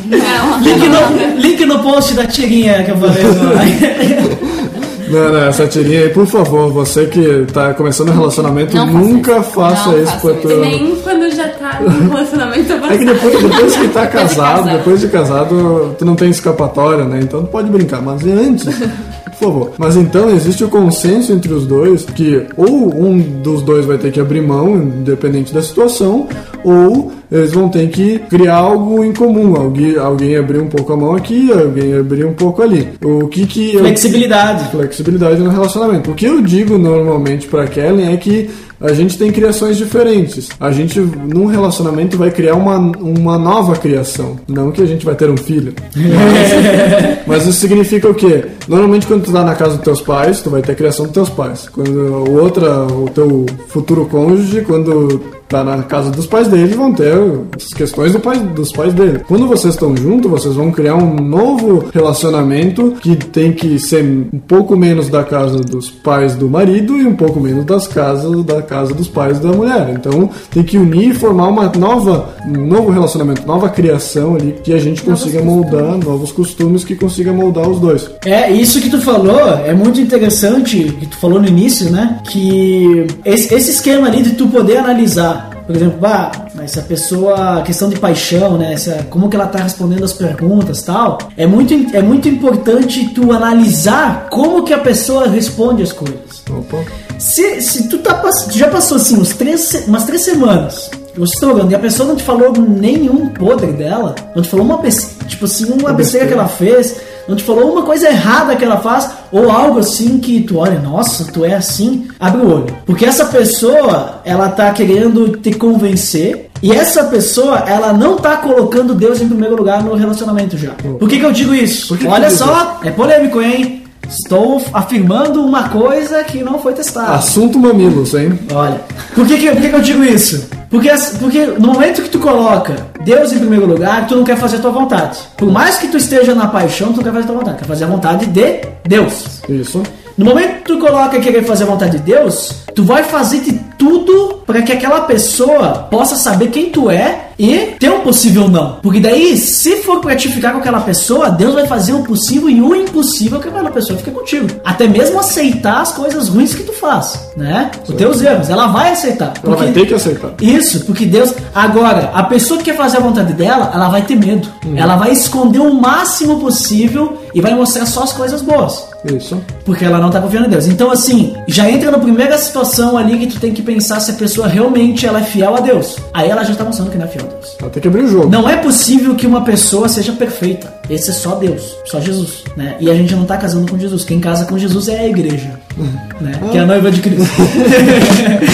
Não, 0.07 0.61
Link 0.62 0.88
no, 0.88 1.40
link 1.40 1.66
no 1.66 1.79
post 1.81 2.14
da 2.14 2.27
tirinha 2.27 2.83
que 2.83 2.90
eu 2.92 2.96
falei. 2.96 3.22
Não, 5.11 5.33
não, 5.33 5.40
essa 5.44 5.66
tirinha 5.66 6.03
aí, 6.03 6.09
por 6.11 6.27
favor, 6.27 6.71
você 6.73 7.07
que 7.07 7.47
tá 7.53 7.73
começando 7.75 8.11
um 8.11 8.14
relacionamento, 8.14 8.77
Não 8.77 8.87
faça 8.87 8.99
nunca 8.99 9.38
isso. 9.38 9.51
faça 9.51 9.90
Não 9.90 9.99
isso 10.03 10.07
faça 10.12 10.21
com 10.21 10.29
a 10.29 10.33
isso. 10.33 10.42
tua. 10.42 10.57
Nem 10.57 10.97
quando 10.97 11.35
já 11.35 11.49
tá 11.49 11.67
relacionamento 12.09 12.73
É 12.73 12.99
que 12.99 13.05
depois, 13.05 13.43
depois 13.43 13.77
que 13.77 13.88
tá 13.88 14.07
casado, 14.09 14.71
depois 14.71 15.01
de 15.01 15.09
casado, 15.09 15.95
tu 15.99 16.05
não 16.05 16.14
tem 16.14 16.31
escapatória, 16.31 17.05
né? 17.05 17.21
Então 17.23 17.43
tu 17.43 17.49
pode 17.49 17.71
brincar, 17.71 18.03
mas 18.03 18.25
antes, 18.27 18.64
por 19.27 19.35
favor. 19.35 19.71
Mas 19.79 19.97
então 19.97 20.31
existe 20.31 20.64
o 20.64 20.69
consenso 20.69 21.33
entre 21.33 21.53
os 21.53 21.67
dois 21.67 22.05
que 22.05 22.47
ou 22.57 22.95
um 22.95 23.19
dos 23.19 23.62
dois 23.62 23.85
vai 23.87 23.99
ter 23.99 24.11
que 24.11 24.21
abrir 24.21 24.41
mão, 24.43 24.77
independente 24.77 25.53
da 25.55 25.62
situação, 25.62 26.27
ou 26.64 27.12
eles 27.31 27.53
vão 27.53 27.69
ter 27.69 27.88
que 27.91 28.19
criar 28.31 28.57
algo 28.57 29.05
em 29.05 29.12
comum. 29.12 29.55
Alguém, 29.55 29.97
alguém 29.99 30.37
abrir 30.37 30.61
um 30.61 30.67
pouco 30.69 30.93
a 30.95 30.97
mão 30.97 31.14
aqui, 31.14 31.53
alguém 31.53 31.95
abrir 31.97 32.25
um 32.25 32.33
pouco 32.33 32.62
ali. 32.62 32.88
O 33.05 33.29
que 33.29 33.47
que 33.47 33.75
eu- 33.75 33.81
Flexibilidade. 33.81 34.71
flexibilidade 34.71 35.41
no 35.41 35.51
relacionamento. 35.51 36.11
O 36.11 36.14
que 36.14 36.25
eu 36.25 36.41
digo 36.41 36.79
normalmente 36.79 37.47
pra 37.47 37.67
Kellen 37.67 38.12
é 38.14 38.17
que 38.17 38.49
a 38.81 38.93
gente 38.93 39.19
tem 39.19 39.33
criações 39.33 39.77
diferentes. 39.77 40.49
A 40.61 40.71
gente, 40.71 41.01
num 41.01 41.47
relacionamento, 41.47 42.17
vai 42.17 42.31
criar 42.31 42.55
uma, 42.55 42.77
uma 42.77 43.38
nova 43.38 43.75
criação. 43.77 44.38
Não 44.47 44.71
que 44.71 44.83
a 44.83 44.87
gente 44.87 45.05
vai 45.05 45.14
ter 45.14 45.29
um 45.29 45.37
filho. 45.37 45.75
Mas, 45.97 47.27
mas 47.27 47.47
isso 47.47 47.61
significa 47.61 48.09
o 48.09 48.14
quê? 48.14 48.45
Normalmente, 48.69 49.07
quando 49.07 49.25
tu 49.25 49.33
tá 49.33 49.43
na 49.43 49.55
casa 49.55 49.77
dos 49.77 49.85
teus 49.85 50.01
pais, 50.01 50.41
tu 50.41 50.51
vai 50.51 50.62
ter 50.62 50.73
a 50.73 50.77
criação 50.77 51.07
dos 51.07 51.14
teus 51.14 51.29
pais. 51.29 51.69
Quando 51.69 51.91
o 51.91 52.41
outra, 52.41 52.85
o 52.85 53.09
teu 53.09 53.47
futuro 53.69 54.07
cônjuge, 54.07 54.62
quando 54.62 55.38
tá 55.49 55.65
na 55.65 55.83
casa 55.83 56.11
dos 56.11 56.27
pais 56.27 56.49
dele, 56.49 56.75
vão 56.75 56.93
ter 56.93 57.15
as 57.57 57.69
questões 57.69 58.13
do 58.13 58.21
pai, 58.21 58.39
dos 58.39 58.73
pais 58.73 58.93
dele. 58.93 59.21
Quando 59.27 59.47
vocês 59.47 59.75
estão 59.75 59.97
juntos, 59.97 60.31
vocês 60.31 60.55
vão 60.55 60.71
criar 60.71 60.95
um 60.95 61.15
novo 61.15 61.89
relacionamento 61.93 62.95
que 63.01 63.17
tem 63.17 63.53
que 63.53 63.79
ser 63.79 64.05
um 64.05 64.39
pouco 64.39 64.77
menos 64.77 65.09
da 65.09 65.25
casa 65.25 65.59
dos 65.59 65.91
pais 65.91 66.35
do 66.35 66.49
marido 66.49 66.97
e 66.97 67.07
um 67.07 67.15
pouco 67.15 67.41
menos 67.41 67.65
das 67.65 67.87
casas 67.87 68.45
da 68.45 68.63
casa 68.63 68.93
dos 68.95 69.09
pais 69.09 69.39
da 69.39 69.49
mulher. 69.49 69.95
Então 69.95 70.31
tem 70.51 70.63
que 70.63 70.77
unir 70.77 71.11
e 71.11 71.15
formar 71.15 71.49
uma 71.49 71.73
nova, 71.77 72.35
um 72.47 72.67
novo 72.67 72.91
relacionamento, 72.91 73.47
nova 73.47 73.69
criação 73.69 74.35
ali 74.35 74.55
que 74.63 74.73
a 74.73 74.79
gente 74.79 75.03
consiga 75.03 75.43
moldar 75.43 75.97
novos 75.99 76.33
costumes 76.33 76.85
que 76.85 76.95
consiga 76.95 77.33
moldar 77.33 77.69
os 77.69 77.81
dois. 77.81 78.11
É, 78.25 78.51
isso 78.51 78.81
que 78.81 78.91
tu 78.91 79.01
falou 79.01 79.49
é 79.65 79.73
muito 79.73 80.01
interessante, 80.01 80.85
que 80.99 81.07
tu 81.07 81.17
falou 81.17 81.41
no 81.41 81.49
início, 81.49 81.91
né? 81.91 82.21
Que 82.31 83.07
esse, 83.25 83.55
esse 83.55 83.71
esquema 83.71 84.07
ali 84.07 84.23
de 84.23 84.31
tu 84.31 84.49
poder 84.49 84.79
analisar, 84.79 85.38
por 85.68 85.76
exemplo, 85.76 85.98
bah, 86.00 86.33
mas 86.54 86.70
se 86.70 86.78
a 86.78 86.83
pessoa, 86.83 87.61
questão 87.62 87.90
de 87.90 87.96
paixão, 87.98 88.57
né? 88.57 88.74
A- 88.74 89.02
como 89.04 89.28
que 89.28 89.37
ela 89.37 89.46
tá 89.46 89.59
respondendo 89.62 90.02
as 90.02 90.14
perguntas 90.14 90.81
tal, 90.83 91.18
é 91.37 91.46
muito, 91.46 91.74
é 91.94 92.00
muito 92.00 92.26
importante 92.26 93.11
tu 93.14 93.31
analisar 93.33 94.28
como 94.31 94.64
que 94.64 94.72
a 94.72 94.78
pessoa 94.78 95.28
responde 95.28 95.83
as 95.83 95.92
coisas. 95.92 96.42
Opa. 96.50 96.78
Se, 97.18 97.61
se 97.61 97.87
tu, 97.88 97.98
tá, 97.98 98.14
tu 98.14 98.57
já 98.57 98.68
passou 98.68 98.96
assim 98.96 99.16
uns 99.20 99.35
três, 99.35 99.85
umas 99.87 100.04
três 100.04 100.22
semanas, 100.24 100.90
vocês 101.14 101.33
estão 101.35 101.52
olhando, 101.52 101.70
e 101.70 101.74
a 101.74 101.78
pessoa 101.78 102.09
não 102.09 102.16
te 102.16 102.22
falou 102.22 102.52
nenhum 102.52 103.28
podre 103.28 103.72
dela, 103.72 104.14
não 104.35 104.42
te 104.42 104.48
falou 104.48 104.64
uma 104.64 104.78
tipo 105.26 105.44
assim, 105.44 105.70
uma 105.70 105.92
besteira 105.92 106.26
que 106.26 106.33
ela 106.33 106.48
fez, 106.48 106.96
não 107.29 107.37
te 107.37 107.45
falou 107.45 107.73
uma 107.73 107.83
coisa 107.83 108.09
errada 108.09 108.57
que 108.57 108.64
ela 108.64 108.79
faz, 108.79 109.11
ou 109.31 109.51
algo 109.51 109.81
assim 109.81 110.19
que 110.19 110.41
tu 110.41 110.59
olha, 110.59 110.81
nossa, 110.81 111.31
tu 111.31 111.45
é 111.45 111.55
assim, 111.55 112.09
abre 112.19 112.41
o 112.41 112.51
olho. 112.51 112.77
Porque 112.87 113.05
essa 113.05 113.27
pessoa, 113.27 114.21
ela 114.25 114.49
tá 114.49 114.73
querendo 114.73 115.37
te 115.37 115.53
convencer, 115.53 116.49
e 116.62 116.73
essa 116.73 117.05
pessoa, 117.05 117.59
ela 117.59 117.93
não 117.93 118.17
tá 118.17 118.38
colocando 118.38 118.95
Deus 118.95 119.21
em 119.21 119.29
primeiro 119.29 119.57
lugar 119.57 119.83
no 119.83 119.95
relacionamento 119.95 120.57
já. 120.57 120.71
Por 120.71 121.09
que, 121.09 121.19
que 121.19 121.25
eu 121.25 121.33
digo 121.33 121.55
isso? 121.55 121.95
Que 121.97 122.05
que 122.05 122.11
Olha 122.11 122.29
diz 122.29 122.38
só, 122.38 122.81
é 122.83 122.91
polêmico, 122.91 123.41
hein? 123.41 123.85
Estou 124.09 124.64
afirmando 124.73 125.45
uma 125.45 125.69
coisa 125.69 126.25
que 126.25 126.43
não 126.43 126.59
foi 126.59 126.73
testada. 126.73 127.12
Assunto 127.12 127.59
mamilos, 127.59 128.14
hein? 128.14 128.38
Olha, 128.55 128.81
por 129.14 129.27
que, 129.27 129.37
que, 129.37 129.51
por 129.51 129.61
que, 129.61 129.69
que 129.69 129.75
eu 129.75 129.83
digo 129.83 130.03
isso? 130.03 130.49
Porque, 130.71 130.88
porque 131.21 131.45
no 131.59 131.69
momento 131.69 132.03
que 132.03 132.09
tu 132.09 132.19
coloca 132.19 132.75
Deus 133.09 133.33
em 133.33 133.38
primeiro 133.38 133.64
lugar, 133.64 134.07
tu 134.07 134.14
não 134.14 134.23
quer 134.23 134.37
fazer 134.37 134.59
a 134.59 134.61
tua 134.61 134.71
vontade. 134.71 135.18
Por 135.35 135.51
mais 135.51 135.79
que 135.79 135.88
tu 135.88 135.97
esteja 135.97 136.35
na 136.35 136.47
paixão, 136.47 136.92
tu 136.92 136.97
não 136.97 137.05
quer 137.05 137.12
fazer 137.12 137.25
a 137.25 137.27
tua 137.27 137.37
vontade, 137.37 137.57
quer 137.57 137.64
fazer 137.64 137.85
a 137.85 137.87
vontade 137.87 138.27
de 138.27 138.61
Deus. 138.87 139.40
Isso. 139.49 139.83
No 140.18 140.27
momento 140.27 140.57
que 140.57 140.64
tu 140.64 140.79
coloca 140.79 141.18
querer 141.18 141.42
fazer 141.42 141.64
a 141.64 141.68
vontade 141.68 141.97
de 141.97 142.03
Deus, 142.05 142.64
tu 142.75 142.85
vai 142.85 143.03
fazer 143.03 143.40
de 143.40 143.67
tudo 143.79 144.43
para 144.45 144.61
que 144.62 144.73
aquela 144.73 145.03
pessoa 145.03 145.87
possa 145.91 146.17
saber 146.17 146.49
quem 146.49 146.71
tu 146.71 146.91
é 146.91 147.29
e 147.38 147.77
ter 147.79 147.91
um 147.91 148.01
possível 148.01 148.49
não. 148.49 148.79
Porque 148.83 148.99
daí, 148.99 149.37
se 149.37 149.77
for 149.83 150.01
pra 150.01 150.17
te 150.17 150.29
ficar 150.29 150.53
com 150.53 150.59
aquela 150.59 150.81
pessoa, 150.81 151.31
Deus 151.31 151.55
vai 151.55 151.67
fazer 151.67 151.93
o 151.93 152.03
possível 152.03 152.51
e 152.51 152.61
o 152.61 152.75
impossível 152.75 153.38
que 153.38 153.49
aquela 153.49 153.71
pessoa 153.71 153.97
fique 153.97 154.11
contigo. 154.11 154.49
Até 154.64 154.88
mesmo 154.88 155.21
aceitar 155.21 155.83
as 155.83 155.93
coisas 155.93 156.29
ruins 156.29 156.55
que 156.55 156.64
tu 156.64 156.73
faz, 156.73 157.31
né? 157.37 157.71
Os 157.87 157.95
teus 157.95 158.21
erros, 158.21 158.51
ela 158.51 158.67
vai 158.67 158.93
aceitar. 158.93 159.35
Ela 159.45 159.57
vai 159.57 159.71
ter 159.71 159.87
que 159.87 159.95
aceitar. 159.95 160.33
Isso, 160.41 160.85
porque 160.85 161.07
Deus. 161.07 161.33
Agora, 161.55 162.11
a 162.12 162.25
pessoa 162.25 162.59
que 162.59 162.64
quer 162.64 162.77
fazer 162.77 162.97
a 162.97 163.01
vontade 163.01 163.33
dela, 163.35 163.71
ela 163.73 163.88
vai 163.88 164.03
ter 164.03 164.17
medo. 164.17 164.49
Ela 164.75 164.97
vai 164.97 165.12
esconder 165.12 165.61
o 165.61 165.73
máximo 165.75 166.41
possível 166.41 167.19
e 167.33 167.41
vai 167.41 167.55
mostrar 167.55 167.87
só 167.87 168.03
as 168.03 168.12
coisas 168.12 168.43
boas. 168.43 168.88
Isso. 169.05 169.41
Porque 169.64 169.85
ela 169.85 169.99
não 169.99 170.11
tá 170.11 170.21
confiando 170.21 170.47
em 170.47 170.51
Deus. 170.51 170.67
Então, 170.67 170.91
assim, 170.91 171.35
já 171.47 171.71
entra 171.71 171.91
na 171.91 171.99
primeira 171.99 172.37
situação 172.37 172.97
ali 172.97 173.17
que 173.19 173.27
tu 173.29 173.38
tem 173.38 173.55
que 173.55 173.62
pensar 173.68 174.00
se 174.00 174.12
a 174.12 174.14
pessoa 174.14 174.48
realmente 174.48 175.04
ela 175.07 175.20
é 175.20 175.22
fiel 175.22 175.54
a 175.54 175.61
Deus. 175.61 175.98
Aí 176.14 176.31
ela 176.31 176.42
já 176.42 176.54
tá 176.54 176.64
mostrando 176.64 176.90
que 176.90 176.96
não 176.96 177.04
é 177.04 177.09
fiel 177.09 177.26
a 177.26 177.28
Deus. 177.28 177.57
Ela 177.61 177.70
tem 177.70 177.83
que 177.83 177.88
abrir 177.88 178.04
o 178.04 178.09
jogo. 178.09 178.31
Não 178.31 178.48
é 178.48 178.57
possível 178.57 179.14
que 179.14 179.26
uma 179.26 179.44
pessoa 179.44 179.90
seja 179.90 180.12
perfeita. 180.12 180.72
Esse 180.88 181.11
é 181.11 181.12
só 181.12 181.35
Deus, 181.35 181.76
só 181.85 182.00
Jesus, 182.00 182.44
né? 182.57 182.76
E 182.81 182.90
a 182.90 182.94
gente 182.94 183.14
não 183.14 183.26
tá 183.26 183.37
casando 183.37 183.70
com 183.70 183.78
Jesus. 183.78 184.04
Quem 184.04 184.20
casa 184.20 184.46
com 184.46 184.57
Jesus 184.57 184.88
é 184.88 185.00
a 185.00 185.07
igreja, 185.07 185.61
né? 186.18 186.33
Que 186.50 186.57
é 186.57 186.61
a 186.62 186.66
noiva 186.66 186.90
de 186.90 187.02
Cristo. 187.02 187.28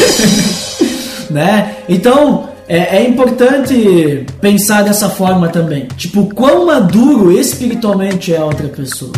né? 1.30 1.76
Então, 1.88 2.48
é, 2.66 2.96
é 2.96 3.08
importante 3.08 4.26
pensar 4.40 4.82
dessa 4.82 5.08
forma 5.08 5.48
também. 5.48 5.86
Tipo, 5.96 6.26
quão 6.34 6.66
maduro 6.66 7.30
espiritualmente 7.30 8.34
é 8.34 8.38
a 8.38 8.44
outra 8.44 8.66
pessoa. 8.66 9.12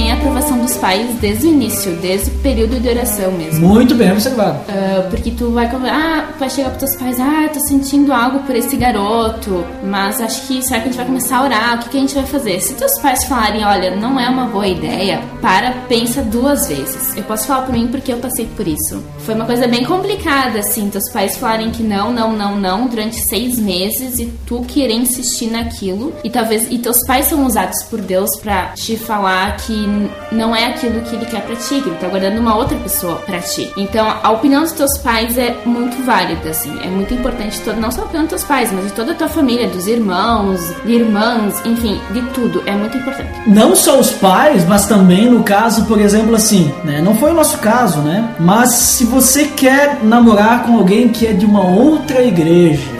Também 0.00 0.12
a 0.12 0.14
aprovação 0.14 0.58
dos 0.58 0.76
pais 0.76 1.06
desde 1.20 1.46
o 1.46 1.50
início, 1.50 1.92
desde 1.96 2.30
o 2.30 2.34
período 2.38 2.80
de 2.80 2.88
oração 2.88 3.30
mesmo. 3.32 3.68
Muito 3.68 3.94
bem 3.94 4.10
observado. 4.12 4.60
Ah, 4.68 5.06
porque 5.10 5.30
tu 5.30 5.50
vai 5.50 5.66
ah, 5.66 6.28
vai 6.38 6.48
chegar 6.48 6.70
pros 6.70 6.90
teus 6.90 6.96
pais, 6.96 7.20
ah, 7.20 7.48
tô 7.52 7.60
sentindo 7.60 8.12
algo 8.12 8.40
por 8.40 8.54
esse 8.56 8.76
garoto, 8.76 9.64
mas 9.84 10.20
acho 10.20 10.46
que 10.46 10.62
será 10.62 10.80
que 10.80 10.88
a 10.88 10.90
gente 10.90 10.96
vai 10.96 11.06
começar 11.06 11.38
a 11.38 11.42
orar? 11.42 11.74
O 11.74 11.78
que, 11.80 11.90
que 11.90 11.96
a 11.96 12.00
gente 12.00 12.14
vai 12.14 12.24
fazer? 12.24 12.60
Se 12.60 12.74
teus 12.74 12.98
pais 13.00 13.24
falarem, 13.24 13.64
olha, 13.64 13.94
não 13.96 14.18
é 14.18 14.28
uma 14.28 14.46
boa 14.46 14.66
ideia, 14.66 15.20
para, 15.42 15.72
pensa 15.88 16.22
duas 16.22 16.68
vezes. 16.68 17.16
Eu 17.16 17.24
posso 17.24 17.46
falar 17.46 17.66
por 17.66 17.72
mim 17.72 17.88
porque 17.88 18.12
eu 18.12 18.18
passei 18.18 18.46
por 18.56 18.66
isso. 18.66 19.02
Foi 19.18 19.34
uma 19.34 19.44
coisa 19.44 19.66
bem 19.66 19.84
complicada, 19.84 20.60
assim, 20.60 20.88
teus 20.88 21.10
pais 21.10 21.36
falarem 21.36 21.70
que 21.70 21.82
não, 21.82 22.12
não, 22.12 22.32
não, 22.32 22.56
não, 22.56 22.86
durante 22.86 23.16
seis 23.16 23.58
meses 23.58 24.18
e 24.18 24.26
tu 24.46 24.62
querer 24.62 24.94
insistir 24.94 25.50
naquilo, 25.50 26.12
e 26.24 26.30
talvez, 26.30 26.68
e 26.70 26.78
teus 26.78 26.98
pais 27.06 27.26
são 27.26 27.44
usados 27.44 27.82
por 27.84 28.00
Deus 28.00 28.30
pra 28.40 28.68
te 28.68 28.96
falar 28.96 29.56
que 29.58 29.89
não 30.32 30.54
é 30.54 30.66
aquilo 30.66 31.00
que 31.02 31.16
ele 31.16 31.26
quer 31.26 31.42
pra 31.42 31.56
ti, 31.56 31.80
que 31.80 31.88
ele 31.88 31.96
tá 31.96 32.08
guardando 32.08 32.38
uma 32.38 32.56
outra 32.56 32.76
pessoa 32.78 33.16
pra 33.16 33.40
ti. 33.40 33.72
Então, 33.76 34.06
a 34.22 34.30
opinião 34.30 34.62
dos 34.62 34.72
teus 34.72 34.96
pais 34.98 35.36
é 35.38 35.56
muito 35.64 36.04
válida, 36.04 36.50
assim. 36.50 36.78
É 36.82 36.88
muito 36.88 37.12
importante, 37.14 37.60
todo, 37.60 37.80
não 37.80 37.90
só 37.90 38.02
a 38.02 38.04
opinião 38.04 38.24
dos 38.24 38.30
teus 38.30 38.44
pais, 38.44 38.72
mas 38.72 38.86
de 38.86 38.92
toda 38.92 39.12
a 39.12 39.14
tua 39.14 39.28
família, 39.28 39.68
dos 39.68 39.86
irmãos, 39.86 40.60
de 40.84 40.92
irmãs, 40.92 41.60
enfim, 41.64 42.00
de 42.10 42.22
tudo. 42.32 42.62
É 42.66 42.72
muito 42.72 42.96
importante. 42.96 43.30
Não 43.46 43.74
só 43.74 43.98
os 43.98 44.10
pais, 44.10 44.64
mas 44.66 44.86
também 44.86 45.30
no 45.30 45.42
caso, 45.42 45.84
por 45.86 46.00
exemplo, 46.00 46.34
assim, 46.34 46.72
né? 46.84 47.00
Não 47.00 47.14
foi 47.14 47.30
o 47.30 47.34
nosso 47.34 47.58
caso, 47.58 48.00
né? 48.00 48.34
Mas 48.38 48.70
se 48.72 49.04
você 49.04 49.44
quer 49.44 50.02
namorar 50.02 50.64
com 50.64 50.76
alguém 50.76 51.08
que 51.08 51.26
é 51.26 51.32
de 51.32 51.46
uma 51.46 51.64
outra 51.64 52.22
igreja, 52.22 52.99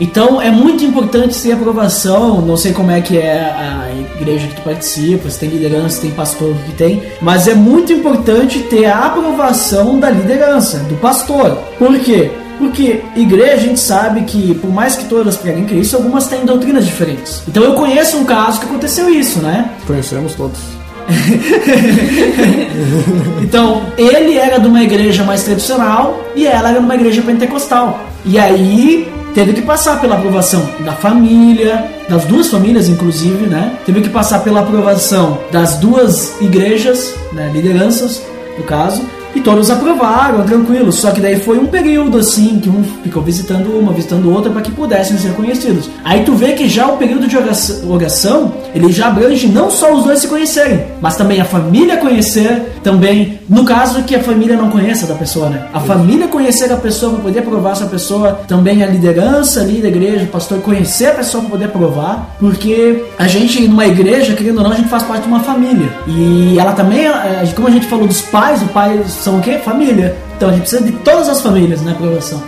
então 0.00 0.40
é 0.40 0.50
muito 0.50 0.84
importante 0.84 1.40
ter 1.40 1.52
aprovação. 1.52 2.40
Não 2.40 2.56
sei 2.56 2.72
como 2.72 2.90
é 2.90 3.00
que 3.00 3.18
é 3.18 3.40
a 3.40 3.90
igreja 4.20 4.46
que 4.46 4.56
tu 4.56 4.62
participa, 4.62 5.28
se 5.30 5.38
tem 5.38 5.50
liderança, 5.50 5.96
se 5.96 6.00
tem 6.02 6.10
pastor, 6.10 6.54
que 6.66 6.72
tem, 6.72 7.02
mas 7.20 7.48
é 7.48 7.54
muito 7.54 7.92
importante 7.92 8.60
ter 8.60 8.86
a 8.86 9.06
aprovação 9.06 9.98
da 9.98 10.10
liderança, 10.10 10.78
do 10.80 10.96
pastor. 10.96 11.56
Por 11.78 11.98
quê? 11.98 12.30
Porque 12.58 13.02
igreja 13.16 13.54
a 13.54 13.56
gente 13.56 13.80
sabe 13.80 14.22
que, 14.22 14.54
por 14.54 14.70
mais 14.70 14.96
que 14.96 15.04
todas 15.06 15.36
preguem 15.36 15.64
Cristo, 15.64 15.96
algumas 15.96 16.28
têm 16.28 16.44
doutrinas 16.44 16.86
diferentes. 16.86 17.42
Então 17.48 17.62
eu 17.62 17.74
conheço 17.74 18.16
um 18.18 18.24
caso 18.24 18.60
que 18.60 18.66
aconteceu 18.66 19.10
isso, 19.10 19.40
né? 19.40 19.70
Conhecemos 19.86 20.34
todos. 20.34 20.81
Então, 23.42 23.82
ele 23.98 24.38
era 24.38 24.58
de 24.58 24.66
uma 24.66 24.82
igreja 24.82 25.24
mais 25.24 25.42
tradicional 25.42 26.24
e 26.34 26.46
ela 26.46 26.70
era 26.70 26.78
de 26.78 26.84
uma 26.84 26.94
igreja 26.94 27.20
pentecostal. 27.20 28.00
E 28.24 28.38
aí 28.38 29.12
teve 29.34 29.52
que 29.52 29.62
passar 29.62 30.00
pela 30.00 30.16
aprovação 30.16 30.66
da 30.80 30.92
família, 30.92 31.84
das 32.08 32.24
duas 32.24 32.48
famílias 32.48 32.88
inclusive, 32.88 33.46
né? 33.46 33.72
Teve 33.84 34.00
que 34.00 34.08
passar 34.08 34.40
pela 34.40 34.60
aprovação 34.60 35.38
das 35.50 35.76
duas 35.76 36.40
igrejas, 36.40 37.14
né, 37.32 37.50
lideranças, 37.52 38.22
no 38.56 38.64
caso, 38.64 39.02
e 39.34 39.40
todos 39.40 39.70
aprovaram, 39.70 40.44
tranquilo. 40.44 40.92
Só 40.92 41.10
que 41.10 41.20
daí 41.20 41.38
foi 41.38 41.58
um 41.58 41.66
período 41.66 42.18
assim 42.18 42.60
que 42.60 42.68
um 42.68 42.82
ficou 43.02 43.22
visitando 43.22 43.78
uma, 43.78 43.92
visitando 43.92 44.30
outra 44.32 44.50
para 44.50 44.62
que 44.62 44.70
pudessem 44.70 45.16
ser 45.16 45.32
conhecidos. 45.32 45.90
Aí 46.04 46.24
tu 46.24 46.34
vê 46.34 46.52
que 46.52 46.68
já 46.68 46.86
o 46.86 46.96
período 46.96 47.26
de 47.26 47.36
oração, 47.36 48.52
ele 48.74 48.92
já 48.92 49.08
abrange 49.08 49.48
não 49.48 49.70
só 49.70 49.94
os 49.94 50.04
dois 50.04 50.20
se 50.20 50.28
conhecerem, 50.28 50.84
mas 51.00 51.16
também 51.16 51.40
a 51.40 51.44
família 51.44 51.96
conhecer, 51.96 52.72
também 52.82 53.40
no 53.48 53.64
caso 53.64 54.02
que 54.02 54.14
a 54.14 54.22
família 54.22 54.56
não 54.56 54.70
conheça 54.70 55.06
da 55.06 55.14
pessoa, 55.14 55.48
né? 55.48 55.66
A 55.72 55.80
família 55.80 56.28
conhecer 56.28 56.72
a 56.72 56.76
pessoa 56.76 57.12
para 57.12 57.22
poder 57.22 57.38
aprovar 57.40 57.72
essa 57.72 57.86
pessoa, 57.86 58.40
também 58.48 58.82
a 58.82 58.86
liderança 58.86 59.60
ali 59.60 59.80
da 59.80 59.88
igreja, 59.88 60.24
o 60.24 60.28
pastor 60.28 60.58
conhecer 60.60 61.06
a 61.06 61.14
pessoa 61.14 61.42
para 61.42 61.50
poder 61.50 61.64
aprovar, 61.66 62.36
porque 62.38 63.04
a 63.18 63.26
gente 63.26 63.66
numa 63.68 63.86
igreja, 63.86 64.34
querendo 64.34 64.58
ou 64.58 64.64
não, 64.64 64.72
a 64.72 64.76
gente 64.76 64.88
faz 64.88 65.02
parte 65.02 65.22
de 65.22 65.28
uma 65.28 65.40
família. 65.40 65.88
E 66.06 66.56
ela 66.58 66.72
também, 66.72 67.06
como 67.54 67.68
a 67.68 67.70
gente 67.70 67.86
falou 67.86 68.06
dos 68.06 68.20
pais, 68.22 68.62
os 68.62 68.70
pais 68.70 69.21
são 69.22 69.38
o 69.38 69.40
quê? 69.40 69.58
Família. 69.58 70.16
Então 70.36 70.48
a 70.48 70.52
gente 70.52 70.62
precisa 70.62 70.82
de 70.82 70.92
todas 70.98 71.28
as 71.28 71.40
famílias 71.40 71.82
na 71.82 71.92
aprovação. 71.92 72.42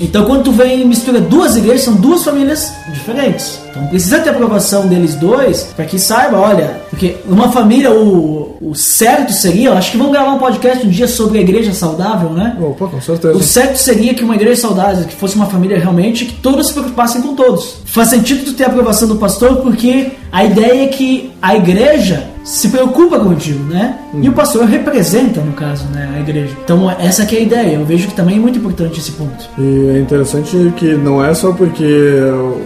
Então 0.00 0.24
quando 0.24 0.44
tu 0.44 0.52
vem 0.52 0.82
e 0.82 0.84
mistura 0.84 1.20
duas 1.20 1.56
igrejas, 1.56 1.82
são 1.82 1.94
duas 1.94 2.22
famílias 2.22 2.72
diferentes. 2.92 3.58
Então 3.70 3.86
precisa 3.86 4.18
ter 4.18 4.30
aprovação 4.30 4.86
deles 4.86 5.14
dois 5.14 5.64
para 5.74 5.84
que 5.84 5.98
saiba, 5.98 6.38
olha, 6.38 6.82
porque 6.90 7.16
uma 7.26 7.50
família, 7.50 7.90
o, 7.90 8.56
o 8.60 8.74
certo 8.74 9.32
seria, 9.32 9.70
eu 9.70 9.74
acho 9.74 9.92
que 9.92 9.96
vamos 9.96 10.12
gravar 10.12 10.32
um 10.32 10.38
podcast 10.38 10.86
um 10.86 10.90
dia 10.90 11.08
sobre 11.08 11.38
a 11.38 11.40
igreja 11.40 11.72
saudável, 11.72 12.30
né? 12.30 12.56
Opa, 12.60 12.88
com 12.88 13.00
certeza. 13.00 13.36
O 13.36 13.42
certo 13.42 13.76
seria 13.76 14.12
que 14.12 14.22
uma 14.22 14.34
igreja 14.34 14.60
saudável, 14.60 15.04
que 15.04 15.14
fosse 15.14 15.36
uma 15.36 15.46
família 15.46 15.78
realmente, 15.78 16.26
que 16.26 16.34
todos 16.34 16.68
se 16.68 16.72
preocupassem 16.74 17.22
com 17.22 17.34
todos. 17.34 17.76
Faz 17.86 18.08
sentido 18.08 18.44
tu 18.44 18.52
ter 18.52 18.64
a 18.64 18.66
aprovação 18.68 19.08
do 19.08 19.16
pastor, 19.16 19.56
porque 19.56 20.12
a 20.30 20.44
ideia 20.44 20.84
é 20.84 20.88
que 20.88 21.32
a 21.40 21.56
igreja 21.56 22.28
se 22.50 22.68
preocupa 22.68 23.20
contigo, 23.20 23.62
né? 23.72 23.96
E 24.20 24.28
o 24.28 24.32
pastor 24.32 24.64
representa, 24.64 25.40
no 25.40 25.52
caso, 25.52 25.84
né, 25.90 26.14
a 26.16 26.20
igreja. 26.20 26.52
Então 26.64 26.90
essa 26.90 27.24
que 27.24 27.36
é 27.36 27.38
a 27.38 27.42
ideia. 27.42 27.74
Eu 27.76 27.84
vejo 27.84 28.08
que 28.08 28.14
também 28.14 28.38
é 28.38 28.40
muito 28.40 28.58
importante 28.58 28.98
esse 28.98 29.12
ponto. 29.12 29.48
E 29.56 29.90
é 29.90 30.00
interessante 30.00 30.72
que 30.76 30.94
não 30.94 31.24
é 31.24 31.32
só 31.32 31.52
porque 31.52 31.84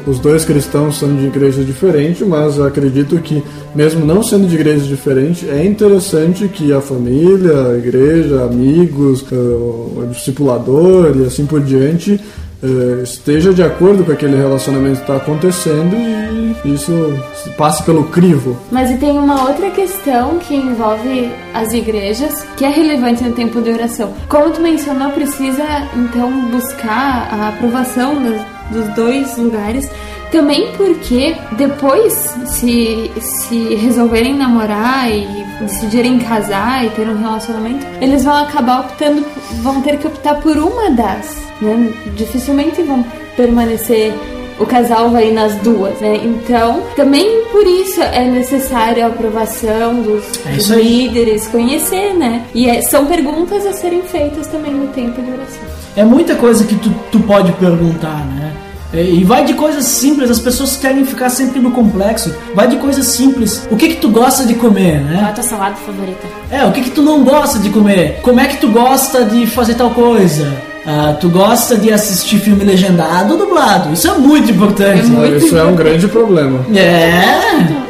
os 0.06 0.18
dois 0.18 0.42
cristãos 0.42 0.98
são 0.98 1.14
de 1.14 1.26
igrejas 1.26 1.66
diferentes, 1.66 2.26
mas 2.26 2.58
acredito 2.58 3.18
que, 3.18 3.44
mesmo 3.74 4.06
não 4.06 4.22
sendo 4.22 4.48
de 4.48 4.54
igrejas 4.54 4.86
diferentes, 4.86 5.46
é 5.46 5.62
interessante 5.66 6.48
que 6.48 6.72
a 6.72 6.80
família, 6.80 7.66
a 7.68 7.76
igreja, 7.76 8.42
amigos, 8.42 9.22
eh, 9.30 9.34
o 9.34 10.06
discipulador 10.10 11.14
e 11.14 11.26
assim 11.26 11.44
por 11.44 11.60
diante 11.60 12.18
esteja 13.02 13.52
de 13.52 13.62
acordo 13.62 14.04
com 14.04 14.12
aquele 14.12 14.36
relacionamento 14.36 14.96
que 14.96 15.02
está 15.02 15.16
acontecendo 15.16 15.94
e 16.64 16.74
isso 16.74 16.92
passe 17.56 17.82
pelo 17.82 18.04
crivo. 18.04 18.58
Mas 18.70 18.90
e 18.90 18.96
tem 18.96 19.18
uma 19.18 19.48
outra 19.48 19.70
questão 19.70 20.38
que 20.38 20.54
envolve 20.54 21.30
as 21.52 21.72
igrejas, 21.72 22.46
que 22.56 22.64
é 22.64 22.68
relevante 22.68 23.22
no 23.22 23.32
tempo 23.32 23.60
de 23.60 23.70
oração. 23.70 24.12
Como 24.28 24.50
tu 24.50 24.60
mencionou, 24.60 25.10
precisa 25.12 25.64
então 25.94 26.50
buscar 26.50 27.28
a 27.30 27.48
aprovação 27.48 28.14
dos 28.70 28.94
dois 28.94 29.36
lugares. 29.36 29.90
Também 30.34 30.72
porque 30.76 31.36
depois, 31.52 32.12
se, 32.46 33.08
se 33.20 33.76
resolverem 33.76 34.34
namorar 34.34 35.08
e 35.08 35.28
decidirem 35.60 36.18
casar 36.18 36.84
e 36.84 36.90
ter 36.90 37.08
um 37.08 37.16
relacionamento, 37.16 37.86
eles 38.00 38.24
vão 38.24 38.34
acabar 38.34 38.80
optando, 38.80 39.24
vão 39.62 39.80
ter 39.80 39.96
que 39.96 40.08
optar 40.08 40.34
por 40.40 40.56
uma 40.56 40.90
das. 40.90 41.36
Né? 41.62 41.92
Dificilmente 42.16 42.82
vão 42.82 43.04
permanecer 43.36 44.12
o 44.58 44.66
casal 44.66 45.08
vai 45.10 45.30
nas 45.30 45.54
duas, 45.56 46.00
né? 46.00 46.16
Então, 46.16 46.82
também 46.96 47.44
por 47.52 47.64
isso 47.64 48.00
é 48.02 48.24
necessária 48.24 49.04
a 49.04 49.08
aprovação 49.08 50.02
dos, 50.02 50.24
É 50.46 50.56
dos 50.56 50.68
líderes, 50.68 51.46
conhecer, 51.46 52.12
né? 52.14 52.44
E 52.52 52.68
é- 52.68 52.82
são 52.82 53.06
perguntas 53.06 53.64
a 53.66 53.72
serem 53.72 54.02
feitas 54.02 54.48
também 54.48 54.72
no 54.72 54.88
tempo 54.88 55.22
de 55.22 55.30
oração. 55.30 55.62
É 55.96 56.04
muita 56.04 56.34
coisa 56.34 56.64
que 56.64 56.74
tu, 56.76 56.90
tu 57.12 57.20
pode 57.20 57.52
perguntar, 57.52 58.24
né? 58.26 58.63
É, 58.94 59.02
E 59.02 59.24
vai 59.24 59.44
de 59.44 59.54
coisas 59.54 59.84
simples, 59.84 60.30
as 60.30 60.38
pessoas 60.38 60.76
querem 60.76 61.04
ficar 61.04 61.28
sempre 61.30 61.60
no 61.60 61.70
complexo. 61.70 62.34
Vai 62.54 62.68
de 62.68 62.76
coisas 62.76 63.06
simples. 63.06 63.66
O 63.70 63.76
que 63.76 63.88
que 63.88 63.96
tu 63.96 64.08
gosta 64.08 64.44
de 64.44 64.54
comer, 64.54 65.02
Qual 65.02 65.14
é 65.14 65.18
a 65.18 65.22
né? 65.22 65.32
tua 65.34 65.44
salada 65.44 65.74
favorita? 65.76 66.26
É, 66.50 66.64
o 66.64 66.72
que 66.72 66.82
que 66.82 66.90
tu 66.90 67.02
não 67.02 67.24
gosta 67.24 67.58
de 67.58 67.70
comer? 67.70 68.20
Como 68.22 68.38
é 68.40 68.46
que 68.46 68.58
tu 68.58 68.68
gosta 68.68 69.24
de 69.24 69.46
fazer 69.46 69.74
tal 69.74 69.90
coisa? 69.90 70.46
Ah, 70.86 71.16
tu 71.18 71.30
gosta 71.30 71.76
de 71.76 71.90
assistir 71.92 72.38
filme 72.38 72.62
legendado 72.62 73.32
ou 73.32 73.38
dublado? 73.38 73.92
Isso 73.94 74.06
é 74.06 74.18
muito 74.18 74.50
importante. 74.50 75.06
Isso 75.38 75.56
é 75.56 75.64
um 75.64 75.74
grande 75.74 76.06
problema. 76.08 76.60
É. 76.76 77.84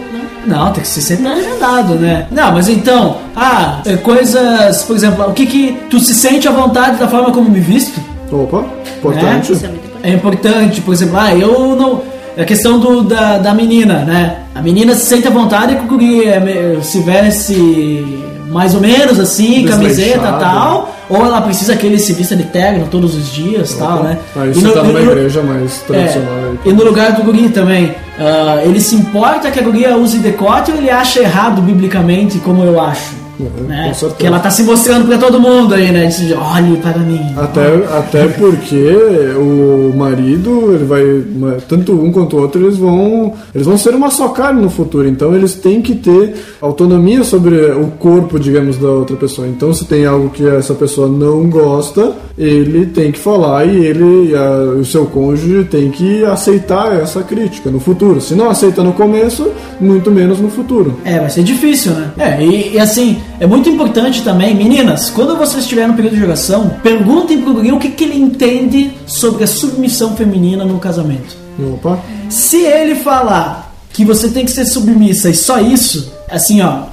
Não, 0.46 0.70
tem 0.72 0.82
que 0.82 0.88
ser 0.88 1.00
sempre 1.00 1.26
legendado, 1.28 1.94
né? 1.94 2.26
Não, 2.30 2.52
mas 2.52 2.68
então, 2.68 3.16
ah, 3.34 3.80
é, 3.84 3.96
coisas, 3.96 4.82
por 4.84 4.94
exemplo, 4.94 5.24
o 5.28 5.32
que 5.32 5.46
que 5.46 5.72
tu 5.90 5.98
se 5.98 6.14
sente 6.14 6.46
à 6.46 6.52
vontade 6.52 6.98
da 6.98 7.08
forma 7.08 7.32
como 7.32 7.50
me 7.50 7.60
visto? 7.60 7.98
Opa, 8.30 8.64
importante. 8.98 9.52
Isso 9.52 9.64
é 9.64 9.68
muito 9.68 9.78
importante. 9.86 9.93
É 10.04 10.10
importante, 10.10 10.80
por 10.82 10.92
exemplo, 10.94 11.16
ah, 11.18 11.34
eu 11.34 11.74
não. 11.74 12.02
A 12.36 12.44
questão 12.44 12.78
do, 12.80 13.02
da, 13.02 13.38
da 13.38 13.54
menina, 13.54 14.00
né? 14.04 14.38
A 14.54 14.60
menina 14.60 14.94
se 14.94 15.06
sente 15.06 15.26
à 15.26 15.30
vontade 15.30 15.76
com 15.76 15.84
o 15.84 15.86
guri 15.86 16.24
é, 16.28 16.78
se 16.82 16.98
veste 17.00 18.20
mais 18.48 18.74
ou 18.74 18.80
menos 18.80 19.18
assim, 19.18 19.64
camiseta 19.64 20.18
e 20.36 20.40
tal, 20.40 20.94
ou 21.08 21.24
ela 21.24 21.40
precisa 21.42 21.74
que 21.76 21.86
ele 21.86 21.98
se 21.98 22.12
vista 22.12 22.36
de 22.36 22.44
terno 22.44 22.86
todos 22.90 23.14
os 23.16 23.32
dias 23.32 23.74
tal, 23.74 24.02
né? 24.04 24.18
Aí 24.36 24.50
E 24.50 24.54
você 24.54 24.66
no- 24.66 24.72
tá 24.72 24.82
numa 24.82 25.00
e 25.00 25.04
no- 25.04 25.12
igreja 25.12 25.42
mais 25.42 25.78
tradicional. 25.86 26.32
é, 26.64 26.68
e 26.68 26.72
no 26.72 26.84
lugar 26.84 27.12
do 27.12 27.22
guri 27.22 27.48
também, 27.48 27.94
ah, 28.18 28.60
ele 28.64 28.80
se 28.80 28.94
importa 28.96 29.50
que 29.50 29.58
a 29.58 29.62
guria 29.62 29.96
use 29.96 30.18
decote 30.18 30.70
ou 30.70 30.76
ele 30.78 30.90
acha 30.90 31.20
errado 31.20 31.62
biblicamente, 31.62 32.38
como 32.38 32.62
eu 32.64 32.80
acho? 32.80 33.23
Uhum, 33.38 33.66
né? 33.66 33.92
Porque 33.98 34.26
ela 34.26 34.38
tá 34.38 34.50
se 34.50 34.62
mostrando 34.62 35.06
pra 35.06 35.18
todo 35.18 35.40
mundo 35.40 35.74
aí, 35.74 35.90
né? 35.90 36.06
Diz, 36.06 36.32
Olhe 36.32 36.76
para 36.78 36.98
mim. 36.98 37.20
Até, 37.36 37.74
até 37.96 38.26
porque 38.28 38.94
o 39.36 39.92
marido, 39.96 40.72
ele 40.74 40.84
vai. 40.84 41.58
Tanto 41.68 41.92
um 41.92 42.12
quanto 42.12 42.36
o 42.36 42.40
outro, 42.42 42.62
eles 42.64 42.76
vão. 42.76 43.32
Eles 43.54 43.66
vão 43.66 43.76
ser 43.76 43.94
uma 43.94 44.10
só 44.10 44.28
carne 44.28 44.62
no 44.62 44.70
futuro. 44.70 45.08
Então 45.08 45.34
eles 45.34 45.54
têm 45.54 45.82
que 45.82 45.94
ter 45.94 46.34
autonomia 46.60 47.24
sobre 47.24 47.54
o 47.72 47.88
corpo, 47.98 48.38
digamos, 48.38 48.78
da 48.78 48.88
outra 48.88 49.16
pessoa. 49.16 49.46
Então 49.48 49.72
se 49.72 49.84
tem 49.84 50.06
algo 50.06 50.30
que 50.30 50.46
essa 50.46 50.74
pessoa 50.74 51.08
não 51.08 51.48
gosta, 51.48 52.12
ele 52.38 52.86
tem 52.86 53.10
que 53.12 53.18
falar 53.18 53.64
e 53.66 53.84
ele 53.84 54.30
e 54.30 54.34
a- 54.34 54.74
o 54.80 54.84
seu 54.84 55.06
cônjuge 55.06 55.64
tem 55.64 55.90
que 55.90 56.24
aceitar 56.24 56.94
essa 57.00 57.22
crítica 57.22 57.70
no 57.70 57.80
futuro. 57.80 58.20
Se 58.20 58.34
não 58.34 58.48
aceita 58.50 58.82
no 58.82 58.92
começo, 58.92 59.48
muito 59.80 60.10
menos 60.10 60.38
no 60.40 60.48
futuro. 60.50 60.98
É, 61.04 61.18
vai 61.18 61.30
ser 61.30 61.42
difícil, 61.42 61.92
né? 61.92 62.10
É, 62.18 62.42
e, 62.44 62.74
e 62.74 62.78
assim, 62.78 63.18
é 63.40 63.46
muito 63.46 63.68
importante 63.68 64.22
também, 64.22 64.54
meninas, 64.54 65.10
quando 65.10 65.36
vocês 65.36 65.64
estiverem 65.64 65.90
no 65.90 65.96
período 65.96 66.16
de 66.16 66.24
oração, 66.24 66.76
perguntem 66.82 67.40
pro 67.40 67.54
guri 67.54 67.72
o 67.72 67.78
que, 67.78 67.90
que 67.90 68.04
ele 68.04 68.18
entende 68.18 68.92
sobre 69.06 69.44
a 69.44 69.46
submissão 69.46 70.16
feminina 70.16 70.64
no 70.64 70.78
casamento. 70.78 71.36
Opa. 71.74 71.98
Se 72.28 72.62
ele 72.64 72.96
falar 72.96 73.74
que 73.92 74.04
você 74.04 74.28
tem 74.28 74.44
que 74.44 74.50
ser 74.50 74.64
submissa 74.64 75.30
e 75.30 75.34
só 75.34 75.60
isso, 75.60 76.12
assim, 76.30 76.60
ó, 76.60 76.84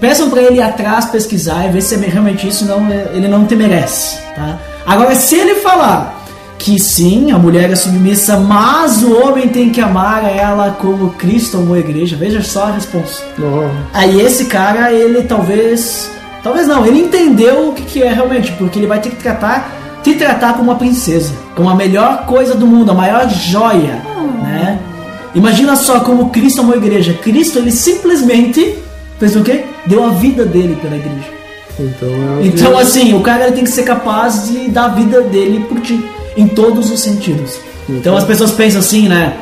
peçam 0.00 0.30
pra 0.30 0.42
ele 0.42 0.56
ir 0.56 0.62
atrás 0.62 1.06
pesquisar 1.06 1.66
e 1.66 1.72
ver 1.72 1.82
se 1.82 1.94
é 1.94 1.98
realmente 1.98 2.48
isso, 2.48 2.60
senão 2.60 2.86
é, 2.90 3.10
ele 3.14 3.28
não 3.28 3.46
te 3.46 3.54
merece, 3.54 4.18
tá? 4.34 4.58
Agora, 4.86 5.14
se 5.14 5.34
ele 5.34 5.56
falar 5.56 6.15
que 6.58 6.78
sim, 6.80 7.30
a 7.30 7.38
mulher 7.38 7.70
é 7.70 7.76
submissa, 7.76 8.38
mas 8.38 9.02
o 9.02 9.12
homem 9.22 9.48
tem 9.48 9.70
que 9.70 9.80
amar 9.80 10.24
ela 10.24 10.76
como 10.80 11.10
Cristo 11.10 11.58
amou 11.58 11.74
a 11.74 11.78
igreja. 11.78 12.16
Veja 12.16 12.42
só 12.42 12.64
a 12.64 12.70
resposta. 12.72 13.24
Oh, 13.38 13.68
Aí 13.92 14.20
esse 14.20 14.46
cara, 14.46 14.90
ele 14.92 15.22
talvez. 15.22 16.10
Talvez 16.42 16.66
não, 16.68 16.86
ele 16.86 17.00
entendeu 17.00 17.68
o 17.68 17.72
que, 17.72 17.82
que 17.82 18.02
é 18.02 18.12
realmente, 18.12 18.52
porque 18.52 18.78
ele 18.78 18.86
vai 18.86 19.00
ter 19.00 19.10
que 19.10 19.16
tratar, 19.16 19.72
te 20.04 20.14
tratar 20.14 20.52
como 20.52 20.70
uma 20.70 20.76
princesa, 20.76 21.32
como 21.56 21.68
a 21.68 21.74
melhor 21.74 22.24
coisa 22.26 22.54
do 22.54 22.66
mundo, 22.66 22.90
a 22.92 22.94
maior 22.94 23.28
joia, 23.28 24.00
né? 24.42 24.78
Imagina 25.34 25.74
só 25.76 26.00
como 26.00 26.30
Cristo 26.30 26.60
amou 26.60 26.74
a 26.74 26.78
igreja. 26.78 27.12
Cristo, 27.14 27.58
ele 27.58 27.72
simplesmente 27.72 28.78
fez 29.18 29.34
o 29.36 29.42
quê? 29.42 29.64
Deu 29.86 30.04
a 30.06 30.10
vida 30.10 30.44
dele 30.44 30.78
pela 30.80 30.96
igreja. 30.96 31.30
então 31.78 32.08
é 32.08 32.38
o 32.38 32.42
que- 32.42 32.48
Então, 32.48 32.78
assim, 32.78 33.12
o 33.14 33.20
cara 33.20 33.44
ele 33.46 33.56
tem 33.56 33.64
que 33.64 33.70
ser 33.70 33.82
capaz 33.82 34.48
de 34.48 34.68
dar 34.70 34.84
a 34.86 34.88
vida 34.88 35.20
dele 35.22 35.66
por 35.68 35.80
ti, 35.80 36.02
em 36.36 36.46
todos 36.46 36.90
os 36.90 37.00
sentidos. 37.00 37.58
Então 37.88 38.16
as 38.16 38.24
pessoas 38.24 38.50
pensam 38.52 38.80
assim, 38.80 39.08
né? 39.08 39.36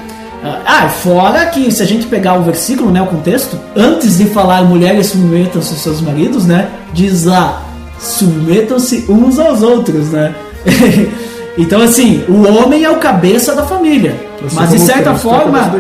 Ah, 0.67 0.89
fora 0.89 1.47
que 1.47 1.73
se 1.73 1.83
a 1.83 1.87
gente 1.87 2.07
pegar 2.07 2.35
o 2.35 2.43
versículo, 2.43 2.91
né, 2.91 3.01
o 3.01 3.07
contexto, 3.07 3.59
antes 3.75 4.19
de 4.19 4.27
falar 4.27 4.63
mulheres 4.65 5.07
submetam-se 5.07 5.71
aos 5.71 5.81
seus 5.81 6.01
maridos, 6.03 6.45
né, 6.45 6.69
diz 6.93 7.25
lá, 7.25 7.63
submetam-se 7.99 9.07
uns 9.09 9.39
aos 9.39 9.63
outros, 9.63 10.11
né? 10.11 10.35
então, 11.57 11.81
assim, 11.81 12.23
o 12.29 12.47
homem 12.47 12.85
é 12.85 12.91
o 12.91 12.97
cabeça 12.97 13.55
da 13.55 13.65
família, 13.65 14.15
Assim 14.45 14.55
mas 14.55 14.71
de 14.71 14.79
certa 14.81 15.13
é 15.13 15.15
forma, 15.15 15.73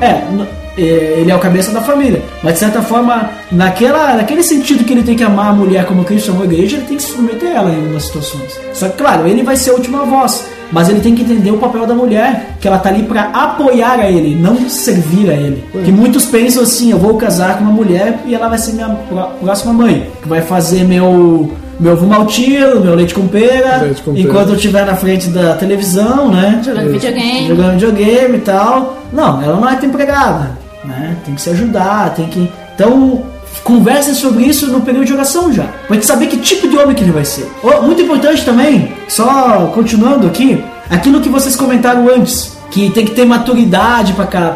é, 0.00 0.22
é, 0.78 0.82
ele 1.18 1.30
é 1.30 1.34
o 1.34 1.38
cabeça 1.38 1.70
da 1.72 1.80
família. 1.80 2.22
Mas 2.42 2.54
de 2.54 2.58
certa 2.60 2.80
forma, 2.80 3.30
naquela, 3.50 4.14
naquele 4.14 4.42
sentido 4.42 4.84
que 4.84 4.92
ele 4.92 5.02
tem 5.02 5.16
que 5.16 5.24
amar 5.24 5.48
a 5.48 5.52
mulher 5.52 5.84
como 5.84 6.04
Cristo 6.04 6.30
amou 6.30 6.42
a 6.42 6.46
igreja, 6.46 6.76
ele 6.76 6.86
tem 6.86 6.96
que 6.96 7.02
submeter 7.02 7.50
a 7.50 7.54
ela 7.54 7.70
em 7.70 7.76
algumas 7.76 8.04
situações. 8.04 8.58
Só 8.72 8.88
que, 8.88 8.96
claro, 8.96 9.26
ele 9.26 9.42
vai 9.42 9.56
ser 9.56 9.70
a 9.70 9.74
última 9.74 10.04
voz. 10.04 10.46
Mas 10.72 10.88
ele 10.88 11.00
tem 11.00 11.14
que 11.14 11.22
entender 11.22 11.50
o 11.50 11.58
papel 11.58 11.86
da 11.86 11.94
mulher, 11.94 12.56
que 12.58 12.66
ela 12.66 12.78
tá 12.78 12.88
ali 12.88 13.02
para 13.02 13.24
apoiar 13.24 14.00
a 14.00 14.10
ele, 14.10 14.34
não 14.34 14.68
servir 14.70 15.28
a 15.30 15.34
ele. 15.34 15.62
Que 15.84 15.92
muitos 15.92 16.24
pensam 16.24 16.62
assim: 16.62 16.90
eu 16.90 16.98
vou 16.98 17.14
casar 17.18 17.58
com 17.58 17.64
uma 17.64 17.72
mulher 17.72 18.20
e 18.24 18.34
ela 18.34 18.48
vai 18.48 18.56
ser 18.58 18.72
minha 18.72 18.88
pró- 18.88 19.32
próxima 19.40 19.72
mãe, 19.74 20.10
que 20.22 20.28
vai 20.28 20.40
fazer 20.40 20.82
meu 20.84 21.52
meu 21.78 21.92
ovo 21.94 22.06
maltino, 22.06 22.80
meu 22.80 22.94
leite 22.94 23.12
com 23.12 23.26
pera, 23.26 23.82
Leite 23.82 24.02
com 24.02 24.14
pera. 24.14 24.26
enquanto 24.26 24.48
eu 24.50 24.54
estiver 24.54 24.86
na 24.86 24.94
frente 24.94 25.28
da 25.30 25.54
televisão, 25.56 26.30
né? 26.30 26.60
Jogando 26.64 26.90
videogame. 26.92 27.48
Jogando 27.48 27.72
videogame 27.72 28.36
e 28.36 28.40
tal. 28.40 28.98
Não, 29.12 29.42
ela 29.42 29.56
não 29.56 29.68
é 29.68 29.74
tua 29.76 29.88
empregada, 29.88 30.50
né? 30.84 31.16
Tem 31.24 31.34
que 31.34 31.40
se 31.42 31.50
ajudar, 31.50 32.14
tem 32.14 32.26
que. 32.28 32.50
Então, 32.74 33.22
conversem 33.62 34.14
sobre 34.14 34.44
isso 34.44 34.66
no 34.66 34.80
período 34.80 35.06
de 35.06 35.12
oração 35.12 35.52
já. 35.52 35.64
Pra 35.86 35.94
gente 35.94 36.06
saber 36.06 36.26
que 36.26 36.36
tipo 36.38 36.68
de 36.68 36.76
homem 36.76 36.94
que 36.94 37.02
ele 37.02 37.12
vai 37.12 37.24
ser. 37.24 37.50
Oh, 37.62 37.82
muito 37.82 38.02
importante 38.02 38.44
também, 38.44 38.92
só 39.08 39.70
continuando 39.74 40.26
aqui, 40.26 40.62
aquilo 40.90 41.20
que 41.20 41.28
vocês 41.28 41.56
comentaram 41.56 42.08
antes. 42.08 42.52
Que 42.70 42.88
tem 42.88 43.04
que 43.04 43.10
ter 43.10 43.26
maturidade 43.26 44.14
pra, 44.14 44.24
pra, 44.24 44.50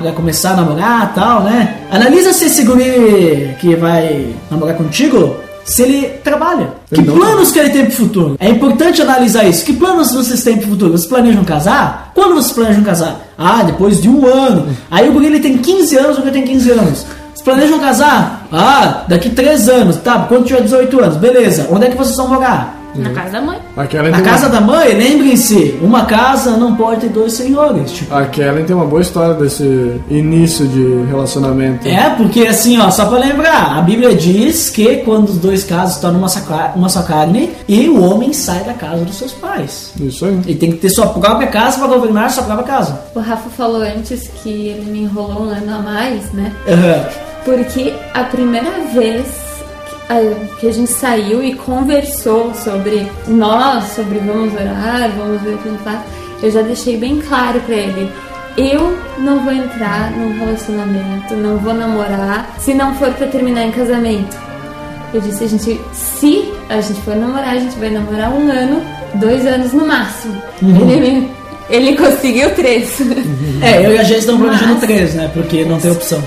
pra 0.00 0.12
começar 0.12 0.52
a 0.52 0.56
namorar 0.56 1.10
e 1.12 1.14
tal, 1.14 1.42
né? 1.42 1.76
Analisa 1.90 2.32
se 2.32 2.46
esse 2.46 2.62
guri 2.62 3.54
que 3.60 3.76
vai 3.76 4.34
namorar 4.50 4.74
contigo, 4.74 5.36
se 5.66 5.82
ele 5.82 6.08
trabalha. 6.24 6.70
Que 6.90 7.00
Ele 7.00 7.12
planos 7.12 7.50
que 7.50 7.58
ele 7.58 7.68
tem 7.68 7.84
pro 7.84 7.94
futuro? 7.94 8.36
É 8.40 8.48
importante 8.48 9.02
analisar 9.02 9.44
isso. 9.44 9.66
Que 9.66 9.74
planos 9.74 10.12
vocês 10.12 10.42
têm 10.42 10.56
pro 10.56 10.68
futuro? 10.68 10.92
Vocês 10.92 11.06
planejam 11.06 11.44
casar? 11.44 12.10
Quando 12.14 12.36
vocês 12.36 12.52
planejam 12.52 12.82
casar? 12.82 13.20
Ah, 13.36 13.62
depois 13.62 14.00
de 14.00 14.08
um 14.08 14.26
ano. 14.26 14.74
Aí 14.90 15.06
o 15.06 15.12
guri 15.12 15.26
ele 15.26 15.40
tem 15.40 15.58
15 15.58 15.96
anos, 15.98 16.16
o 16.16 16.20
guri 16.22 16.32
tem 16.32 16.44
15 16.44 16.70
anos. 16.70 17.06
Vocês 17.38 17.42
planejam 17.42 17.78
casar? 17.78 18.48
Ah, 18.50 19.04
daqui 19.06 19.30
3 19.30 19.68
anos. 19.68 19.96
Tá, 19.98 20.26
quando 20.28 20.44
tiver 20.44 20.62
18 20.62 21.00
anos. 21.00 21.16
Beleza. 21.18 21.68
Onde 21.70 21.86
é 21.86 21.90
que 21.90 21.96
vocês 21.96 22.16
vão 22.16 22.26
morar? 22.26 22.76
Na 22.96 23.10
casa 23.10 23.30
da 23.30 23.40
mãe. 23.40 23.58
A 23.76 23.86
Kellen 23.86 24.10
Na 24.10 24.22
casa 24.22 24.46
uma... 24.46 24.54
da 24.54 24.60
mãe, 24.60 24.92
lembrem-se, 24.94 25.78
uma 25.80 26.04
casa 26.06 26.56
não 26.56 26.74
pode 26.74 27.02
ter 27.02 27.10
dois 27.10 27.34
senhores. 27.34 27.92
Tipo. 27.92 28.12
A 28.12 28.24
Kellen 28.24 28.64
tem 28.64 28.74
uma 28.74 28.86
boa 28.86 29.00
história 29.00 29.34
desse 29.34 30.00
início 30.10 30.66
de 30.66 31.04
relacionamento. 31.08 31.86
É, 31.86 32.10
porque 32.16 32.40
assim, 32.40 32.80
ó, 32.80 32.90
só 32.90 33.04
pra 33.06 33.18
lembrar, 33.18 33.78
a 33.78 33.82
Bíblia 33.82 34.16
diz 34.16 34.70
que 34.70 34.96
quando 35.04 35.28
os 35.28 35.36
dois 35.36 35.62
casos 35.62 35.94
estão 35.94 36.12
numa 36.12 36.28
só, 36.28 36.40
uma 36.74 36.88
só 36.88 37.02
carne, 37.02 37.50
e 37.68 37.88
o 37.88 38.02
homem 38.02 38.32
sai 38.32 38.64
da 38.64 38.72
casa 38.72 39.04
dos 39.04 39.14
seus 39.14 39.32
pais. 39.32 39.92
Isso 40.00 40.24
aí. 40.24 40.40
Ele 40.46 40.56
tem 40.56 40.72
que 40.72 40.78
ter 40.78 40.90
sua 40.90 41.06
própria 41.06 41.46
casa 41.46 41.78
para 41.78 41.86
governar 41.86 42.30
sua 42.32 42.42
própria 42.42 42.66
casa. 42.66 43.00
O 43.14 43.20
Rafa 43.20 43.48
falou 43.50 43.82
antes 43.82 44.28
que 44.42 44.68
ele 44.70 44.90
me 44.90 45.02
enrolou 45.02 45.42
um 45.44 45.50
ano 45.50 45.76
a 45.76 45.78
mais, 45.78 46.32
né? 46.32 46.52
Aham. 46.66 47.27
Porque 47.48 47.94
a 48.12 48.24
primeira 48.24 48.70
vez 48.92 49.24
que 50.60 50.68
a, 50.68 50.72
gente 50.72 50.90
saiu 50.90 51.42
e 51.42 51.54
conversou 51.54 52.52
sobre 52.54 53.06
nós, 53.26 53.84
sobre 53.94 54.18
vamos 54.18 54.52
orar, 54.52 55.10
vamos 55.16 55.40
ver 55.40 55.54
o 55.54 55.58
que 55.58 55.68
a 55.68 55.72
gente 55.72 55.82
faz, 55.82 55.98
eu 56.42 56.50
já 56.50 56.60
deixei 56.62 56.98
bem 56.98 57.20
claro 57.26 57.58
pra 57.60 57.74
ele. 57.74 58.10
Eu 58.56 58.98
não 59.18 59.40
vou 59.44 59.52
entrar 59.52 60.10
num 60.10 60.38
relacionamento, 60.38 61.34
não 61.36 61.56
vou 61.56 61.72
namorar, 61.72 62.54
se 62.58 62.74
não 62.74 62.94
for 62.96 63.10
pra 63.14 63.26
terminar 63.28 63.64
em 63.64 63.70
casamento. 63.72 64.36
Eu 65.14 65.20
disse, 65.22 65.44
a 65.44 65.46
gente, 65.48 65.80
se 65.94 66.52
a 66.68 66.80
gente 66.82 67.00
for 67.00 67.16
namorar, 67.16 67.54
a 67.54 67.58
gente 67.58 67.78
vai 67.78 67.88
namorar 67.88 68.30
um 68.30 68.50
ano, 68.50 68.82
dois 69.14 69.46
anos 69.46 69.72
no 69.72 69.86
máximo. 69.86 70.34
Ele, 70.62 70.96
me- 71.20 71.30
ele 71.70 71.96
conseguiu 71.96 72.54
três. 72.54 73.00
É, 73.62 73.86
eu 73.86 73.92
e 73.94 73.98
a 73.98 74.02
gente 74.02 74.18
estamos 74.20 74.42
planejando 74.42 74.80
três, 74.80 75.14
né? 75.14 75.30
Porque 75.32 75.64
não 75.64 75.78
tem 75.78 75.90
opção. 75.92 76.22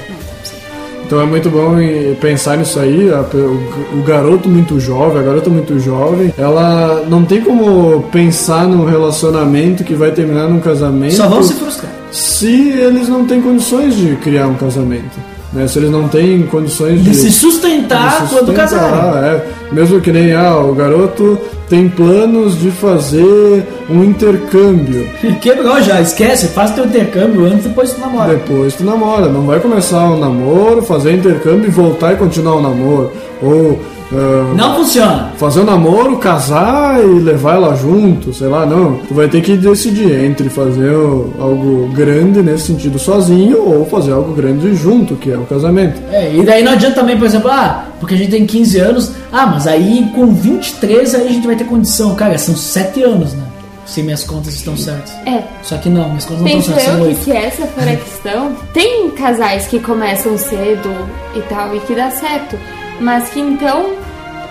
Então 1.12 1.20
é 1.20 1.26
muito 1.26 1.50
bom 1.50 1.76
pensar 2.22 2.56
nisso 2.56 2.80
aí. 2.80 3.10
o 3.12 4.02
garoto 4.02 4.48
muito 4.48 4.80
jovem, 4.80 5.20
a 5.20 5.22
garota 5.22 5.50
muito 5.50 5.78
jovem, 5.78 6.34
ela 6.38 7.04
não 7.06 7.26
tem 7.26 7.42
como 7.42 8.04
pensar 8.04 8.66
num 8.66 8.86
relacionamento 8.86 9.84
que 9.84 9.94
vai 9.94 10.12
terminar 10.12 10.48
num 10.48 10.62
casamento 10.62 11.16
Só 11.16 11.28
vão 11.28 11.44
se 11.44 11.54
frustrar. 11.56 11.92
se 12.14 12.70
eles 12.70 13.10
não 13.10 13.26
têm 13.26 13.42
condições 13.42 13.94
de 13.98 14.16
criar 14.16 14.48
um 14.48 14.56
casamento. 14.56 15.20
Né? 15.54 15.68
Se 15.68 15.80
eles 15.80 15.92
não 15.92 16.08
têm 16.08 16.44
condições 16.44 17.04
de, 17.04 17.10
De 17.10 17.16
se 17.16 17.32
sustentar 17.32 18.22
de 18.24 18.30
se 18.30 18.34
quando 18.36 18.46
sustentar, 18.48 18.70
casarem. 18.70 19.30
é. 19.30 19.46
Mesmo 19.72 20.00
que 20.02 20.12
nem 20.12 20.34
ah, 20.34 20.58
o 20.58 20.74
garoto 20.74 21.38
tem 21.70 21.88
planos 21.90 22.60
de 22.60 22.72
fazer 22.72 23.66
um 23.90 24.04
intercâmbio. 24.04 25.08
Quebrou 25.42 25.82
já, 25.82 26.02
esquece, 26.02 26.48
faz 26.50 26.72
teu 26.72 26.86
intercâmbio 26.86 27.46
antes, 27.46 27.64
depois 27.66 27.92
tu 27.94 28.00
namora. 28.02 28.30
Depois 28.36 28.74
tu 28.76 28.84
namora, 28.84 29.28
não 29.28 29.42
vai 29.46 29.60
começar 29.60 30.10
um 30.10 30.20
namoro, 30.20 30.82
fazer 30.82 31.14
intercâmbio 31.14 31.68
e 31.68 31.72
voltar 31.72 32.14
e 32.14 32.18
continuar 32.18 32.56
o 32.56 32.62
namoro. 32.62 33.12
Ou 33.42 33.80
ah, 34.14 34.54
Não 34.56 34.76
funciona. 34.76 35.32
fazer 35.38 35.62
um 35.62 35.66
namoro, 35.66 36.18
casar 36.18 37.00
e 37.04 37.06
levar 37.20 37.56
ela 37.56 37.76
junto, 37.76 38.34
sei 38.34 38.48
lá, 38.48 38.66
não. 38.66 38.98
Tu 39.08 39.14
vai 39.14 39.28
ter 39.28 39.42
que 39.42 39.56
decidir 39.56 40.12
entre 40.26 40.50
fazer 40.50 40.92
o- 40.92 41.34
algo 41.40 41.88
grande 41.94 42.42
nesse 42.42 42.68
sentido 42.68 42.98
sozinho 43.00 43.62
ou 43.64 43.86
fazer 43.86 44.12
algo 44.12 44.34
grande 44.34 44.74
junto, 44.76 45.16
que 45.16 45.32
é 45.32 45.38
o 45.38 45.46
casamento. 45.46 46.02
É, 46.12 46.34
e 46.36 46.44
daí 46.44 46.64
não 46.64 46.74
adianta 46.74 46.96
também, 46.96 47.18
por 47.18 47.26
exemplo, 47.26 47.50
ah, 47.52 47.86
porque 48.00 48.16
a 48.16 48.18
gente 48.18 48.32
tem 48.32 48.46
15 48.46 48.80
anos, 48.80 49.12
ah, 49.32 49.46
mas 49.48 49.68
aí 49.68 50.10
com 50.16 50.34
23 50.34 51.16
aí 51.16 51.28
a 51.28 51.32
gente 51.32 51.46
vai 51.48 51.56
ter 51.56 51.66
condição. 51.66 52.16
Cara, 52.16 52.38
são 52.38 52.56
7 52.56 53.02
anos, 53.04 53.34
né? 53.34 53.44
Se 53.86 54.02
minhas 54.04 54.24
contas 54.24 54.54
estão 54.54 54.78
certas. 54.78 55.12
É, 55.26 55.44
Só 55.64 55.76
que 55.78 55.90
não, 55.90 56.08
minhas 56.10 56.24
contas 56.24 56.44
não 56.44 56.50
Penso 56.50 56.70
estão 56.72 56.76
certas, 56.86 57.00
eu 57.00 57.04
que 57.04 57.10
8. 57.10 57.24
se 57.24 57.32
essa 57.32 57.66
for 57.68 57.84
a 57.84 57.96
questão, 57.98 58.52
tem 58.74 59.10
casais 59.12 59.68
que 59.68 59.80
começam 59.80 60.38
cedo 60.38 60.90
e 61.36 61.42
tal 61.42 61.76
e 61.76 61.80
que 61.82 61.94
dá 61.94 62.10
certo, 62.12 62.56
mas 63.02 63.30
que 63.30 63.40
então. 63.40 63.94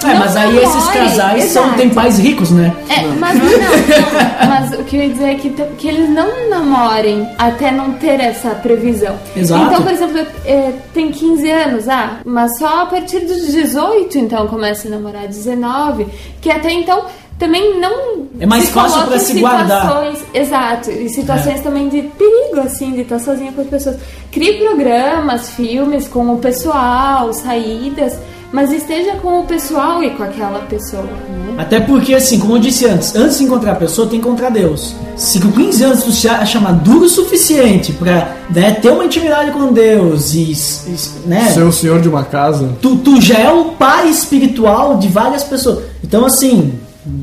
É, 0.02 0.06
não 0.14 0.18
mas 0.20 0.34
aí 0.34 0.56
esses 0.56 0.74
namorem, 0.74 1.00
casais 1.10 1.44
são, 1.44 1.62
exato. 1.64 1.76
têm 1.78 1.90
pais 1.90 2.18
ricos, 2.18 2.50
né? 2.50 2.74
É, 2.88 3.02
mas 3.18 3.36
não, 3.38 3.44
não, 3.52 4.48
mas 4.48 4.72
o 4.80 4.84
que 4.84 4.96
eu 4.96 5.02
ia 5.02 5.10
dizer 5.10 5.28
é 5.28 5.34
que, 5.34 5.50
que 5.50 5.88
eles 5.88 6.08
não 6.08 6.48
namorem 6.48 7.28
até 7.36 7.70
não 7.70 7.92
ter 7.92 8.18
essa 8.18 8.48
previsão. 8.54 9.14
Exato. 9.36 9.62
Então, 9.66 9.82
por 9.82 9.92
exemplo, 9.92 10.18
é, 10.46 10.72
tem 10.94 11.10
15 11.12 11.50
anos, 11.50 11.86
ah, 11.86 12.16
mas 12.24 12.50
só 12.58 12.80
a 12.82 12.86
partir 12.86 13.20
dos 13.20 13.46
18 13.52 14.16
então 14.18 14.46
começa 14.46 14.88
a 14.88 14.90
namorar, 14.90 15.26
19, 15.26 16.06
que 16.40 16.50
até 16.50 16.72
então 16.72 17.04
também 17.38 17.78
não 17.78 18.26
É 18.38 18.46
mais 18.46 18.70
fácil 18.70 19.14
em 19.14 19.18
se 19.18 19.38
guardar. 19.40 20.14
exato, 20.32 20.90
e 20.90 21.10
situações 21.10 21.60
É. 21.60 21.62
também 21.62 21.90
de 21.90 22.00
perigo, 22.02 22.60
assim, 22.64 22.92
de 22.92 23.02
estar 23.02 23.18
sozinha 23.18 23.52
com 23.52 23.60
as 23.60 23.66
pessoas. 23.66 23.96
Crie 24.32 24.58
programas, 24.64 25.50
filmes 25.50 26.08
com 26.08 26.32
o 26.32 26.38
pessoal, 26.38 27.32
saídas, 27.34 28.18
mas 28.52 28.72
esteja 28.72 29.12
com 29.16 29.40
o 29.40 29.44
pessoal 29.44 30.02
e 30.02 30.10
com 30.10 30.22
aquela 30.22 30.60
pessoa, 30.60 31.04
né? 31.04 31.54
Até 31.56 31.78
porque, 31.78 32.14
assim, 32.14 32.38
como 32.38 32.56
eu 32.56 32.58
disse 32.58 32.86
antes, 32.86 33.14
antes 33.14 33.38
de 33.38 33.44
encontrar 33.44 33.72
a 33.72 33.76
pessoa, 33.76 34.08
tem 34.08 34.20
que 34.20 34.26
encontrar 34.26 34.50
Deus. 34.50 34.94
Se 35.16 35.38
com 35.38 35.52
15 35.52 35.84
anos 35.84 36.02
tu 36.02 36.10
se 36.10 36.28
acha 36.28 36.58
maduro 36.58 37.04
o 37.04 37.08
suficiente 37.08 37.92
pra 37.92 38.36
né, 38.50 38.72
ter 38.72 38.90
uma 38.90 39.04
intimidade 39.04 39.50
com 39.52 39.72
Deus 39.72 40.34
e, 40.34 40.52
e, 40.52 41.28
né, 41.28 41.50
Ser 41.50 41.62
o 41.62 41.72
senhor 41.72 42.00
de 42.00 42.08
uma 42.08 42.24
casa. 42.24 42.70
tu, 42.80 42.96
tu 42.96 43.20
já 43.20 43.38
é 43.38 43.52
um 43.52 43.70
pai 43.70 44.08
espiritual 44.08 44.96
de 44.96 45.08
várias 45.08 45.44
pessoas. 45.44 45.84
Então, 46.02 46.24
assim, 46.24 46.78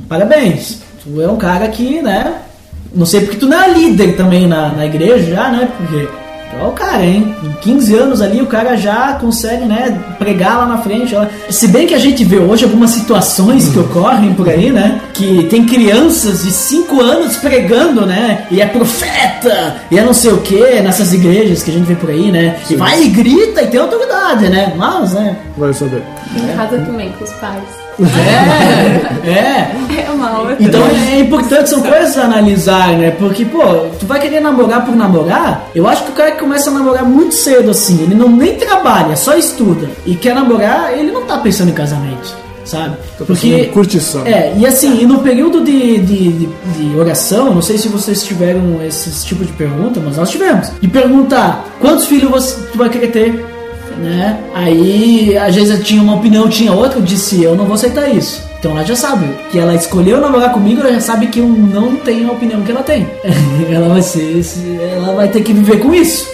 parabéns. 0.07 0.79
Tu 1.03 1.21
é 1.21 1.27
um 1.27 1.37
cara 1.37 1.67
que, 1.67 2.01
né? 2.01 2.41
Não 2.93 3.05
sei 3.05 3.21
porque 3.21 3.37
tu 3.37 3.47
não 3.47 3.61
é 3.61 3.69
líder 3.69 4.15
também 4.15 4.47
na, 4.47 4.69
na 4.69 4.85
igreja 4.85 5.35
já, 5.35 5.49
né? 5.49 5.69
Porque 5.77 6.07
Olha 6.53 6.69
o 6.69 6.71
cara, 6.71 7.05
hein? 7.05 7.35
Em 7.43 7.51
15 7.61 7.95
anos 7.95 8.21
ali, 8.21 8.41
o 8.41 8.47
cara 8.47 8.75
já 8.75 9.13
consegue, 9.13 9.65
né, 9.65 9.97
pregar 10.17 10.57
lá 10.57 10.65
na 10.65 10.77
frente. 10.79 11.15
ó. 11.15 11.25
Se 11.49 11.67
bem 11.67 11.85
que 11.85 11.93
a 11.93 11.99
gente 11.99 12.23
vê 12.23 12.37
hoje 12.39 12.63
algumas 12.63 12.91
situações 12.91 13.69
que 13.69 13.77
ocorrem 13.77 14.33
por 14.33 14.47
aí, 14.49 14.71
né? 14.71 15.01
Que 15.13 15.43
tem 15.49 15.65
crianças 15.65 16.43
de 16.43 16.51
5 16.51 16.99
anos 17.01 17.37
pregando, 17.37 18.05
né? 18.05 18.45
E 18.49 18.61
é 18.61 18.65
profeta, 18.65 19.75
e 19.91 19.97
é 19.99 20.03
não 20.03 20.13
sei 20.13 20.31
o 20.31 20.37
que, 20.41 20.81
nessas 20.81 21.13
igrejas 21.13 21.63
que 21.63 21.71
a 21.71 21.73
gente 21.73 21.85
vê 21.85 21.95
por 21.95 22.09
aí, 22.09 22.31
né? 22.31 22.55
E 22.69 22.75
vai 22.75 23.03
e 23.03 23.09
grita 23.09 23.61
e 23.61 23.67
tem 23.67 23.79
autoridade, 23.79 24.49
né? 24.49 24.73
Mas, 24.75 25.13
né? 25.13 25.35
Vai 25.57 25.73
saber. 25.73 26.01
Em 26.35 26.55
casa 26.55 26.77
também, 26.79 27.11
com 27.11 27.23
os 27.23 27.31
pais. 27.33 27.86
É, 27.99 29.29
é. 29.29 29.77
É 30.07 30.11
uma 30.11 30.39
outra. 30.39 30.57
Então 30.59 30.81
é 30.85 31.19
importante, 31.19 31.69
são 31.69 31.81
coisas 31.81 32.17
a 32.17 32.25
analisar, 32.25 32.89
né? 32.97 33.11
Porque, 33.11 33.45
pô, 33.45 33.61
tu 33.99 34.05
vai 34.05 34.19
querer 34.19 34.39
namorar 34.39 34.85
por 34.85 34.95
namorar, 34.95 35.69
eu 35.73 35.87
acho 35.87 36.03
que 36.03 36.11
o 36.11 36.13
cara 36.13 36.31
que 36.31 36.39
começa 36.39 36.69
a 36.69 36.73
namorar 36.73 37.03
muito 37.03 37.33
cedo, 37.33 37.71
assim, 37.71 38.01
ele 38.03 38.15
não 38.15 38.29
nem 38.29 38.55
trabalha, 38.55 39.15
só 39.15 39.35
estuda 39.35 39.89
e 40.05 40.15
quer 40.15 40.35
namorar, 40.35 40.93
ele 40.97 41.11
não 41.11 41.23
tá 41.23 41.37
pensando 41.37 41.69
em 41.69 41.73
casamento, 41.73 42.35
sabe? 42.63 42.95
Tá 43.17 43.25
em 43.43 43.65
curtição. 43.69 44.25
É, 44.25 44.53
e 44.55 44.65
assim, 44.65 45.01
e 45.01 45.05
no 45.05 45.19
período 45.19 45.63
de, 45.63 45.97
de, 45.97 46.31
de, 46.31 46.45
de 46.47 46.95
oração, 46.97 47.53
não 47.53 47.61
sei 47.61 47.77
se 47.77 47.87
vocês 47.87 48.23
tiveram 48.23 48.81
esse 48.85 49.25
tipo 49.25 49.43
de 49.43 49.51
pergunta, 49.53 49.99
mas 50.03 50.17
nós 50.17 50.29
tivemos. 50.29 50.71
De 50.79 50.87
perguntar 50.87 51.65
quantos 51.79 52.05
filhos 52.05 52.29
você, 52.29 52.67
tu 52.71 52.77
vai 52.77 52.89
querer 52.89 53.07
ter, 53.07 53.56
né? 53.99 54.39
Aí, 54.53 55.37
às 55.37 55.55
vezes 55.55 55.77
eu 55.77 55.83
tinha 55.83 56.01
uma 56.01 56.15
opinião, 56.15 56.47
tinha 56.47 56.73
outra, 56.73 56.99
eu 56.99 57.03
disse, 57.03 57.43
eu 57.43 57.55
não 57.55 57.65
vou 57.65 57.75
aceitar 57.75 58.07
isso. 58.09 58.47
Então 58.59 58.71
ela 58.71 58.83
já 58.83 58.95
sabe 58.95 59.27
que 59.51 59.59
ela 59.59 59.75
escolheu 59.75 60.19
namorar 60.19 60.51
comigo, 60.51 60.81
ela 60.81 60.93
já 60.93 60.99
sabe 60.99 61.27
que 61.27 61.39
eu 61.39 61.47
não 61.47 61.95
tenho 61.97 62.29
a 62.29 62.33
opinião 62.33 62.61
que 62.61 62.71
ela 62.71 62.83
tem. 62.83 63.07
ela 63.71 63.89
vai 63.89 64.01
ser, 64.01 64.43
ela 64.95 65.13
vai 65.13 65.27
ter 65.27 65.41
que 65.41 65.53
viver 65.53 65.79
com 65.79 65.93
isso. 65.93 66.27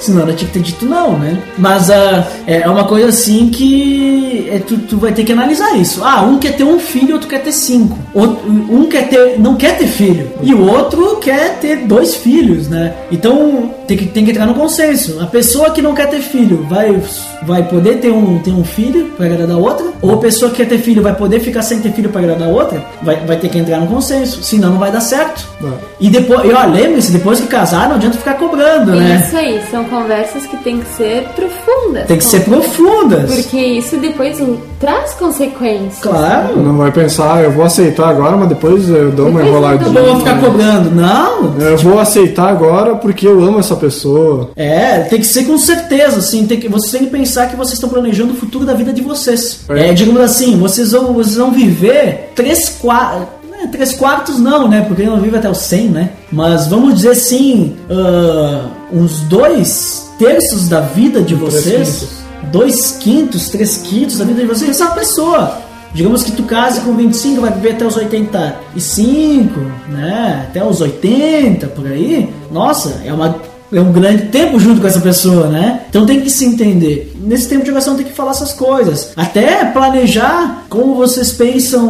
Senão 0.00 0.22
ela 0.22 0.32
tinha 0.32 0.48
que 0.48 0.54
ter 0.54 0.62
dito 0.62 0.86
não, 0.86 1.18
né? 1.18 1.38
Mas 1.58 1.90
ah, 1.90 2.26
é 2.46 2.66
uma 2.66 2.84
coisa 2.84 3.08
assim 3.08 3.50
que 3.50 4.48
é, 4.50 4.58
tu, 4.58 4.78
tu 4.78 4.96
vai 4.96 5.12
ter 5.12 5.24
que 5.24 5.32
analisar 5.32 5.76
isso. 5.76 6.02
Ah, 6.02 6.22
um 6.22 6.38
quer 6.38 6.56
ter 6.56 6.64
um 6.64 6.78
filho, 6.78 7.12
outro 7.14 7.28
quer 7.28 7.42
ter 7.42 7.52
cinco. 7.52 7.98
Outro, 8.14 8.50
um 8.50 8.86
quer 8.86 9.08
ter, 9.08 9.38
não 9.38 9.56
quer 9.56 9.76
ter 9.76 9.86
filho. 9.86 10.32
E 10.42 10.54
o 10.54 10.66
outro 10.66 11.16
quer 11.16 11.58
ter 11.58 11.84
dois 11.86 12.14
filhos, 12.14 12.66
né? 12.66 12.94
Então 13.12 13.74
tem 13.90 13.96
que, 13.96 14.06
tem 14.06 14.24
que 14.24 14.30
entrar 14.30 14.46
no 14.46 14.54
consenso. 14.54 15.18
A 15.20 15.26
pessoa 15.26 15.70
que 15.70 15.82
não 15.82 15.94
quer 15.94 16.08
ter 16.08 16.20
filho 16.20 16.64
vai, 16.70 17.02
vai 17.42 17.62
poder 17.64 17.96
ter 17.98 18.12
um, 18.12 18.38
ter 18.38 18.52
um 18.52 18.62
filho 18.62 19.06
para 19.16 19.26
agradar 19.26 19.56
a 19.56 19.58
outra. 19.58 19.86
Ou 20.00 20.14
a 20.14 20.16
pessoa 20.18 20.50
que 20.50 20.58
quer 20.58 20.68
ter 20.68 20.78
filho 20.78 21.02
vai 21.02 21.12
poder 21.14 21.40
ficar 21.40 21.62
sem 21.62 21.80
ter 21.80 21.90
filho 21.92 22.08
para 22.08 22.20
agradar 22.20 22.48
a 22.48 22.50
outra. 22.52 22.84
Vai, 23.02 23.16
vai 23.26 23.36
ter 23.36 23.48
que 23.48 23.58
entrar 23.58 23.78
no 23.80 23.88
consenso. 23.88 24.42
Senão 24.44 24.70
não 24.70 24.78
vai 24.78 24.92
dar 24.92 25.00
certo. 25.00 25.44
Não. 25.60 25.74
E 25.98 26.08
depois, 26.08 26.48
e 26.48 26.52
ó, 26.52 26.64
lembre-se, 26.66 27.10
depois 27.10 27.40
que 27.40 27.48
casar, 27.48 27.88
não 27.88 27.96
adianta 27.96 28.16
ficar 28.16 28.34
cobrando, 28.34 28.92
né? 28.92 29.22
Isso 29.26 29.36
aí, 29.36 29.60
são 29.70 29.82
conversas 29.84 30.46
que 30.46 30.56
tem 30.58 30.78
que 30.78 30.86
ser 30.96 31.24
profundas. 31.34 32.06
Tem 32.06 32.16
que 32.16 32.24
ser 32.24 32.40
profundas. 32.44 33.34
Porque 33.34 33.58
isso 33.58 33.96
depois 33.96 34.40
traz 34.78 35.14
consequências. 35.14 35.98
Claro. 36.00 36.56
Não 36.62 36.76
vai 36.76 36.92
pensar, 36.92 37.34
"Ah, 37.38 37.42
eu 37.42 37.50
vou 37.50 37.64
aceitar 37.64 38.08
agora, 38.08 38.36
mas 38.36 38.48
depois 38.48 38.88
eu 38.88 39.10
dou 39.10 39.28
uma 39.28 39.40
Depois 39.40 39.46
eu 39.46 39.52
Eu 39.52 39.58
enroladinha. 39.58 39.90
não 39.90 40.04
vou 40.06 40.18
ficar 40.20 40.40
cobrando. 40.40 40.90
Não. 40.94 41.54
Eu 41.60 41.76
vou 41.78 41.98
aceitar 41.98 42.48
agora 42.48 42.94
porque 42.94 43.26
eu 43.26 43.42
amo 43.42 43.58
essa 43.58 43.76
pessoa. 43.80 44.50
É, 44.54 45.00
tem 45.00 45.18
que 45.18 45.26
ser 45.26 45.44
com 45.44 45.58
certeza, 45.58 46.18
assim. 46.18 46.46
Tem 46.46 46.60
que, 46.60 46.68
vocês 46.68 46.92
têm 46.92 47.04
que 47.04 47.10
pensar 47.10 47.48
que 47.48 47.56
vocês 47.56 47.74
estão 47.74 47.88
planejando 47.88 48.32
o 48.32 48.36
futuro 48.36 48.64
da 48.64 48.74
vida 48.74 48.92
de 48.92 49.02
vocês. 49.02 49.60
É. 49.68 49.88
É, 49.88 49.92
digamos 49.92 50.20
assim, 50.20 50.58
vocês 50.58 50.92
vão, 50.92 51.12
vocês 51.12 51.36
vão 51.36 51.50
viver 51.50 52.32
três 52.34 52.68
quartos. 52.68 53.40
Três 53.72 53.94
quartos 53.94 54.38
não, 54.38 54.68
né? 54.68 54.80
Porque 54.88 55.02
não 55.02 55.20
vive 55.20 55.36
até 55.36 55.50
os 55.50 55.58
100, 55.58 55.88
né? 55.88 56.10
Mas 56.32 56.66
vamos 56.66 56.94
dizer 56.94 57.10
assim, 57.10 57.76
ah, 57.90 58.68
uns 58.90 59.20
dois 59.22 60.10
terços 60.18 60.68
da 60.68 60.80
vida 60.80 61.20
de 61.20 61.34
vocês, 61.34 61.88
quintos. 61.88 62.08
dois 62.50 62.92
quintos, 62.92 63.48
três 63.50 63.78
quintos 63.78 64.18
da 64.18 64.24
vida 64.24 64.40
de 64.40 64.46
vocês, 64.46 64.70
essa 64.70 64.86
pessoa. 64.92 65.58
Digamos 65.92 66.22
que 66.22 66.32
tu 66.32 66.44
case 66.44 66.80
com 66.82 66.94
25, 66.94 67.40
vai 67.40 67.52
viver 67.52 67.72
até 67.72 67.84
os 67.84 67.96
85, 67.96 69.60
né? 69.88 70.46
Até 70.48 70.64
os 70.64 70.80
80, 70.80 71.66
por 71.68 71.86
aí. 71.86 72.32
Nossa, 72.50 73.02
é 73.04 73.12
uma 73.12 73.26
é 73.28 73.49
um 73.78 73.92
grande 73.92 74.24
tempo 74.24 74.58
junto 74.58 74.80
com 74.80 74.86
essa 74.88 74.98
pessoa, 75.00 75.46
né? 75.46 75.82
Então 75.88 76.04
tem 76.04 76.20
que 76.20 76.28
se 76.30 76.44
entender. 76.44 77.12
Nesse 77.22 77.48
tempo 77.48 77.62
de 77.64 77.70
oração 77.70 77.94
tem 77.94 78.04
que 78.06 78.12
falar 78.12 78.32
essas 78.32 78.52
coisas. 78.52 79.12
Até 79.16 79.64
planejar 79.66 80.64
como 80.68 80.94
vocês 80.96 81.30
pensam 81.32 81.88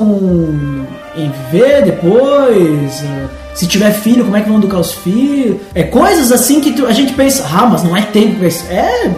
em 1.16 1.30
viver 1.50 1.84
depois. 1.84 3.02
eh, 3.02 3.26
Se 3.54 3.66
tiver 3.66 3.90
filho, 3.92 4.24
como 4.24 4.36
é 4.36 4.40
que 4.42 4.48
vão 4.48 4.58
educar 4.58 4.78
os 4.78 4.92
filhos? 4.92 5.56
É 5.74 5.82
coisas 5.82 6.30
assim 6.30 6.60
que 6.60 6.72
tu- 6.72 6.86
a 6.86 6.92
gente 6.92 7.12
pensa, 7.14 7.44
ah, 7.52 7.66
mas 7.66 7.82
não 7.82 7.96
é 7.96 8.02
tempo 8.02 8.36
pra 8.38 8.46
isso. 8.48 8.64
É, 8.70 9.10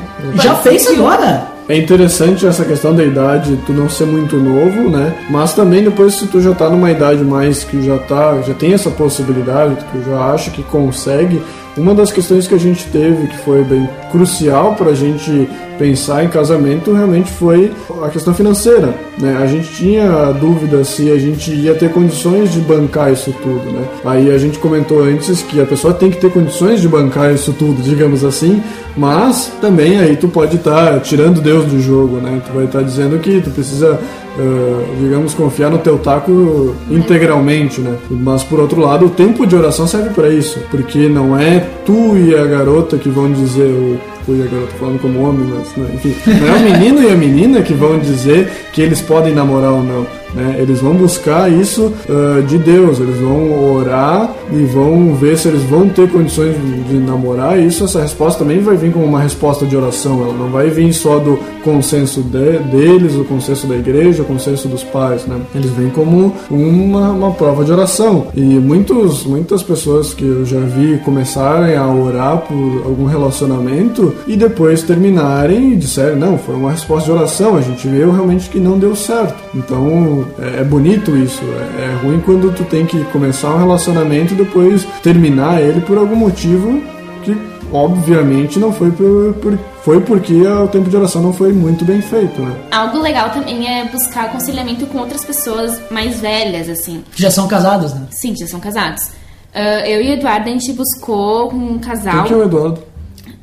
já 0.42 0.54
fez 0.56 0.86
agora. 0.88 1.48
É 1.68 1.76
interessante 1.76 2.44
essa 2.46 2.64
questão 2.64 2.92
da 2.94 3.04
idade, 3.04 3.56
tu 3.66 3.72
não 3.72 3.88
ser 3.88 4.04
muito 4.06 4.36
novo, 4.36 4.88
né? 4.90 5.12
Mas 5.30 5.52
também 5.52 5.84
depois 5.84 6.14
se 6.14 6.26
tu 6.26 6.40
já 6.40 6.52
tá 6.54 6.68
numa 6.68 6.90
idade 6.90 7.22
mais 7.22 7.62
que 7.62 7.84
já 7.86 7.98
tá, 7.98 8.40
já 8.44 8.52
tem 8.54 8.72
essa 8.72 8.90
possibilidade, 8.90 9.76
que 9.76 9.84
tu 9.98 10.10
já 10.10 10.18
acha 10.32 10.50
que 10.50 10.62
consegue, 10.64 11.40
uma 11.76 11.94
das 11.94 12.12
questões 12.12 12.46
que 12.46 12.54
a 12.54 12.58
gente 12.58 12.86
teve 12.88 13.28
que 13.28 13.36
foi 13.38 13.64
bem 13.64 13.88
crucial 14.10 14.74
pra 14.74 14.92
gente 14.92 15.48
pensar 15.78 16.24
em 16.24 16.28
casamento 16.28 16.92
realmente 16.92 17.30
foi 17.32 17.72
a 18.04 18.08
questão 18.08 18.32
financeira, 18.32 18.94
né? 19.18 19.38
A 19.42 19.46
gente 19.46 19.68
tinha 19.72 20.30
dúvida 20.32 20.84
se 20.84 21.10
a 21.10 21.18
gente 21.18 21.50
ia 21.50 21.74
ter 21.74 21.90
condições 21.90 22.52
de 22.52 22.60
bancar 22.60 23.12
isso 23.12 23.34
tudo, 23.42 23.72
né? 23.72 23.84
Aí 24.04 24.30
a 24.30 24.38
gente 24.38 24.58
comentou 24.58 25.02
antes 25.02 25.42
que 25.42 25.60
a 25.60 25.66
pessoa 25.66 25.92
tem 25.94 26.10
que 26.10 26.18
ter 26.18 26.30
condições 26.30 26.80
de 26.80 26.88
bancar 26.88 27.34
isso 27.34 27.52
tudo, 27.54 27.82
digamos 27.82 28.24
assim, 28.24 28.62
mas 28.96 29.50
também 29.60 29.98
aí 29.98 30.16
tu 30.16 30.28
pode 30.28 30.56
estar 30.56 31.00
tirando 31.00 31.40
Deus 31.40 31.64
do 31.64 31.80
jogo, 31.80 32.18
né? 32.18 32.40
Tu 32.46 32.52
vai 32.52 32.66
estar 32.66 32.82
dizendo 32.82 33.18
que 33.18 33.40
tu 33.40 33.50
precisa, 33.50 33.98
eh, 34.39 34.97
digamos, 35.01 35.35
confiar 35.35 35.70
no 35.70 35.78
teu 35.78 35.99
taco 35.99 36.74
integralmente, 36.91 37.80
né? 37.80 37.97
Mas 38.11 38.43
por 38.43 38.61
outro 38.61 38.80
lado, 38.80 39.07
o 39.07 39.11
tempo 39.11 39.47
de 39.47 39.55
oração 39.55 39.87
serve 39.87 40.11
para 40.11 40.28
isso, 40.30 40.61
porque 40.70 41.09
não 41.09 41.39
é 41.39 41.61
tu 41.85 42.16
e 42.16 42.35
a 42.35 42.45
garota 42.47 42.97
que 42.97 43.09
vão 43.09 43.30
dizer 43.30 43.70
o 43.70 44.11
e 44.28 44.42
a 44.42 44.46
garota 44.46 44.72
falando 44.78 45.00
como 45.00 45.20
homem, 45.22 45.46
mas 45.48 45.76
né, 45.76 45.90
enfim, 45.94 46.14
é 46.30 46.56
o 46.56 46.60
menino 46.78 47.02
e 47.02 47.12
a 47.12 47.16
menina 47.16 47.62
que 47.62 47.74
vão 47.74 47.98
dizer 47.98 48.48
que 48.72 48.80
eles 48.82 49.00
podem 49.00 49.34
namorar 49.34 49.72
ou 49.72 49.82
não. 49.82 50.06
Né? 50.34 50.56
Eles 50.58 50.80
vão 50.80 50.94
buscar 50.94 51.52
isso 51.52 51.92
ah, 52.08 52.40
de 52.40 52.56
Deus, 52.56 52.98
eles 52.98 53.18
vão 53.18 53.74
orar 53.74 54.30
e 54.50 54.64
vão 54.64 55.14
ver 55.14 55.36
se 55.36 55.48
eles 55.48 55.62
vão 55.64 55.90
ter 55.90 56.08
condições 56.10 56.54
de, 56.54 56.82
de 56.84 56.94
namorar. 56.96 57.58
E 57.58 57.66
isso, 57.66 57.84
essa 57.84 58.00
resposta 58.00 58.38
também 58.38 58.60
vai 58.60 58.74
vir 58.74 58.90
como 58.92 59.04
uma 59.04 59.20
resposta 59.20 59.66
de 59.66 59.76
oração, 59.76 60.22
ela 60.24 60.32
não 60.32 60.48
vai 60.48 60.70
vir 60.70 60.90
só 60.94 61.18
do 61.18 61.38
consenso 61.62 62.22
de- 62.22 62.58
deles, 62.70 63.14
o 63.14 63.24
consenso 63.24 63.66
da 63.66 63.76
igreja, 63.76 64.22
o 64.22 64.24
consenso 64.24 64.68
dos 64.68 64.82
pais. 64.82 65.26
Né? 65.26 65.38
Eles 65.54 65.70
vêm 65.72 65.90
como 65.90 66.34
uma, 66.50 67.10
uma 67.10 67.30
prova 67.32 67.62
de 67.62 67.70
oração. 67.70 68.28
E 68.34 68.40
muitos, 68.40 69.24
muitas 69.26 69.62
pessoas 69.62 70.14
que 70.14 70.24
eu 70.24 70.46
já 70.46 70.60
vi 70.60 70.96
começarem 71.04 71.76
a 71.76 71.86
orar 71.86 72.38
por 72.38 72.82
algum 72.86 73.04
relacionamento 73.04 74.11
e 74.26 74.36
depois 74.36 74.82
terminarem 74.82 75.72
e 75.72 75.76
disserem, 75.76 76.16
não, 76.16 76.38
foi 76.38 76.54
uma 76.54 76.70
resposta 76.72 77.06
de 77.10 77.12
oração, 77.18 77.56
a 77.56 77.60
gente 77.60 77.86
viu 77.88 78.10
realmente 78.12 78.48
que 78.48 78.58
não 78.60 78.78
deu 78.78 78.94
certo. 78.96 79.34
Então 79.54 80.26
é, 80.38 80.60
é 80.60 80.64
bonito 80.64 81.16
isso. 81.16 81.42
É, 81.78 81.84
é 81.84 81.96
ruim 82.02 82.20
quando 82.20 82.52
tu 82.54 82.64
tem 82.64 82.84
que 82.86 83.02
começar 83.06 83.50
um 83.54 83.58
relacionamento 83.58 84.34
e 84.34 84.36
depois 84.36 84.84
terminar 85.02 85.60
ele 85.60 85.80
por 85.80 85.96
algum 85.98 86.16
motivo 86.16 86.80
que 87.22 87.36
obviamente 87.72 88.58
não 88.58 88.72
foi 88.72 88.90
por, 88.90 89.34
por- 89.34 89.58
foi 89.82 90.00
porque 90.00 90.34
o 90.46 90.68
tempo 90.68 90.88
de 90.88 90.96
oração 90.96 91.20
não 91.22 91.32
foi 91.32 91.52
muito 91.52 91.84
bem 91.84 92.00
feito, 92.00 92.40
né? 92.40 92.54
Algo 92.70 93.00
legal 93.00 93.30
também 93.30 93.66
é 93.66 93.84
buscar 93.88 94.26
aconselhamento 94.26 94.86
com 94.86 94.98
outras 94.98 95.24
pessoas 95.24 95.80
mais 95.90 96.20
velhas, 96.20 96.68
assim. 96.68 97.02
Que 97.12 97.20
já 97.22 97.30
são 97.32 97.48
casados, 97.48 97.92
né? 97.92 98.02
Sim, 98.10 98.34
já 98.36 98.46
são 98.46 98.60
casados. 98.60 99.08
Ah, 99.52 99.86
eu 99.88 100.00
e 100.00 100.10
o 100.10 100.12
Eduardo, 100.12 100.48
a 100.48 100.52
gente 100.52 100.72
buscou 100.72 101.52
um 101.52 101.78
casal. 101.80 102.14
Quem 102.14 102.24
que 102.24 102.32
é 102.32 102.36
o 102.36 102.44
Eduardo? 102.44 102.80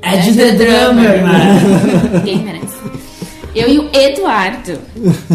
É 0.01 0.17
de 0.17 0.33
The 0.33 0.51
Drummer, 0.51 1.23
né? 1.23 1.61
Ninguém 2.13 2.43
merece. 2.43 2.79
Eu 3.55 3.67
e 3.67 3.79
o 3.79 3.89
Eduardo, 3.93 4.79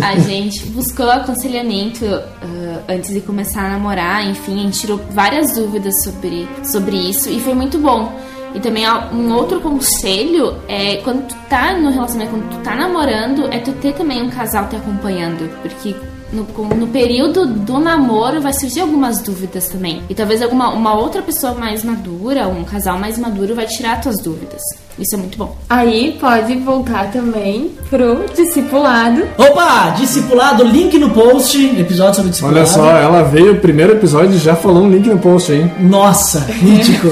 a 0.01 0.19
gente 0.21 0.65
buscou 0.67 1.11
aconselhamento 1.11 2.07
ah, 2.07 2.81
antes 2.89 3.13
de 3.13 3.21
começar 3.21 3.67
a 3.67 3.71
namorar, 3.71 4.27
enfim, 4.29 4.61
a 4.61 4.63
gente 4.63 4.81
tirou 4.81 5.01
várias 5.11 5.55
dúvidas 5.55 5.93
sobre, 6.05 6.49
sobre 6.65 6.97
isso 6.97 7.29
e 7.29 7.41
foi 7.41 7.55
muito 7.55 7.79
bom. 7.79 8.13
E 8.55 8.61
também 8.61 8.89
um 9.13 9.35
outro 9.35 9.61
conselho 9.61 10.55
é 10.69 10.97
quando 10.99 11.27
tu 11.27 11.35
tá 11.51 11.77
no 11.77 11.91
relacionamento, 11.91 12.37
quando 12.39 12.51
tu 12.51 12.63
tá 12.63 12.77
namorando, 12.77 13.53
é 13.53 13.59
tu 13.59 13.73
ter 13.73 13.95
também 13.95 14.23
um 14.23 14.31
casal 14.31 14.69
te 14.69 14.77
acompanhando, 14.77 15.51
porque 15.61 15.95
no, 16.33 16.47
no 16.75 16.87
período 16.89 17.47
do 17.47 17.79
namoro 17.79 18.41
vai 18.41 18.53
surgir 18.53 18.81
algumas 18.81 19.21
dúvidas 19.21 19.69
também. 19.69 20.03
E 20.09 20.15
talvez 20.15 20.43
alguma 20.43 20.71
uma 20.71 20.95
outra 20.95 21.23
pessoa 21.23 21.55
mais 21.55 21.85
madura, 21.85 22.49
um 22.49 22.65
casal 22.65 22.99
mais 22.99 23.19
maduro 23.19 23.55
vai 23.55 23.67
tirar 23.67 24.01
tuas 24.01 24.17
dúvidas. 24.23 24.61
Isso 24.99 25.15
é 25.15 25.19
muito 25.19 25.37
bom. 25.37 25.57
Aí 25.69 26.17
pode 26.21 26.55
voltar 26.59 27.11
também 27.11 27.73
pro 27.91 28.27
discipulado. 28.35 29.25
Opa, 29.37 29.91
discipulado, 29.91 30.63
link 30.63 30.97
no 30.99 31.11
post, 31.11 31.59
episódio 31.79 32.17
sobre 32.17 32.31
discipulado. 32.31 32.59
Olha 32.59 32.67
só, 32.67 32.91
ela 32.97 33.23
veio 33.23 33.55
o 33.55 33.61
primeiro 33.61 33.93
episódio 33.93 34.35
e 34.35 34.39
já 34.39 34.55
falou 34.55 34.85
um 34.85 34.91
link 34.91 35.09
no 35.09 35.19
post, 35.19 35.53
hein? 35.53 35.71
Nossa, 35.81 36.47
mítico. 36.63 37.09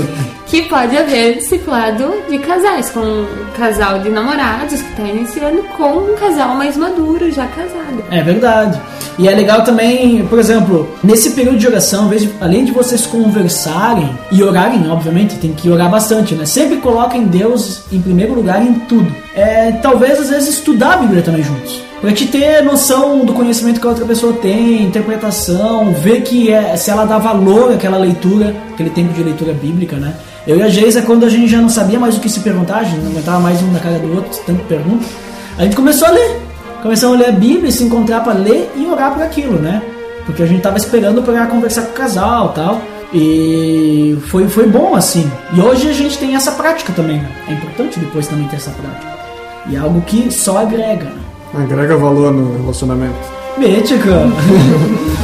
Que 0.53 0.61
pode 0.65 0.95
haver 0.95 1.39
discipulado 1.39 2.13
de 2.29 2.39
casais, 2.41 2.91
com 2.91 3.01
um 3.01 3.27
casal 3.57 4.01
de 4.01 4.11
namorados 4.11 4.83
que 4.83 4.91
está 4.91 5.03
iniciando 5.03 5.63
com 5.79 6.13
um 6.13 6.15
casal 6.15 6.55
mais 6.57 6.77
maduro, 6.77 7.33
já 7.33 7.47
casado. 7.47 8.05
É 8.11 8.23
verdade. 8.23 8.79
E 9.19 9.27
é 9.27 9.35
legal 9.35 9.65
também, 9.65 10.27
por 10.27 10.39
exemplo, 10.39 10.91
nesse 11.03 11.31
período 11.31 11.57
de 11.57 11.67
oração, 11.67 12.11
além 12.39 12.67
de 12.67 12.73
vocês 12.73 13.07
conversarem 13.07 14.11
e 14.31 14.43
orarem, 14.43 14.91
obviamente, 14.91 15.37
tem 15.37 15.55
que 15.55 15.71
orar 15.71 15.89
bastante, 15.89 16.35
né? 16.35 16.45
Sempre 16.45 16.77
coloquem 16.77 17.25
Deus 17.25 17.85
em 17.91 18.03
primeiro 18.03 18.35
lugar 18.35 18.63
em 18.63 18.75
tudo. 18.75 19.11
É, 19.35 19.73
talvez 19.83 20.21
às 20.21 20.29
vezes 20.29 20.51
estudar 20.51 20.93
a 20.93 20.97
Bíblia 20.99 21.23
também 21.23 21.43
juntos. 21.43 21.81
Pra 22.03 22.13
te 22.13 22.27
ter 22.27 22.63
noção 22.63 23.25
do 23.25 23.33
conhecimento 23.33 23.81
que 23.81 23.87
a 23.87 23.91
outra 23.91 24.05
pessoa 24.05 24.35
tem, 24.35 24.83
interpretação, 24.83 25.95
ver 25.95 26.21
que 26.23 26.53
é, 26.53 26.77
se 26.77 26.91
ela 26.91 27.07
dá 27.07 27.17
valor 27.17 27.73
àquela 27.73 27.97
leitura, 27.97 28.55
aquele 28.75 28.91
tempo 28.91 29.15
de 29.15 29.23
leitura 29.23 29.55
bíblica, 29.55 29.97
né? 29.97 30.13
Eu 30.47 30.57
e 30.57 30.63
a 30.63 30.69
Geisa, 30.69 31.03
quando 31.03 31.25
a 31.25 31.29
gente 31.29 31.49
já 31.49 31.59
não 31.59 31.69
sabia 31.69 32.01
mais 32.01 32.17
o 32.17 32.21
que 32.21 32.29
se 32.29 32.41
perguntar, 32.41 32.79
a 32.79 32.85
gente 32.85 33.01
não 33.01 33.13
aguentava 33.13 33.39
mais 33.39 33.63
um 33.63 33.71
na 33.71 33.79
cara 33.79 33.99
do 33.99 34.13
outro, 34.13 34.41
tanto 34.45 34.65
pergunta, 34.65 35.05
a 35.57 35.63
gente 35.63 35.77
começou 35.77 36.09
a 36.09 36.11
ler. 36.11 36.41
Começamos 36.83 37.17
a 37.17 37.19
ler 37.21 37.29
a 37.29 37.33
Bíblia, 37.33 37.71
se 37.71 37.85
encontrar 37.85 38.25
para 38.25 38.33
ler 38.33 38.69
e 38.77 38.85
orar 38.87 39.15
por 39.15 39.23
aquilo, 39.23 39.57
né? 39.61 39.81
Porque 40.27 40.43
a 40.43 40.47
gente 40.47 40.61
tava 40.61 40.77
esperando 40.77 41.23
para 41.23 41.47
conversar 41.47 41.83
com 41.83 41.91
o 41.91 41.95
casal 41.95 42.49
tal. 42.49 42.83
E 43.15 44.19
foi, 44.29 44.49
foi 44.49 44.67
bom 44.67 44.97
assim. 44.97 45.31
E 45.53 45.61
hoje 45.61 45.89
a 45.89 45.93
gente 45.93 46.19
tem 46.19 46.35
essa 46.35 46.51
prática 46.53 46.93
também, 46.93 47.19
né? 47.19 47.31
É 47.49 47.53
importante 47.53 48.01
depois 48.01 48.27
também 48.27 48.49
ter 48.49 48.57
essa 48.57 48.71
prática. 48.71 49.13
E 49.69 49.77
é 49.77 49.79
algo 49.79 50.01
que 50.01 50.29
só 50.33 50.59
agrega, 50.59 51.05
né? 51.05 51.23
Agrega 51.55 51.97
valor 51.97 52.33
no 52.33 52.61
relacionamento. 52.63 53.15
Mítica! 53.59 54.27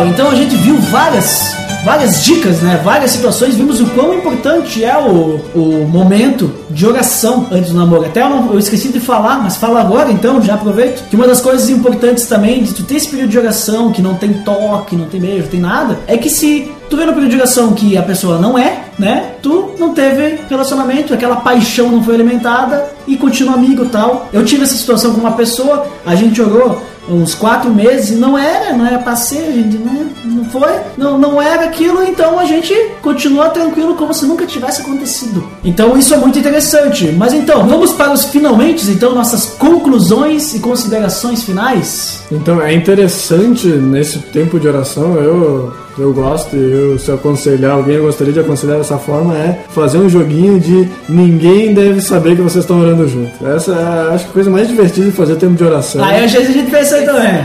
pessoal. 0.00 0.06
Então 0.08 0.30
a 0.30 0.34
gente 0.34 0.54
viu 0.56 0.76
várias, 0.78 1.54
várias 1.84 2.24
dicas, 2.24 2.60
né? 2.60 2.80
Várias 2.82 3.10
situações. 3.10 3.54
Vimos 3.54 3.80
o 3.80 3.86
quão 3.86 4.14
importante 4.14 4.84
é 4.84 4.96
o, 4.96 5.40
o 5.54 5.88
momento 5.88 6.52
de 6.70 6.86
oração 6.86 7.46
antes 7.50 7.70
do 7.72 7.78
namoro. 7.78 8.04
Até 8.06 8.22
eu, 8.22 8.30
não- 8.30 8.52
eu 8.52 8.58
esqueci 8.58 8.88
de 8.88 9.00
falar, 9.00 9.38
mas 9.42 9.56
fala 9.56 9.80
agora 9.80 10.10
então, 10.10 10.40
já 10.42 10.54
aproveito. 10.54 11.08
Que 11.08 11.16
uma 11.16 11.26
das 11.26 11.40
coisas 11.40 11.68
importantes 11.68 12.24
também 12.26 12.62
de 12.62 12.72
tu 12.74 12.82
ter 12.84 12.96
esse 12.96 13.08
período 13.08 13.30
de 13.30 13.38
oração, 13.38 13.92
que 13.92 14.02
não 14.02 14.14
tem 14.14 14.32
toque, 14.32 14.96
não 14.96 15.06
tem 15.06 15.20
beijo, 15.20 15.42
não 15.44 15.48
tem 15.50 15.60
nada, 15.60 15.98
é 16.06 16.16
que 16.16 16.28
se 16.30 16.70
tu 16.88 16.96
vê 16.96 17.04
no 17.04 17.12
período 17.12 17.30
de 17.30 17.36
oração 17.36 17.72
que 17.72 17.96
a 17.96 18.02
pessoa 18.02 18.38
não 18.38 18.58
é, 18.58 18.84
né? 18.98 19.32
Tu 19.42 19.70
não 19.78 19.94
teve 19.94 20.40
relacionamento, 20.48 21.14
aquela 21.14 21.36
paixão 21.36 21.88
não 21.88 22.02
foi 22.02 22.14
alimentada 22.14 22.84
e 23.06 23.16
continua 23.16 23.54
amigo 23.54 23.86
tal. 23.86 24.28
Eu 24.32 24.44
tive 24.44 24.64
essa 24.64 24.74
situação 24.74 25.12
com 25.14 25.20
uma 25.20 25.32
pessoa, 25.32 25.86
a 26.04 26.14
gente 26.14 26.40
orou 26.42 26.82
uns 27.08 27.34
quatro 27.34 27.72
meses 27.72 28.18
não 28.18 28.38
era, 28.38 28.76
não 28.76 28.86
era 28.86 28.98
pra 28.98 29.16
ser, 29.16 29.52
gente, 29.52 29.78
não, 29.78 30.06
não 30.24 30.44
foi, 30.46 30.72
não, 30.96 31.18
não 31.18 31.42
era 31.42 31.64
aquilo, 31.64 32.02
então 32.02 32.38
a 32.38 32.44
gente 32.44 32.74
continua 33.02 33.48
tranquilo 33.50 33.94
como 33.94 34.12
se 34.12 34.24
nunca 34.26 34.46
tivesse 34.46 34.82
acontecido. 34.82 35.46
Então 35.64 35.96
isso 35.96 36.14
é 36.14 36.16
muito 36.16 36.38
interessante. 36.38 37.10
Mas 37.12 37.32
então, 37.32 37.66
vamos 37.66 37.92
para 37.92 38.12
os 38.12 38.24
finalmente, 38.24 38.88
então, 38.90 39.14
nossas 39.14 39.46
conclusões 39.46 40.54
e 40.54 40.60
considerações 40.60 41.42
finais. 41.42 42.22
Então 42.30 42.60
é 42.60 42.72
interessante 42.72 43.66
nesse 43.66 44.18
tempo 44.18 44.58
de 44.58 44.68
oração, 44.68 45.16
eu, 45.16 45.72
eu 46.00 46.12
gosto, 46.12 46.56
eu, 46.56 46.98
se 46.98 47.08
eu 47.10 47.14
aconselhar 47.16 47.72
alguém, 47.72 47.96
eu 47.96 48.04
gostaria 48.04 48.32
de 48.32 48.40
aconselhar 48.40 48.78
dessa 48.78 48.96
forma, 48.98 49.36
é 49.36 49.58
fazer 49.74 49.98
um 49.98 50.08
joguinho 50.08 50.58
de 50.58 50.88
ninguém 51.08 51.74
deve 51.74 52.00
saber 52.00 52.34
que 52.36 52.42
vocês 52.42 52.64
estão 52.64 52.80
orando 52.80 53.06
junto. 53.08 53.30
Essa 53.46 53.72
é 53.72 54.14
acho 54.14 54.24
que 54.24 54.30
a 54.30 54.34
coisa 54.34 54.50
mais 54.50 54.68
divertida 54.68 55.06
de 55.06 55.12
fazer 55.12 55.36
tempo 55.36 55.54
de 55.54 55.64
oração. 55.64 56.02
Aí 56.04 56.24
às 56.24 56.32
vezes 56.32 56.50
a 56.50 56.52
gente 56.52 56.70
pensa 56.70 56.96
aí 56.96 57.04
também. 57.06 57.44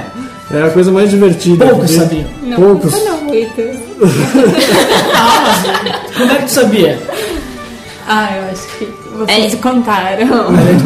É 0.51 0.61
a 0.63 0.69
coisa 0.69 0.91
mais 0.91 1.09
divertida. 1.09 1.65
Poucos 1.65 1.89
porque- 1.91 1.99
sabiam. 2.03 2.25
Não, 2.43 2.57
Poucos. 2.57 2.93
eu 2.93 3.05
não, 3.05 3.21
muitos. 3.23 3.75
Como 6.17 6.31
é 6.31 6.35
que 6.35 6.43
tu 6.45 6.51
sabia? 6.51 6.99
Ah, 8.07 8.29
eu 8.37 8.43
acho 8.51 8.67
que 8.77 8.87
vocês 9.17 9.55
contaram. 9.55 10.27
Conta, 10.27 10.51
né? 10.51 10.77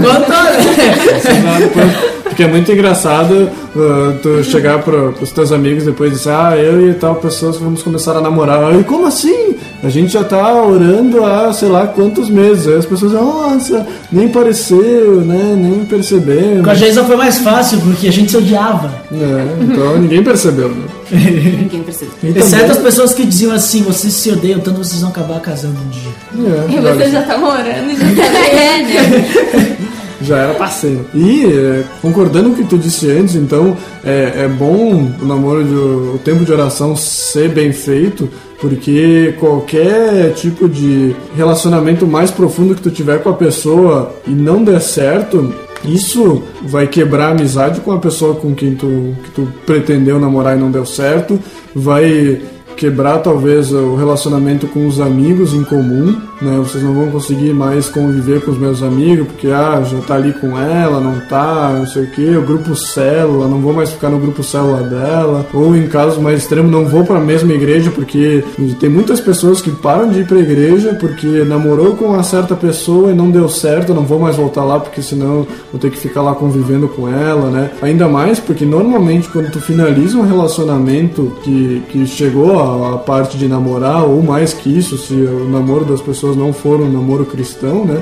Não, 1.44 1.60
depois- 1.60 2.19
Porque 2.40 2.50
é 2.50 2.54
muito 2.54 2.72
engraçado 2.72 3.50
uh, 3.76 4.18
tu 4.22 4.42
chegar 4.46 4.82
pro, 4.82 5.12
pros 5.12 5.30
teus 5.30 5.52
amigos 5.52 5.84
depois 5.84 6.14
e 6.14 6.16
dizer, 6.16 6.30
ah, 6.30 6.56
eu 6.56 6.90
e 6.90 6.94
tal 6.94 7.16
pessoa 7.16 7.52
vamos 7.52 7.84
começar 7.84 8.16
a 8.16 8.22
namorar. 8.22 8.80
E 8.80 8.84
como 8.86 9.08
assim? 9.08 9.58
A 9.84 9.90
gente 9.90 10.14
já 10.14 10.24
tá 10.24 10.64
orando 10.64 11.26
há 11.26 11.52
sei 11.52 11.68
lá 11.68 11.86
quantos 11.86 12.30
meses. 12.30 12.66
Aí 12.66 12.76
as 12.76 12.86
pessoas, 12.86 13.12
nossa, 13.12 13.86
nem 14.10 14.30
pareceu, 14.30 15.20
né? 15.20 15.54
Nem 15.54 15.84
percebemos. 15.84 16.64
Com 16.64 16.70
a 16.70 16.76
Geisa 16.76 17.04
foi 17.04 17.18
mais 17.18 17.40
fácil, 17.40 17.78
porque 17.82 18.08
a 18.08 18.12
gente 18.12 18.32
se 18.32 18.38
odiava. 18.38 18.90
É, 19.12 19.62
então 19.62 20.00
ninguém 20.00 20.24
percebeu, 20.24 20.70
né? 20.70 20.86
Ninguém 21.12 21.84
precisa. 21.84 22.12
Exceto 22.24 22.72
as 22.72 22.78
pessoas 22.78 23.14
que 23.14 23.26
diziam 23.26 23.52
assim, 23.52 23.82
vocês 23.82 24.14
se 24.14 24.32
odeiam, 24.32 24.62
tanto 24.62 24.78
vocês 24.78 25.02
vão 25.02 25.10
acabar 25.10 25.42
casando 25.42 25.76
um 25.82 25.90
dia. 25.90 26.12
É, 26.36 26.72
E 26.72 26.78
olha, 26.78 26.94
você 26.94 27.10
já 27.10 27.24
tá 27.24 27.38
morando, 27.38 27.98
já 27.98 28.16
tá 28.16 28.40
é, 28.48 28.84
né? 28.84 29.78
já 30.22 30.38
era 30.38 30.54
parceiro. 30.54 31.06
E 31.14 31.46
é, 31.46 31.84
concordando 32.02 32.50
com 32.50 32.56
o 32.56 32.58
que 32.58 32.70
tu 32.70 32.78
disse 32.78 33.10
antes, 33.10 33.36
então 33.36 33.76
é, 34.04 34.44
é 34.44 34.48
bom 34.48 35.10
o 35.22 35.26
namoro, 35.26 35.64
de, 35.64 35.74
o 35.74 36.20
tempo 36.24 36.44
de 36.44 36.52
oração 36.52 36.96
ser 36.96 37.50
bem 37.50 37.72
feito, 37.72 38.30
porque 38.60 39.36
qualquer 39.40 40.34
tipo 40.34 40.68
de 40.68 41.16
relacionamento 41.36 42.06
mais 42.06 42.32
profundo 42.32 42.76
que 42.76 42.82
tu 42.82 42.92
tiver 42.92 43.24
com 43.24 43.30
a 43.30 43.34
pessoa 43.34 44.16
e 44.28 44.32
não 44.32 44.64
der 44.64 44.82
certo, 44.82 45.54
isso 45.86 46.44
vai 46.64 46.88
quebrar 46.88 47.28
a 47.28 47.32
amizade 47.32 47.80
com 47.80 47.92
a 47.92 48.00
pessoa 48.00 48.36
com 48.36 48.54
quem 48.54 48.76
tu, 48.76 49.16
que 49.24 49.32
tu 49.32 49.48
pretendeu 49.66 50.20
namorar 50.20 50.58
e 50.58 50.60
não 50.60 50.70
deu 50.70 50.86
certo, 50.86 51.40
vai 51.74 52.42
quebrar 52.80 53.20
talvez 53.20 53.74
o 53.74 53.96
relacionamento 53.96 54.66
com 54.68 54.88
os 54.88 55.02
amigos 55.02 55.54
em 55.54 55.66
comum, 55.66 56.16
né? 56.42 56.56
Vocês 56.60 56.82
não 56.82 56.94
vão 56.94 57.12
conseguir 57.12 57.54
mais 57.54 57.90
conviver 57.90 58.42
com 58.42 58.52
os 58.52 58.58
meus 58.58 58.82
amigos, 58.82 59.28
porque 59.28 59.48
ah, 59.48 59.84
já 59.84 59.98
tá 60.00 60.16
ali 60.16 60.32
com 60.32 60.58
ela, 60.58 61.02
não 61.02 61.20
tá, 61.28 61.74
não 61.78 61.86
sei 61.86 62.04
o 62.04 62.12
que, 62.12 62.38
o 62.38 62.42
grupo 62.42 62.74
célula, 62.78 63.50
não 63.50 63.60
vou 63.60 63.74
mais 63.74 63.90
ficar 63.90 64.08
no 64.08 64.18
grupo 64.18 64.42
célula 64.42 64.82
dela, 64.84 65.46
ou 65.54 65.76
em 65.76 65.88
casos 65.88 66.18
mais 66.18 66.40
extremos, 66.40 66.72
não 66.72 66.86
vou 66.86 67.04
para 67.04 67.18
a 67.18 67.22
mesma 67.22 67.52
igreja, 67.54 67.92
porque 67.92 68.46
tem 68.80 68.90
muitas 68.90 69.20
pessoas 69.20 69.62
que 69.62 69.72
param 69.72 70.10
de 70.10 70.22
ir 70.22 70.26
para 70.26 70.40
igreja 70.40 70.96
porque 70.98 71.44
namorou 71.44 71.98
com 71.98 72.06
uma 72.06 72.24
certa 72.24 72.56
pessoa 72.56 73.12
e 73.12 73.16
não 73.16 73.30
deu 73.30 73.50
certo, 73.50 73.94
não 73.94 74.04
vou 74.04 74.20
mais 74.20 74.38
voltar 74.38 74.64
lá 74.64 74.80
porque 74.80 75.02
senão 75.02 75.46
vou 75.70 75.80
ter 75.80 75.92
que 75.92 75.98
ficar 75.98 76.22
lá 76.22 76.34
convivendo 76.34 76.88
com 76.88 77.10
ela, 77.10 77.50
né? 77.50 77.72
Ainda 77.82 78.08
mais 78.08 78.40
porque 78.40 78.64
normalmente 78.64 79.28
quando 79.28 79.52
tu 79.52 79.60
finaliza 79.60 80.18
um 80.18 80.26
relacionamento 80.26 81.34
que, 81.44 81.84
que 81.90 82.08
chegou 82.08 82.69
à 82.94 82.98
parte 82.98 83.38
de 83.38 83.48
namorar, 83.48 84.04
ou 84.06 84.22
mais 84.22 84.54
que 84.54 84.70
isso, 84.78 84.98
se 84.98 85.14
o 85.14 85.48
namoro 85.50 85.86
das 85.86 86.02
pessoas 86.02 86.36
não 86.36 86.52
for 86.54 86.80
um 86.80 86.92
namoro 86.92 87.26
cristão, 87.26 87.86
né? 87.86 88.02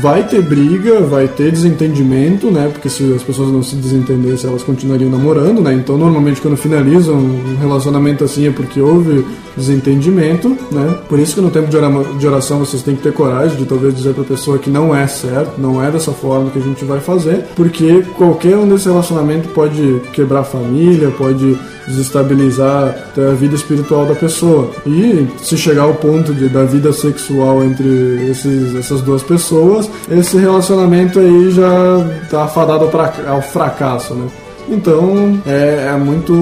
Vai 0.00 0.26
ter 0.26 0.42
briga, 0.42 1.00
vai 1.00 1.28
ter 1.28 1.50
desentendimento, 1.52 2.50
né? 2.50 2.68
Porque 2.72 2.88
se 2.88 3.12
as 3.14 3.22
pessoas 3.22 3.50
não 3.50 3.62
se 3.62 3.76
desentendessem, 3.76 4.48
elas 4.50 4.62
continuariam 4.62 5.10
namorando, 5.10 5.60
né? 5.60 5.72
Então 5.74 5.96
normalmente 5.96 6.40
quando 6.40 6.56
finalizam 6.56 7.14
um 7.16 7.56
relacionamento 7.60 8.24
assim 8.24 8.46
é 8.46 8.50
porque 8.50 8.80
houve 8.80 9.24
desentendimento, 9.56 10.48
né? 10.72 10.98
Por 11.08 11.18
isso 11.18 11.34
que 11.34 11.40
no 11.40 11.50
tempo 11.50 11.68
de 11.68 11.76
ora- 11.76 12.04
de 12.18 12.26
oração 12.26 12.58
vocês 12.60 12.82
têm 12.82 12.96
que 12.96 13.02
ter 13.02 13.12
coragem 13.12 13.56
de 13.56 13.64
talvez 13.66 13.94
dizer 13.94 14.14
pra 14.14 14.24
pessoa 14.24 14.58
que 14.58 14.70
não 14.70 14.94
é 14.94 15.06
certo, 15.06 15.60
não 15.60 15.82
é 15.82 15.90
dessa 15.90 16.12
forma 16.12 16.50
que 16.50 16.58
a 16.58 16.62
gente 16.62 16.84
vai 16.84 17.00
fazer, 17.00 17.44
porque 17.54 18.02
qualquer 18.16 18.56
um 18.56 18.68
desse 18.68 18.88
relacionamento 18.88 19.48
pode 19.50 20.00
quebrar 20.12 20.40
a 20.40 20.44
família, 20.44 21.10
pode 21.10 21.56
desestabilizar 21.88 22.94
a 23.16 23.34
vida 23.34 23.54
espiritual 23.54 24.06
da 24.06 24.14
pessoa. 24.14 24.70
E 24.86 25.26
se 25.42 25.56
chegar 25.56 25.82
ao 25.82 25.94
ponto 25.94 26.32
de, 26.34 26.48
da 26.48 26.64
vida 26.64 26.92
sexual 26.92 27.64
entre 27.64 28.28
esses, 28.30 28.74
essas 28.76 29.00
duas 29.00 29.22
pessoas, 29.22 29.90
esse 30.10 30.36
relacionamento 30.36 31.18
aí 31.18 31.50
já 31.50 32.08
tá 32.30 32.44
afadado 32.44 32.84
ao 32.84 32.90
fra- 32.90 33.14
ao 33.26 33.42
fracasso, 33.42 34.14
né? 34.14 34.26
Então 34.70 35.40
é, 35.46 35.88
é 35.92 35.96
muito, 35.96 36.32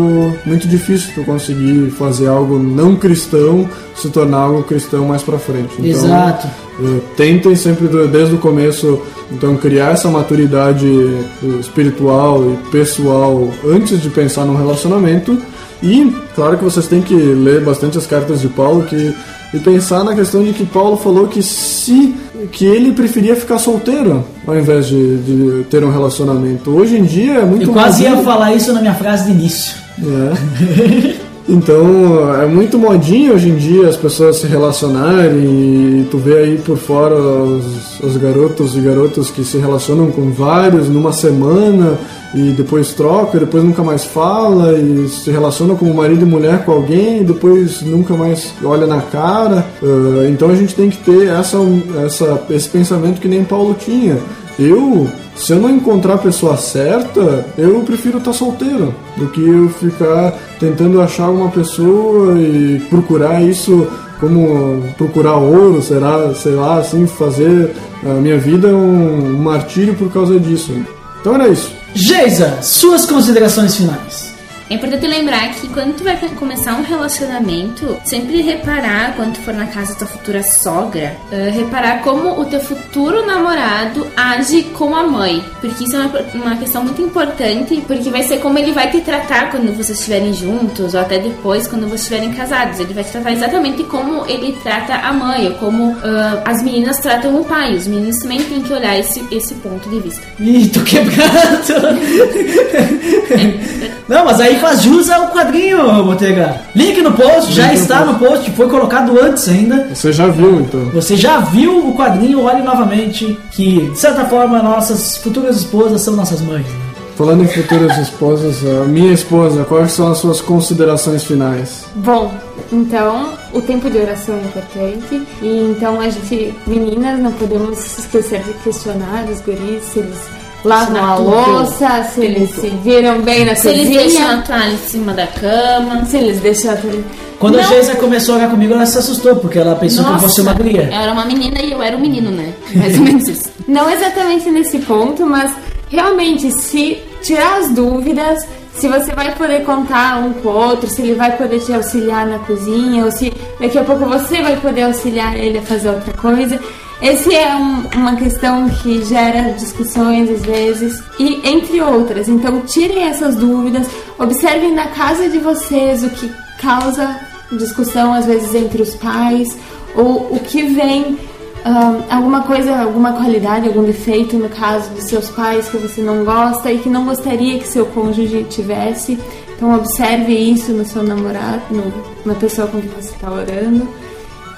muito 0.45 0.67
difícil 0.67 1.13
tu 1.15 1.25
conseguir 1.25 1.91
fazer 1.91 2.27
algo 2.27 2.59
não 2.59 2.97
cristão 2.97 3.69
se 3.95 4.11
tornar 4.11 4.39
algo 4.39 4.63
cristão 4.65 5.07
mais 5.07 5.23
pra 5.23 5.39
frente. 5.39 5.75
Então, 5.79 5.89
Exato. 5.89 6.47
eh, 6.81 7.01
tentem 7.17 7.55
sempre 7.55 7.89
desde 8.09 8.35
o 8.35 8.39
começo 8.39 9.01
então 9.31 9.57
criar 9.57 9.93
essa 9.93 10.09
maturidade 10.09 10.87
eh, 10.87 11.47
espiritual 11.61 12.45
e 12.45 12.71
pessoal 12.71 13.49
antes 13.65 14.01
de 14.01 14.11
pensar 14.11 14.45
num 14.45 14.57
relacionamento 14.57 15.37
e 15.83 16.13
claro 16.35 16.57
que 16.57 16.65
vocês 16.65 16.87
têm 16.87 17.03
que 17.03 17.15
ler 17.15 17.63
bastante 17.63 17.99
as 17.99 18.07
cartas 18.07 18.41
de 18.41 18.49
Paulo 18.49 18.85
que 18.85 19.15
e 19.55 19.59
pensar 19.59 20.05
na 20.05 20.15
questão 20.15 20.43
de 20.43 20.53
que 20.53 20.67
Paulo 20.67 20.97
falou 20.97 21.29
que 21.29 21.43
se 21.43 22.15
que 22.53 22.65
ele 22.65 22.93
preferia 22.93 23.37
ficar 23.37 23.59
solteiro 23.59 24.25
ao 24.47 24.57
invés 24.57 24.87
de, 24.87 25.17
de 25.19 25.65
ter 25.65 25.85
um 25.85 25.91
relacionamento. 25.91 26.71
Hoje 26.71 26.97
em 26.97 27.05
dia 27.05 27.35
é 27.35 27.45
muito 27.45 27.65
Eu 27.65 27.73
quase 27.73 28.05
ia 28.05 28.17
falar 28.19 28.55
isso 28.55 28.73
na 28.73 28.81
minha 28.81 28.95
frase 28.95 29.27
de 29.27 29.31
início. 29.33 29.77
é. 30.01 31.17
Então 31.49 32.35
é 32.43 32.47
muito 32.47 32.77
modinho 32.77 33.35
hoje 33.35 33.51
em 33.51 33.57
dia 33.57 33.89
as 33.89 33.97
pessoas 33.97 34.37
se 34.37 34.49
relacionarem 34.49 36.01
e 36.01 36.09
tu 36.11 36.19
vê 36.19 36.39
aí 36.39 36.59
por 36.59 36.77
fora 36.77 37.15
os, 37.15 38.01
os 38.01 38.17
garotos 38.17 38.77
e 38.77 38.81
garotas 38.81 39.31
que 39.31 39.45
se 39.45 39.57
relacionam 39.57 40.11
com 40.11 40.33
vários 40.33 40.89
numa 40.89 41.13
semana 41.13 41.97
e 42.35 42.51
depois 42.51 42.93
troca, 42.93 43.39
depois 43.39 43.63
nunca 43.63 43.83
mais 43.83 44.05
fala 44.05 44.77
e 44.77 45.09
se 45.09 45.31
relaciona 45.31 45.75
como 45.77 45.95
marido 45.95 46.23
e 46.23 46.29
mulher 46.29 46.65
com 46.65 46.73
alguém 46.73 47.21
e 47.21 47.25
depois 47.25 47.81
nunca 47.81 48.15
mais 48.15 48.53
olha 48.65 48.87
na 48.87 49.01
cara. 49.01 49.65
Uh, 49.81 50.29
então 50.29 50.51
a 50.51 50.55
gente 50.55 50.75
tem 50.75 50.91
que 50.91 50.99
ter 50.99 51.29
essa, 51.29 51.59
essa, 52.05 52.45
esse 52.51 52.69
pensamento 52.69 53.21
que 53.21 53.29
nem 53.29 53.45
Paulo 53.45 53.75
tinha. 53.79 54.19
Eu, 54.59 55.09
se 55.37 55.53
eu 55.53 55.61
não 55.61 55.71
encontrar 55.71 56.15
a 56.15 56.19
pessoa 56.19 56.57
certa, 56.57 57.47
eu 57.59 57.81
prefiro 57.81 58.19
estar 58.19 58.33
solteiro 58.33 58.95
do 59.17 59.29
que 59.29 59.41
eu 59.41 59.69
ficar 59.69 60.33
tentando 60.59 61.01
achar 61.01 61.29
uma 61.31 61.51
pessoa 61.51 62.41
e 62.41 62.81
procurar 62.89 63.43
isso 63.43 63.87
como 64.19 64.83
procurar 64.97 65.37
ouro, 65.37 65.83
será, 65.83 66.35
sei 66.35 66.53
lá, 66.53 66.79
assim, 66.79 67.07
fazer 67.07 67.75
a 68.05 68.15
minha 68.15 68.39
vida 68.39 68.69
um 68.69 69.39
martírio 69.39 69.95
por 69.95 70.11
causa 70.11 70.41
disso. 70.41 70.73
Então 71.21 71.35
era 71.35 71.49
isso. 71.49 71.71
Geisa, 71.95 72.59
suas 72.63 73.05
considerações 73.05 73.77
finais. 73.77 74.26
É 74.69 74.75
importante 74.75 75.07
lembrar 75.07 75.49
que 75.55 75.69
quando 75.69 75.97
tu 75.97 76.03
vai 76.03 76.17
começar 76.17 76.75
um 76.75 76.83
relacionamento, 76.83 77.97
sempre 78.05 78.43
reparar, 78.43 79.15
quando 79.15 79.35
tu 79.35 79.41
for 79.43 79.55
na 79.55 79.67
casa 79.67 79.93
da 79.93 80.01
tua 80.01 80.09
futura 80.09 80.43
sogra, 80.43 81.17
uh, 81.31 81.55
reparar 81.55 82.03
como 82.03 82.41
o 82.41 82.45
teu 82.47 82.59
futuro 82.59 83.25
namorado 83.25 84.05
age 84.17 84.65
com 84.75 84.97
a 84.97 85.05
mãe. 85.05 85.45
Porque 85.61 85.85
isso 85.85 85.95
é 85.95 86.01
uma, 86.01 86.21
uma, 86.35 86.57
questão 86.57 86.83
muito 86.83 87.01
importante, 87.01 87.81
porque 87.87 88.11
vai 88.11 88.25
ser 88.25 88.39
como 88.39 88.59
ele 88.59 88.73
vai 88.73 88.91
te 88.91 89.01
tratar 89.01 89.53
quando 89.53 89.73
vocês 89.77 90.01
estiverem 90.01 90.33
juntos, 90.33 90.95
ou 90.95 91.01
até 91.01 91.21
depois, 91.21 91.69
quando 91.69 91.83
vocês 91.83 92.01
estiverem 92.03 92.33
casados. 92.33 92.81
Ele 92.81 92.93
vai 92.93 93.05
te 93.05 93.13
tratar 93.13 93.33
exatamente 93.33 93.85
como 93.85 94.27
ele 94.27 94.59
trata 94.65 94.95
a 94.95 95.13
mãe, 95.13 95.47
ou 95.47 95.55
como 95.55 95.93
uh, 95.93 96.43
as 96.45 96.61
meninas 96.65 96.99
tratam 96.99 97.41
o 97.41 97.45
pai. 97.45 97.77
Os 97.77 97.87
meninos 97.87 98.19
também 98.19 98.43
têm 98.43 98.63
que 98.63 98.73
olhar 98.73 98.99
esse, 98.99 99.25
esse 99.31 99.55
ponto 99.55 99.89
de 99.89 100.01
vista. 100.01 100.23
Ih, 100.41 100.69
tô 100.71 100.81
quebrado! 100.81 101.27
Não, 104.09 104.25
mas 104.25 104.41
aí 104.41 104.56
faz 104.57 104.83
jus 104.83 105.11
ao 105.11 105.29
quadrinho, 105.29 106.05
Botega. 106.05 106.61
Link 106.75 107.01
no 107.03 107.13
post, 107.13 107.53
já 107.53 107.73
está 107.73 108.05
no 108.05 108.19
post, 108.19 108.51
foi 108.53 108.69
colocado 108.69 109.19
antes 109.21 109.49
ainda. 109.49 109.89
Você 109.93 110.13
já 110.13 110.27
viu, 110.27 110.61
então. 110.61 110.85
Você 110.91 111.17
já 111.17 111.41
viu 111.41 111.89
o 111.89 111.95
quadrinho, 111.97 112.43
olhe 112.43 112.63
novamente, 112.63 113.39
que 113.51 113.91
de 113.91 113.99
certa 113.99 114.25
forma 114.25 114.63
nossas 114.63 115.17
futuras 115.19 115.57
esposas 115.57 116.03
são 116.03 116.15
nossas 116.15 116.41
mães. 116.41 116.67
Né? 116.67 116.87
Falando 117.17 117.45
em 117.45 117.49
futuras 117.49 117.97
esposas, 117.97 118.63
a 118.63 118.85
minha 118.85 119.13
esposa, 119.13 119.65
quais 119.65 119.93
são 119.93 120.13
as 120.13 120.19
suas 120.19 120.43
considerações 120.43 121.25
finais? 121.25 121.87
Bom, 121.95 122.31
então 122.71 123.31
o 123.55 123.63
tempo 123.63 123.89
de 123.89 123.97
oração 123.97 124.35
é 124.35 124.41
importante 124.41 125.27
e 125.41 125.75
então 125.75 125.99
a 125.99 126.11
gente, 126.11 126.55
meninas, 126.67 127.19
não 127.19 127.33
podemos 127.33 127.99
esquecer 127.99 128.43
de 128.43 128.53
questionar 128.63 129.25
os 129.31 129.41
guris 129.41 129.83
se 129.85 130.01
eles 130.01 130.19
lavam 130.65 131.05
a 131.05 131.15
louça, 131.17 132.05
se 132.13 132.25
eles 132.25 132.51
se 132.51 132.69
viram 132.83 133.21
bem 133.23 133.45
na 133.45 133.55
se 133.55 133.69
cozinha. 133.69 133.85
Se 133.85 133.97
eles 133.97 134.15
deixam 134.15 134.39
a 134.39 134.43
toalha 134.43 134.73
em 134.73 134.79
cima 134.79 135.13
da 135.13 135.27
cama. 135.27 136.05
Se 136.07 136.17
eles 136.17 136.41
deixam 136.41 136.73
a 136.73 136.77
toalha... 136.77 137.05
Quando 137.39 137.57
não. 137.57 137.65
a 137.65 137.67
Geisa 137.67 137.95
começou 137.97 138.35
a 138.35 138.39
olhar 138.39 138.51
comigo, 138.51 138.73
ela 138.73 138.87
se 138.87 138.99
assustou, 138.99 139.37
porque 139.37 139.59
ela 139.59 139.77
pensou 139.77 140.03
Nossa, 140.03 140.19
que 140.19 140.25
eu 140.25 140.29
fosse 140.29 140.41
uma 140.41 140.55
guria. 140.55 140.85
Eu 140.85 141.01
era 141.01 141.13
uma 141.13 141.25
menina 141.27 141.61
e 141.61 141.71
eu 141.71 141.83
era 141.83 141.97
um 141.97 142.01
menino, 142.01 142.31
né? 142.31 142.55
Mais 142.75 142.99
ou 142.99 143.05
menos 143.05 143.29
isso. 143.29 143.51
Não 143.69 143.91
exatamente 143.91 144.51
nesse 144.51 144.79
ponto, 144.79 145.27
mas 145.27 145.53
realmente, 145.91 146.51
se 146.51 146.99
tirar 147.23 147.59
as 147.59 147.71
dúvidas, 147.73 148.47
se 148.75 148.89
você 148.89 149.13
vai 149.15 149.35
poder 149.35 149.65
contar 149.65 150.19
um 150.19 150.33
com 150.35 150.49
o 150.49 150.53
outro, 150.53 150.89
se 150.89 151.03
ele 151.03 151.15
vai 151.15 151.37
poder 151.37 151.61
te 151.61 151.73
auxiliar 151.73 152.27
na 152.27 152.39
cozinha, 152.39 153.05
ou 153.05 153.11
se 153.11 153.33
daqui 153.61 153.79
a 153.79 153.85
pouco 153.85 154.07
você 154.07 154.43
vai 154.43 154.57
poder 154.57 154.83
auxiliar 154.83 155.37
ele 155.37 155.59
a 155.59 155.63
fazer 155.63 155.91
outra 155.91 156.13
coisa. 156.15 156.59
Esse 157.01 157.35
é 157.35 157.55
um, 157.55 157.87
uma 157.95 158.17
questão 158.17 158.69
que 158.71 159.05
gera 159.05 159.53
discussões 159.53 160.31
às 160.31 160.43
vezes, 160.45 161.03
e 161.19 161.47
entre 161.47 161.81
outras. 161.83 162.29
Então, 162.29 162.63
tirem 162.63 163.05
essas 163.05 163.37
dúvidas, 163.37 163.87
observem 164.19 164.75
na 164.75 164.89
casa 164.89 165.29
de 165.29 165.39
vocês 165.39 166.03
o 166.03 166.11
que 166.11 166.33
causa 166.59 167.21
discussão 167.53 168.13
às 168.13 168.27
vezes 168.27 168.55
entre 168.55 168.83
os 168.83 168.95
pais, 168.97 169.57
ou 169.95 170.35
o 170.35 170.41
que 170.41 170.63
vem 170.63 171.19
um, 171.67 172.15
alguma 172.15 172.43
coisa, 172.43 172.77
alguma 172.77 173.13
qualidade, 173.13 173.67
algum 173.67 173.83
defeito 173.83 174.37
no 174.37 174.49
caso 174.49 174.91
dos 174.91 175.05
seus 175.05 175.29
pais 175.31 175.69
que 175.69 175.77
você 175.77 176.01
não 176.01 176.25
gosta 176.25 176.73
e 176.73 176.79
que 176.79 176.89
não 176.89 177.05
gostaria 177.05 177.59
que 177.59 177.67
seu 177.67 177.87
cônjuge 177.87 178.45
tivesse. 178.45 179.19
Então 179.57 179.75
observe 179.75 180.33
isso 180.33 180.73
no 180.73 180.85
seu 180.85 181.03
namorado, 181.03 181.63
no, 181.71 181.93
na 182.25 182.35
pessoa 182.35 182.69
com 182.69 182.81
quem 182.81 182.91
você 182.91 183.11
está 183.11 183.31
orando. 183.31 183.89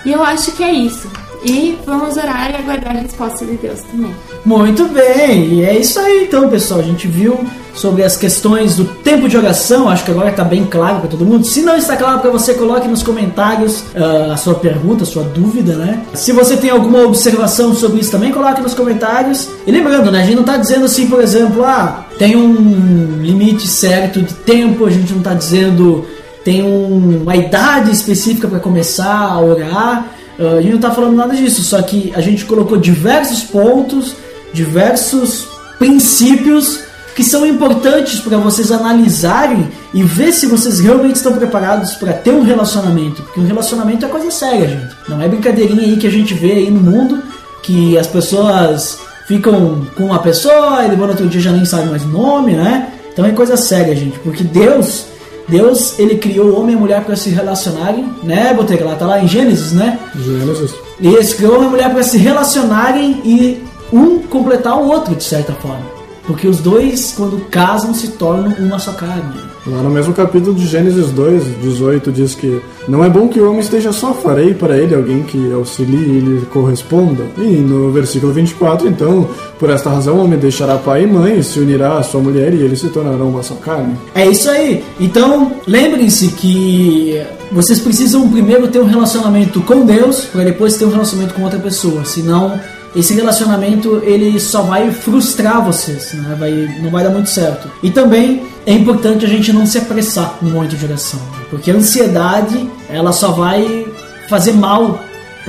E 0.05 0.13
eu 0.13 0.23
acho 0.23 0.53
que 0.53 0.63
é 0.63 0.73
isso. 0.73 1.09
E 1.45 1.79
vamos 1.87 2.17
orar 2.17 2.51
e 2.51 2.57
aguardar 2.57 2.97
a 2.97 3.01
resposta 3.01 3.45
de 3.47 3.57
Deus 3.57 3.81
também. 3.81 4.15
Muito 4.45 4.85
bem, 4.87 5.55
e 5.55 5.65
é 5.65 5.79
isso 5.79 5.99
aí 6.01 6.25
então, 6.25 6.49
pessoal. 6.49 6.81
A 6.81 6.83
gente 6.83 7.07
viu 7.07 7.39
sobre 7.75 8.03
as 8.03 8.17
questões 8.17 8.77
do 8.77 8.85
tempo 8.85 9.29
de 9.29 9.37
oração. 9.37 9.89
Acho 9.89 10.05
que 10.05 10.11
agora 10.11 10.31
está 10.31 10.43
bem 10.43 10.65
claro 10.67 11.01
para 11.01 11.09
todo 11.09 11.25
mundo. 11.25 11.47
Se 11.47 11.63
não 11.63 11.77
está 11.77 11.97
claro 11.97 12.19
para 12.21 12.31
você, 12.31 12.55
coloque 12.55 12.89
nos 12.89 13.03
comentários 13.03 13.81
uh, 13.95 14.33
a 14.33 14.37
sua 14.37 14.55
pergunta, 14.55 15.05
a 15.05 15.07
sua 15.07 15.23
dúvida, 15.23 15.77
né? 15.77 16.03
Se 16.15 16.33
você 16.33 16.57
tem 16.57 16.71
alguma 16.71 17.05
observação 17.05 17.75
sobre 17.75 18.01
isso 18.01 18.11
também, 18.11 18.33
coloque 18.33 18.61
nos 18.61 18.75
comentários. 18.75 19.49
E 19.67 19.71
lembrando, 19.71 20.11
né? 20.11 20.21
A 20.21 20.25
gente 20.25 20.35
não 20.35 20.43
está 20.43 20.57
dizendo 20.57 20.85
assim, 20.87 21.07
por 21.07 21.21
exemplo, 21.21 21.65
ah, 21.65 22.07
tem 22.19 22.37
um 22.37 23.19
limite 23.21 23.69
certo 23.69 24.21
de 24.21 24.35
tempo. 24.35 24.85
A 24.85 24.91
gente 24.91 25.13
não 25.13 25.19
está 25.19 25.35
dizendo 25.35 26.05
tem 26.45 26.63
um, 26.63 27.23
uma 27.23 27.37
idade 27.37 27.91
específica 27.91 28.49
para 28.49 28.59
começar 28.59 29.33
a 29.33 29.39
orar. 29.39 30.07
A 30.39 30.61
gente 30.61 30.71
não 30.71 30.77
está 30.77 30.91
falando 30.93 31.17
nada 31.17 31.35
disso, 31.35 31.63
só 31.63 31.83
que 31.83 32.13
a 32.15 32.21
gente 32.21 32.45
colocou 32.45 32.79
diversos 32.79 33.43
pontos, 33.43 34.15
diversos 34.53 35.49
princípios 35.79 36.81
que 37.17 37.25
são 37.25 37.45
importantes 37.45 38.21
para 38.21 38.39
vocês 38.39 38.71
analisarem 38.71 39.69
e 39.93 40.05
ver 40.05 40.33
se 40.33 40.47
vocês 40.47 40.79
realmente 40.79 41.17
estão 41.17 41.33
preparados 41.33 41.95
para 41.95 42.13
ter 42.13 42.31
um 42.31 42.43
relacionamento, 42.43 43.23
porque 43.23 43.41
um 43.41 43.47
relacionamento 43.47 44.07
é 44.07 44.09
coisa 44.09 44.31
séria, 44.31 44.69
gente. 44.69 44.97
Não 45.09 45.21
é 45.21 45.27
brincadeirinha 45.27 45.83
aí 45.83 45.97
que 45.97 46.07
a 46.07 46.11
gente 46.11 46.33
vê 46.35 46.53
aí 46.53 46.71
no 46.71 46.81
mundo 46.81 47.21
que 47.65 47.99
as 47.99 48.07
pessoas 48.07 49.01
ficam 49.27 49.85
com 49.97 50.05
uma 50.05 50.21
pessoa 50.21 50.85
e 50.85 50.91
depois 50.91 51.01
no 51.01 51.09
outro 51.09 51.29
dia 51.29 51.41
já 51.41 51.51
nem 51.51 51.65
sabem 51.65 51.87
mais 51.87 52.05
o 52.05 52.09
nome, 52.09 52.53
né? 52.53 52.93
Então 53.13 53.27
é 53.27 53.33
coisa 53.33 53.57
séria, 53.57 53.97
gente, 53.97 54.17
porque 54.21 54.45
Deus 54.45 55.07
Deus, 55.49 55.99
ele 55.99 56.19
criou 56.19 56.49
o 56.49 56.61
homem 56.61 56.75
e 56.75 56.77
a 56.77 56.81
mulher 56.81 57.05
para 57.05 57.17
se 57.17 57.31
relacionarem, 57.31 58.13
né, 58.23 58.53
Botega? 58.53 58.85
Lá 58.85 58.95
tá 58.95 59.07
lá 59.07 59.23
em 59.23 59.27
Gênesis, 59.27 59.73
né? 59.73 59.99
Gênesis. 60.15 60.75
Ele 61.01 61.25
criou 61.35 61.53
o 61.53 61.57
homem 61.57 61.65
e 61.65 61.69
a 61.69 61.71
mulher 61.71 61.93
para 61.93 62.03
se 62.03 62.19
relacionarem 62.19 63.21
e 63.25 63.65
um 63.93 64.19
completar 64.21 64.77
o 64.79 64.89
outro, 64.89 65.15
de 65.15 65.25
certa 65.25 65.53
forma. 65.55 65.87
Porque 66.27 66.47
os 66.47 66.59
dois, 66.59 67.15
quando 67.17 67.43
casam, 67.47 67.95
se 67.95 68.09
tornam 68.09 68.55
uma 68.59 68.79
só 68.79 68.93
carne. 68.93 69.48
Lá 69.71 69.83
no 69.83 69.91
mesmo 69.91 70.15
capítulo 70.15 70.55
de 70.55 70.67
Gênesis 70.67 71.11
2, 71.11 71.61
18, 71.63 72.11
diz 72.11 72.35
que 72.35 72.61
não 72.89 73.05
é 73.05 73.09
bom 73.09 73.29
que 73.29 73.39
o 73.39 73.49
homem 73.49 73.61
esteja 73.61 73.93
só, 73.93 74.15
farei 74.15 74.55
para 74.55 74.79
ele 74.79 74.95
alguém 74.95 75.23
que 75.23 75.53
auxilie 75.53 76.19
e 76.19 76.21
lhe 76.21 76.47
corresponda. 76.47 77.25
E 77.37 77.43
no 77.43 77.93
versículo 77.93 78.33
24, 78.33 78.89
então, 78.89 79.29
por 79.59 79.69
esta 79.69 79.91
razão 79.91 80.17
o 80.17 80.25
homem 80.25 80.39
deixará 80.39 80.77
pai 80.77 81.05
e 81.05 81.07
mãe, 81.07 81.43
se 81.43 81.61
unirá 81.61 81.99
à 81.99 82.03
sua 82.03 82.21
mulher 82.21 82.55
e 82.55 82.63
eles 82.63 82.81
se 82.81 82.89
tornarão 82.89 83.29
uma 83.29 83.43
só 83.43 83.55
carne. 83.57 83.95
É 84.15 84.27
isso 84.27 84.49
aí. 84.49 84.83
Então, 84.99 85.53
lembrem-se 85.67 86.29
que 86.29 87.21
vocês 87.53 87.79
precisam 87.79 88.29
primeiro 88.31 88.69
ter 88.69 88.79
um 88.79 88.87
relacionamento 88.87 89.61
com 89.61 89.85
Deus, 89.85 90.25
para 90.25 90.45
depois 90.45 90.77
ter 90.79 90.87
um 90.87 90.91
relacionamento 90.91 91.35
com 91.35 91.43
outra 91.43 91.59
pessoa. 91.59 92.05
Senão 92.07 92.59
esse 92.97 93.15
relacionamento 93.15 94.03
ele 94.05 94.39
só 94.41 94.63
vai 94.63 94.91
frustrar 94.91 95.65
vocês, 95.65 96.15
né? 96.15 96.37
vai, 96.39 96.51
não 96.81 96.91
vai 96.91 97.05
dar 97.05 97.11
muito 97.11 97.29
certo. 97.29 97.71
E 97.83 97.91
também 97.91 98.47
é 98.67 98.73
importante 98.73 99.25
a 99.25 99.29
gente 99.29 99.53
não 99.53 99.67
se 99.67 99.79
apressar 99.79 100.39
no 100.41 100.51
momento 100.51 100.77
de 100.77 100.85
oração, 100.85 101.21
né? 101.21 101.47
porque 101.51 101.71
a 101.71 101.75
ansiedade 101.75 102.69
ela 102.89 103.13
só 103.13 103.33
vai 103.33 103.87
fazer 104.29 104.53
mal 104.53 105.01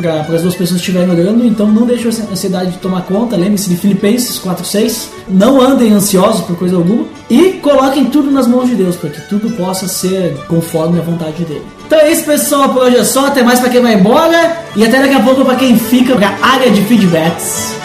para 0.02 0.36
as 0.36 0.42
duas 0.42 0.56
pessoas 0.56 0.80
estiverem 0.80 1.10
orando, 1.10 1.46
então 1.46 1.68
não 1.68 1.86
deixe 1.86 2.08
a 2.08 2.32
ansiedade 2.32 2.72
de 2.72 2.78
tomar 2.78 3.02
conta. 3.02 3.36
Lembre-se 3.36 3.70
de 3.70 3.76
Filipenses 3.76 4.40
4:6. 4.40 5.10
Não 5.28 5.62
andem 5.62 5.92
ansiosos 5.92 6.42
por 6.42 6.58
coisa 6.58 6.76
alguma 6.76 7.06
e 7.30 7.60
coloquem 7.62 8.06
tudo 8.06 8.32
nas 8.32 8.48
mãos 8.48 8.68
de 8.70 8.76
Deus, 8.76 8.96
para 8.96 9.10
que 9.10 9.22
tudo 9.30 9.52
possa 9.52 9.88
ser 9.88 10.36
conforme 10.48 11.00
a 11.00 11.04
vontade 11.04 11.44
dele. 11.46 11.66
Então 11.86 12.00
é 12.00 12.12
isso, 12.12 12.24
pessoal. 12.24 12.70
Por 12.70 12.84
hoje 12.84 12.98
é 12.98 13.04
só. 13.04 13.28
Até 13.28 13.44
mais 13.44 13.60
para 13.60 13.70
quem 13.70 13.82
vai 13.82 13.94
embora 13.94 14.58
e 14.76 14.84
até 14.84 15.00
daqui 15.00 15.14
a 15.14 15.20
pouco 15.20 15.46
para 15.46 15.56
quem 15.56 15.78
fica 15.78 16.16
para 16.16 16.30
a 16.42 16.48
área 16.54 16.72
de 16.72 16.82
feedbacks. 16.84 17.76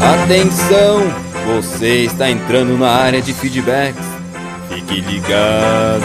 Atenção! 0.00 1.27
Você 1.48 2.04
está 2.04 2.30
entrando 2.30 2.76
na 2.76 2.90
área 2.90 3.22
de 3.22 3.32
feedbacks. 3.32 4.04
Fique 4.68 5.00
ligado. 5.00 6.04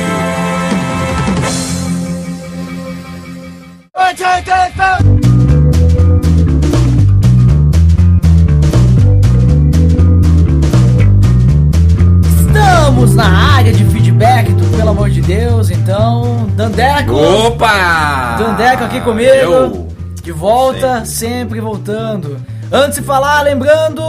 Estamos 12.25 13.13
na 13.13 13.25
área 13.57 13.73
de 13.73 13.83
feedback 13.83 14.49
do 14.53 14.65
Pelo 14.77 14.89
Amor 14.91 15.09
de 15.09 15.21
Deus, 15.21 15.69
então, 15.69 16.47
Dandeco! 16.55 17.15
Opa! 17.15 18.37
Dandeco 18.37 18.85
aqui 18.85 19.01
comigo, 19.01 19.29
Eu. 19.29 19.87
de 20.23 20.31
volta, 20.31 21.03
sempre. 21.03 21.09
sempre 21.09 21.59
voltando. 21.59 22.37
Antes 22.71 22.99
de 22.99 23.03
falar, 23.03 23.41
lembrando, 23.41 24.01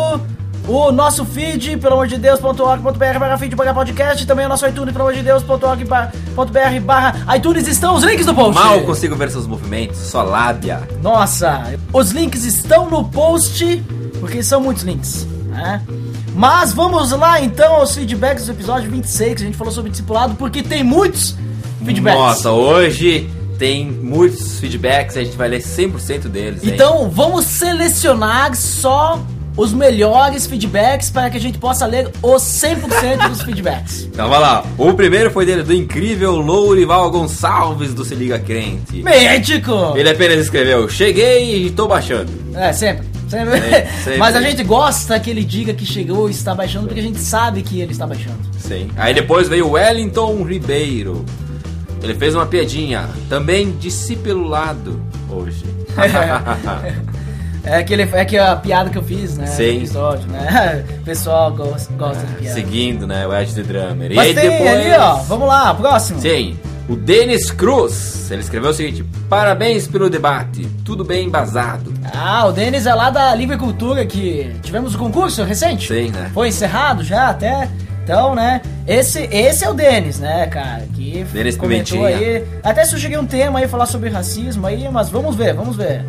o 0.67 0.91
nosso 0.91 1.25
feed, 1.25 1.77
pelo 1.77 1.95
amor 1.95 2.07
de 2.07 2.17
Deus.org.br 2.19 3.19
barra 3.19 3.37
feed 3.39 3.55
barra 3.55 3.75
podcast, 3.75 4.27
também 4.27 4.47
o 4.47 4.49
nosso 4.49 4.67
iTunes, 4.67 4.93
pelo 4.93 5.05
amor 5.05 5.15
de 5.15 5.23
Deus.org.br 5.23 6.81
barra 6.83 7.37
iTunes, 7.37 7.67
estão 7.69 7.95
os 7.97 8.05
links 8.05 8.27
no 8.27 8.35
post. 8.35 8.55
Mal 8.55 8.81
consigo 8.83 9.15
ver 9.17 9.31
seus 9.31 9.47
movimentos, 9.47 9.99
sua 9.99 10.23
lábia. 10.23 10.83
Nossa, 11.03 11.75
os 11.93 12.11
links 12.13 12.45
estão 12.45 12.89
no 12.89 13.05
post, 13.05 13.83
porque 14.21 14.43
são 14.43 14.61
muitos 14.61 14.85
links, 14.85 15.27
né? 15.49 15.83
Mas 16.35 16.73
vamos 16.73 17.13
lá 17.13 17.41
então 17.41 17.75
aos 17.75 17.95
feedbacks 17.95 18.47
do 18.47 18.53
episódio 18.53 18.91
26, 18.91 19.35
que 19.37 19.43
a 19.43 19.47
gente 19.47 19.57
falou 19.57 19.73
sobre 19.73 19.91
discipulado, 19.91 20.35
porque 20.35 20.63
tem 20.63 20.83
muitos 20.83 21.37
feedbacks. 21.85 22.19
Nossa, 22.21 22.51
hoje 22.51 23.31
tem 23.59 23.89
muitos 23.91 24.59
feedbacks, 24.59 25.17
a 25.17 25.23
gente 25.23 25.37
vai 25.37 25.49
ler 25.49 25.61
100% 25.61 26.23
deles. 26.23 26.65
hein? 26.65 26.71
Então 26.75 27.09
vamos 27.09 27.45
selecionar 27.45 28.57
só 28.57 29.21
os 29.57 29.73
melhores 29.73 30.47
feedbacks 30.47 31.11
para 31.11 31.31
que 31.31 31.37
a 31.37 31.41
gente 31.41 31.59
possa 31.59 31.87
ler 31.87 32.11
os 32.23 32.43
100% 32.43 33.29
dos 33.29 33.43
feedbacks. 33.45 34.05
Então 34.05 34.29
vai 34.29 34.41
lá. 34.41 34.65
O 34.77 34.93
primeiro 34.95 35.31
foi 35.31 35.47
dele, 35.47 35.63
do 35.63 35.73
incrível 35.73 36.37
Lourival 36.37 37.11
Gonçalves 37.11 37.95
do 37.95 38.05
Se 38.05 38.15
Liga 38.15 38.39
Crente. 38.39 39.03
Médico! 39.03 39.95
Ele 39.97 40.11
apenas 40.11 40.41
escreveu: 40.41 40.89
Cheguei 40.89 41.67
e 41.67 41.71
tô 41.71 41.87
baixando. 41.87 42.31
É, 42.55 42.73
sempre. 42.73 43.07
sempre. 43.29 43.59
É, 43.59 43.87
sempre. 44.03 44.19
Mas 44.19 44.35
a 44.35 44.41
gente 44.41 44.65
gosta 44.65 45.19
que 45.21 45.31
ele 45.31 45.45
diga 45.45 45.73
que 45.73 45.87
chegou 45.87 46.29
e 46.29 46.33
está 46.33 46.55
baixando, 46.55 46.87
porque 46.87 47.01
a 47.01 47.05
gente 47.05 47.21
sabe 47.21 47.63
que 47.63 47.81
ele 47.81 47.93
está 47.93 48.07
baixando. 48.07 48.39
Sim. 48.59 48.91
Aí 48.97 49.15
depois 49.15 49.49
veio 49.49 49.71
Wellington 49.71 50.43
Ribeiro. 50.43 51.25
Ele 52.03 52.15
fez 52.15 52.35
uma 52.35 52.45
piadinha, 52.45 53.09
também 53.31 53.71
discipulado 53.79 55.01
hoje. 55.31 55.65
É 57.65 57.83
que, 57.83 57.93
ele, 57.95 58.03
é 58.13 58.25
que 58.25 58.37
a 58.37 58.55
piada 58.57 58.91
que 58.91 58.99
eu 58.99 59.03
fiz, 59.03 59.37
né? 59.39 59.47
Sim. 59.47 59.73
No 59.73 59.79
episódio, 59.79 60.29
né? 60.29 60.85
O 61.01 61.05
pessoal 61.05 61.51
gosta, 61.53 61.93
gosta 61.95 62.25
de 62.27 62.35
piada. 62.35 62.55
Seguindo, 62.55 63.07
né? 63.07 63.27
O 63.27 63.35
Ed 63.35 63.55
the 63.55 63.63
Drummer. 63.63 64.13
E 64.13 64.15
Mas 64.15 64.29
aí 64.29 64.35
tem 64.35 64.51
depois. 64.51 64.71
ali, 64.71 64.91
ó. 64.93 65.15
Vamos 65.23 65.49
lá, 65.49 65.75
próximo. 65.75 66.21
Sim. 66.21 66.57
O 66.89 66.97
Denis 66.97 67.51
Cruz, 67.51 68.31
ele 68.31 68.43
escreveu 68.43 68.71
o 68.71 68.75
seguinte: 68.75 69.05
Parabéns 69.29 69.87
pelo 69.87 70.11
debate, 70.11 70.67
tudo 70.85 71.03
bem 71.03 71.27
embasado. 71.27 71.93
Ah, 72.15 72.45
o 72.47 72.53
Denis 72.53 72.85
é 72.87 72.95
lá 72.95 73.09
da 73.09 73.35
Livre 73.35 73.57
Cultura, 73.57 74.05
que 74.05 74.55
tivemos 74.63 74.95
o 74.95 74.99
concurso 74.99 75.43
recente. 75.45 75.89
Sim, 75.89 76.11
né? 76.11 76.31
Foi 76.35 76.49
encerrado 76.49 77.03
já 77.03 77.31
até. 77.31 77.69
Então, 78.03 78.35
né? 78.35 78.61
Esse, 78.87 79.21
esse 79.33 79.65
é 79.65 79.71
o 79.71 79.73
Denis, 79.73 80.21
né, 80.21 80.47
cara? 80.47 80.85
Que 80.95 81.25
Denis 81.33 81.57
comentou 81.57 82.01
Pimentinha. 82.01 82.19
aí. 82.37 82.45
Até 82.63 82.85
sugeri 82.85 83.17
um 83.17 83.25
tema 83.25 83.61
aí, 83.61 83.67
falar 83.67 83.87
sobre 83.87 84.11
racismo 84.11 84.67
aí, 84.67 84.87
mas 84.93 85.09
vamos 85.09 85.35
ver, 85.35 85.55
vamos 85.55 85.75
ver. 85.75 86.05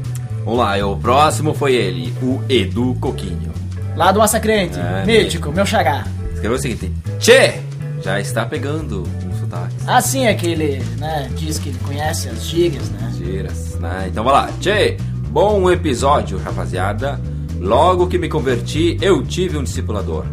Vamos 0.45 0.59
lá, 0.59 0.77
e 0.77 0.83
o 0.83 0.95
próximo 0.95 1.53
foi 1.53 1.73
ele, 1.73 2.13
o 2.21 2.39
Edu 2.47 2.95
Coquinho. 3.01 3.51
Lá 3.95 4.11
do 4.11 4.19
Massacrente, 4.19 4.77
É, 4.79 5.03
mítico, 5.05 5.51
meu 5.51 5.65
xará. 5.65 6.05
Escreveu 6.33 6.57
o 6.57 6.59
seguinte: 6.61 6.91
Tchê, 7.19 7.55
já 8.03 8.19
está 8.19 8.45
pegando 8.45 9.01
um 9.25 9.39
sotaque. 9.39 9.73
Assim 9.87 10.25
é 10.27 10.33
que 10.35 10.45
ele, 10.47 10.83
né, 10.97 11.29
diz 11.35 11.57
que 11.57 11.69
ele 11.69 11.79
conhece 11.79 12.29
as 12.29 12.45
gírias, 12.45 12.89
né? 12.91 13.11
Giras, 13.17 13.75
né? 13.79 14.05
Então 14.11 14.23
vai 14.23 14.33
lá. 14.33 14.49
Tchê, 14.59 14.97
bom 15.29 15.71
episódio, 15.71 16.37
rapaziada. 16.37 17.19
Logo 17.59 18.05
que 18.07 18.17
me 18.17 18.29
converti, 18.29 18.97
eu 19.01 19.23
tive 19.23 19.57
um 19.57 19.63
discipulador. 19.63 20.25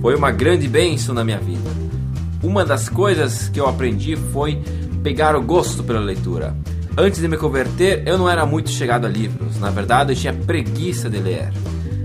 Foi 0.00 0.16
uma 0.16 0.32
grande 0.32 0.66
bênção 0.66 1.14
na 1.14 1.22
minha 1.22 1.38
vida. 1.38 1.70
Uma 2.42 2.64
das 2.64 2.88
coisas 2.88 3.48
que 3.50 3.60
eu 3.60 3.68
aprendi 3.68 4.16
foi 4.16 4.60
pegar 5.04 5.36
o 5.36 5.42
gosto 5.42 5.84
pela 5.84 6.00
leitura. 6.00 6.56
Antes 6.96 7.20
de 7.20 7.28
me 7.28 7.38
converter, 7.38 8.02
eu 8.06 8.18
não 8.18 8.28
era 8.28 8.44
muito 8.44 8.68
chegado 8.68 9.06
a 9.06 9.08
livros. 9.08 9.58
Na 9.58 9.70
verdade, 9.70 10.12
eu 10.12 10.16
tinha 10.16 10.32
preguiça 10.34 11.08
de 11.08 11.18
ler. 11.18 11.50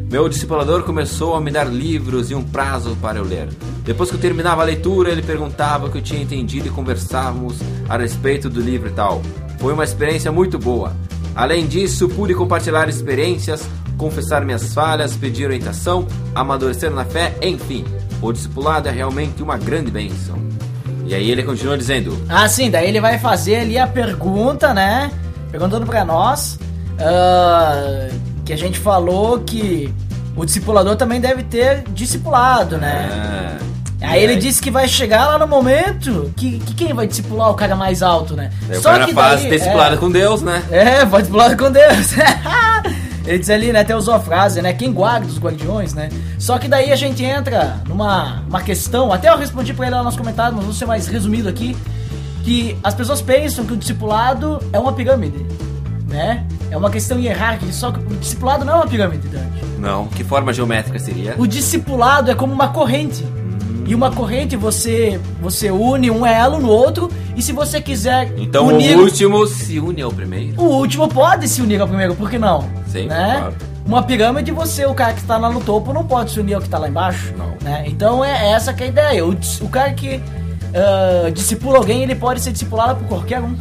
Meu 0.10 0.30
discipulador 0.30 0.84
começou 0.84 1.36
a 1.36 1.42
me 1.42 1.52
dar 1.52 1.66
livros 1.66 2.32
e 2.32 2.36
um 2.36 2.42
prazo 2.42 2.96
para 3.02 3.18
eu 3.18 3.26
ler. 3.26 3.50
Depois 3.84 4.10
que 4.10 4.16
eu 4.16 4.20
terminava 4.22 4.62
a 4.62 4.66
leitura, 4.66 5.12
ele 5.12 5.22
perguntava 5.22 5.88
o 5.88 5.92
que 5.92 5.98
eu 5.98 6.02
tinha 6.02 6.22
entendido 6.22 6.68
e 6.68 6.72
conversávamos 6.72 7.58
a 7.90 7.98
respeito 7.98 8.50
do 8.50 8.62
livro 8.62 8.88
e 8.88 8.94
tal. 8.94 9.22
Foi 9.60 9.74
uma 9.74 9.84
experiência 9.84 10.32
muito 10.32 10.58
boa. 10.58 10.96
Além 11.36 11.68
disso, 11.68 12.08
pude 12.08 12.34
compartilhar 12.34 12.88
experiências, 12.88 13.68
confessar 13.98 14.46
minhas 14.46 14.74
falhas, 14.74 15.18
pedir 15.18 15.46
orientação, 15.46 16.08
amadurecer 16.34 16.92
na 16.92 17.04
fé, 17.04 17.36
enfim. 17.42 17.84
O 18.22 18.32
discipulado 18.32 18.88
é 18.88 18.92
realmente 18.92 19.44
uma 19.44 19.58
grande 19.58 19.92
bênção. 19.92 20.38
E 21.08 21.16
aí 21.16 21.32
ele 21.32 21.42
continua 21.44 21.78
dizendo: 21.78 22.18
Ah, 22.30 22.48
sim, 22.50 22.70
daí 22.70 22.88
ele 22.90 23.00
vai 23.02 23.18
fazer 23.18 23.56
ali 23.58 23.78
a 23.78 23.88
pergunta, 23.88 24.74
né? 24.74 25.10
Perguntando 25.52 25.86
pra 25.86 26.04
nós. 26.06 26.60
ah, 27.00 28.08
que 28.46 28.54
a 28.54 28.58
gente 28.58 28.78
falou 28.80 29.40
que 29.40 29.94
o 30.36 30.46
discipulador 30.46 30.96
também 30.96 31.20
deve 31.20 31.44
ter 31.44 31.84
discipulado, 31.90 32.78
né? 32.78 33.10
"Ah, 33.12 33.58
Aí 34.10 34.24
ele 34.24 34.36
disse 34.36 34.62
que 34.62 34.70
vai 34.72 34.88
chegar 34.88 35.26
lá 35.26 35.40
no 35.40 35.48
momento 35.48 36.32
que, 36.38 36.60
que 36.60 36.74
quem 36.76 36.94
vai 36.94 37.08
discipular 37.08 37.50
o 37.50 37.56
cara 37.56 37.76
mais 37.76 38.04
alto, 38.04 38.36
né? 38.36 38.52
Daí 38.68 38.78
o 38.78 38.82
cara 38.82 39.08
faz 39.08 39.42
daí- 39.42 39.50
discipulado 39.52 39.96
é, 39.96 39.98
com 39.98 40.10
Deus, 40.12 40.42
né? 40.44 40.64
É, 40.72 41.04
vai 41.04 41.22
discipular 41.22 41.58
com 41.58 41.72
Deus. 41.72 42.12
ele 43.28 43.40
diz 43.40 43.50
ali, 43.50 43.72
né? 43.74 43.82
Até 43.82 43.96
usou 43.96 44.14
a 44.14 44.20
frase, 44.20 44.62
né? 44.62 44.74
Quem 44.74 44.92
guarda 44.92 45.28
os 45.28 45.38
guardiões, 45.38 45.94
né? 45.94 46.10
Só 46.40 46.58
que 46.58 46.68
daí 46.68 46.92
a 46.92 46.96
gente 46.96 47.24
entra 47.24 47.82
numa 47.88 48.42
uma 48.48 48.62
questão, 48.62 49.12
até 49.12 49.30
eu 49.30 49.38
respondi 49.38 49.74
pra 49.74 49.88
ele 49.88 49.96
lá 49.96 50.04
nos 50.04 50.16
comentários, 50.16 50.56
mas 50.56 50.66
vou 50.66 50.74
ser 50.74 50.86
mais 50.86 51.08
resumido 51.08 51.50
aqui, 51.50 51.76
que 52.44 52.78
as 52.84 52.94
pessoas 52.94 53.22
pensam 53.22 53.66
que 53.66 53.74
o 53.74 53.78
discipulado 53.78 54.60
é 54.72 54.80
uma 54.80 54.94
pirâmide, 54.94 55.46
né? 56.08 56.46
É 56.72 56.78
uma 56.78 56.90
questão 56.90 57.20
hierárquica, 57.20 57.72
só 57.72 57.92
que 57.92 58.00
o 58.00 58.18
discipulado 58.18 58.64
não 58.64 58.74
é 58.74 58.76
uma 58.78 58.88
pirâmide, 58.88 59.28
Dante. 59.28 59.64
Não, 59.78 60.08
que 60.08 60.24
forma 60.24 60.54
geométrica 60.54 60.98
seria? 60.98 61.36
O 61.38 61.46
discipulado 61.46 62.32
é 62.32 62.36
como 62.36 62.54
uma 62.54 62.70
corrente. 62.70 63.26
E 63.86 63.96
uma 63.96 64.12
corrente 64.12 64.58
você 64.58 65.18
você 65.42 65.72
une 65.72 66.12
um 66.12 66.26
elo 66.26 66.60
no 66.60 66.68
outro 66.68 67.10
e 67.38 67.42
se 67.42 67.54
você 67.54 67.80
quiser 67.80 68.34
Então 68.38 68.68
unir 68.68 68.98
o 68.98 69.04
último 69.04 69.48
se 69.48 69.80
une 69.80 70.02
ao 70.02 70.12
primeiro. 70.12 70.62
o 70.62 70.66
último 70.66 71.08
pode 71.08 71.48
se 71.48 71.62
unir 71.62 71.80
ao 71.80 71.88
primeiro, 71.88 72.14
por 72.14 72.30
que 72.30 72.38
não? 72.38 72.68
Sim, 73.02 73.08
né? 73.08 73.36
claro. 73.40 73.56
Uma 73.86 74.04
pirâmide, 74.04 74.52
você, 74.52 74.86
o 74.86 74.94
cara 74.94 75.14
que 75.14 75.22
está 75.22 75.38
lá 75.38 75.50
no 75.50 75.62
topo, 75.62 75.94
não 75.94 76.04
pode 76.04 76.32
se 76.32 76.40
unir 76.40 76.56
ao 76.56 76.60
que 76.60 76.68
está 76.68 76.78
lá 76.78 76.90
embaixo. 76.90 77.34
Não. 77.38 77.54
Né? 77.64 77.86
Então 77.88 78.24
é 78.24 78.52
essa 78.52 78.74
que 78.74 78.84
é 78.84 78.88
a 78.88 78.90
ideia. 78.90 79.26
O, 79.26 79.32
o 79.62 79.70
cara 79.70 79.94
que 79.94 80.22
ah, 80.74 81.30
discipula 81.32 81.78
alguém, 81.78 82.04
ele 82.04 82.16
pode 82.16 82.42
ser 82.42 82.52
discipulado 82.52 82.96
por 83.00 83.08
qualquer 83.08 83.42
um. 83.42 83.56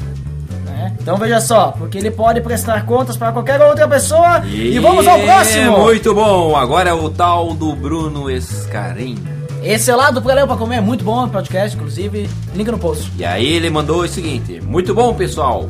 né? 0.67 0.93
Então 1.01 1.17
veja 1.17 1.41
só, 1.41 1.73
porque 1.73 1.99
ele 1.99 2.11
pode 2.11 2.41
prestar 2.41 2.85
contas 2.85 3.17
para 3.17 3.33
qualquer 3.33 3.61
outra 3.63 3.87
pessoa. 3.89 4.45
E, 4.47 4.79
vamos 4.79 5.07
ao 5.07 5.19
próximo! 5.21 5.79
Muito 5.79 6.15
bom, 6.15 6.57
agora 6.57 6.91
é 6.91 6.93
o 6.93 7.09
tal 7.09 7.55
do 7.55 7.75
Bruno 7.75 8.31
Escarim. 8.31 9.17
Esse 9.63 9.91
é 9.91 9.97
lá 9.97 10.11
do 10.11 10.23
Pra 10.23 10.35
Ler 10.35 10.47
Pra 10.47 10.57
Comer, 10.57 10.81
muito 10.81 11.05
bom 11.05 11.25
o 11.25 11.29
podcast, 11.29 11.77
inclusive. 11.77 12.29
Link 12.55 12.71
no 12.71 12.79
post. 12.79 13.11
E 13.19 13.25
aí 13.25 13.47
ele 13.55 13.69
mandou 13.69 14.03
o 14.03 14.09
seguinte: 14.09 14.61
Muito 14.61 14.95
bom, 14.95 15.13
pessoal. 15.15 15.69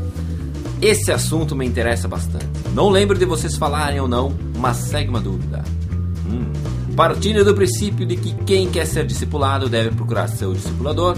Esse 0.81 1.11
assunto 1.11 1.57
me 1.57 1.67
interessa 1.67 2.07
bastante. 2.07 2.47
Não 2.75 2.91
lembro 2.91 3.19
de 3.19 3.25
vocês 3.25 3.57
falarem 3.57 4.01
ou 4.01 4.07
não, 4.07 4.35
mas 4.59 4.77
segue 4.77 5.09
uma 5.09 5.21
dúvida. 5.21 5.65
Hum. 6.29 6.53
Partindo 6.95 7.45
do 7.45 7.55
princípio 7.55 8.07
de 8.07 8.17
que 8.17 8.33
quem 8.45 8.71
quer 8.71 8.87
ser 8.87 9.07
discipulado 9.07 9.69
deve 9.69 9.91
procurar 9.91 10.29
seu 10.29 10.53
discipulador, 10.53 11.17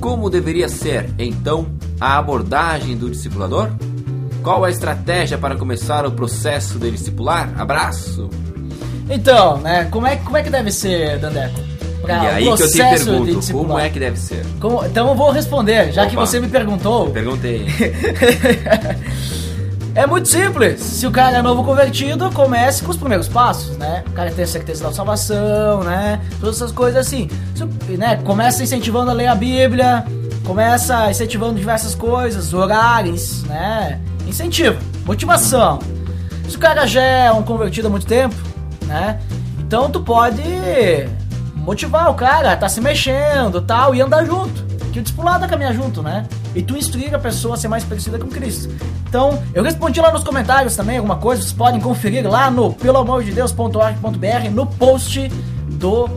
como 0.00 0.28
deveria 0.28 0.68
ser, 0.68 1.10
então, 1.18 1.66
a 2.00 2.18
abordagem 2.18 2.96
do 2.96 3.08
discipulador? 3.08 3.70
Qual 4.42 4.64
a 4.64 4.70
estratégia 4.70 5.38
para 5.38 5.54
começar 5.56 6.04
o 6.04 6.10
processo 6.10 6.78
de 6.78 6.90
discipular? 6.90 7.52
Abraço! 7.56 8.28
Então, 9.08 9.58
né, 9.58 9.84
como 9.90 10.06
é, 10.06 10.16
como 10.16 10.36
é 10.36 10.42
que 10.42 10.50
deve 10.50 10.70
ser, 10.70 11.18
Dandeco? 11.18 11.71
Pra 12.02 12.24
e 12.24 12.26
aí 12.26 12.42
que 12.44 12.62
eu 12.62 12.68
te 12.70 12.76
pergunto, 12.78 13.52
como 13.52 13.78
é 13.78 13.88
que 13.88 13.98
deve 14.00 14.18
ser? 14.18 14.44
Como- 14.60 14.84
então 14.84 15.08
eu 15.08 15.14
vou 15.14 15.30
responder, 15.30 15.92
já 15.92 16.04
que 16.06 16.16
Opa. 16.16 16.26
você 16.26 16.40
me 16.40 16.48
perguntou. 16.48 17.10
Perguntei. 17.10 17.66
É 19.94 20.06
muito 20.06 20.26
simples. 20.26 20.80
Se 20.80 21.06
o 21.06 21.10
cara 21.10 21.36
é 21.36 21.42
novo 21.42 21.62
convertido, 21.62 22.30
comece 22.30 22.82
com 22.82 22.90
os 22.90 22.96
primeiros 22.96 23.28
passos, 23.28 23.76
né? 23.76 24.02
O 24.06 24.12
cara 24.12 24.30
tem 24.30 24.42
a 24.44 24.46
certeza 24.46 24.84
da 24.84 24.90
salvação, 24.90 25.84
né? 25.84 26.18
Todas 26.40 26.56
essas 26.56 26.72
coisas 26.72 27.06
assim. 27.06 27.28
Né? 27.98 28.16
Começa 28.24 28.62
incentivando 28.62 29.10
a 29.10 29.12
ler 29.12 29.26
a 29.26 29.34
Bíblia, 29.34 30.02
começa 30.44 31.10
incentivando 31.10 31.58
diversas 31.58 31.94
coisas, 31.94 32.54
horários, 32.54 33.42
né? 33.44 34.00
Incentivo, 34.26 34.78
motivação. 35.04 35.78
Se 36.48 36.56
o 36.56 36.58
cara 36.58 36.86
já 36.86 37.02
é 37.02 37.30
um 37.30 37.42
convertido 37.42 37.88
há 37.88 37.90
muito 37.90 38.06
tempo, 38.06 38.34
né? 38.86 39.20
Então 39.58 39.90
tu 39.90 40.00
pode 40.00 40.40
motivar 41.62 42.10
o 42.10 42.14
cara, 42.14 42.56
tá 42.56 42.68
se 42.68 42.80
mexendo 42.80 43.60
tal, 43.62 43.94
e 43.94 44.00
andar 44.00 44.24
junto. 44.24 44.72
Que 44.92 44.98
o 44.98 45.02
discipulado 45.02 45.48
caminhar 45.48 45.72
junto, 45.72 46.02
né? 46.02 46.26
E 46.54 46.62
tu 46.62 46.76
instruir 46.76 47.14
a 47.14 47.18
pessoa 47.18 47.54
a 47.54 47.56
ser 47.56 47.68
mais 47.68 47.82
parecida 47.82 48.18
com 48.18 48.28
Cristo. 48.28 48.74
Então, 49.08 49.42
eu 49.54 49.62
respondi 49.62 50.00
lá 50.00 50.12
nos 50.12 50.22
comentários 50.22 50.76
também 50.76 50.98
alguma 50.98 51.16
coisa, 51.16 51.40
vocês 51.40 51.52
podem 51.52 51.80
conferir 51.80 52.28
lá 52.28 52.50
no 52.50 52.72
peloamordedeus.org.br 52.74 54.50
no 54.52 54.66
post 54.66 55.28
do 55.70 56.10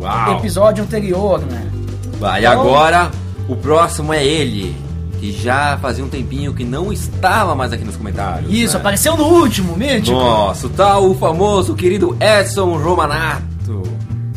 Uau! 0.00 0.38
episódio 0.38 0.84
anterior, 0.84 1.40
né? 1.40 1.70
Vai, 2.18 2.42
e 2.42 2.46
agora 2.46 3.10
o 3.46 3.56
próximo 3.56 4.12
é 4.14 4.24
ele, 4.24 4.74
que 5.20 5.32
já 5.32 5.76
fazia 5.76 6.02
um 6.02 6.08
tempinho 6.08 6.54
que 6.54 6.64
não 6.64 6.90
estava 6.92 7.54
mais 7.54 7.72
aqui 7.72 7.84
nos 7.84 7.96
comentários. 7.96 8.50
Isso, 8.50 8.74
né? 8.74 8.80
apareceu 8.80 9.16
no 9.16 9.24
último, 9.24 9.76
mítico. 9.76 10.16
Nossa, 10.16 10.68
tal, 10.70 11.10
o 11.10 11.14
famoso, 11.14 11.74
querido 11.74 12.16
Edson 12.20 12.78
Romanato. 12.78 13.53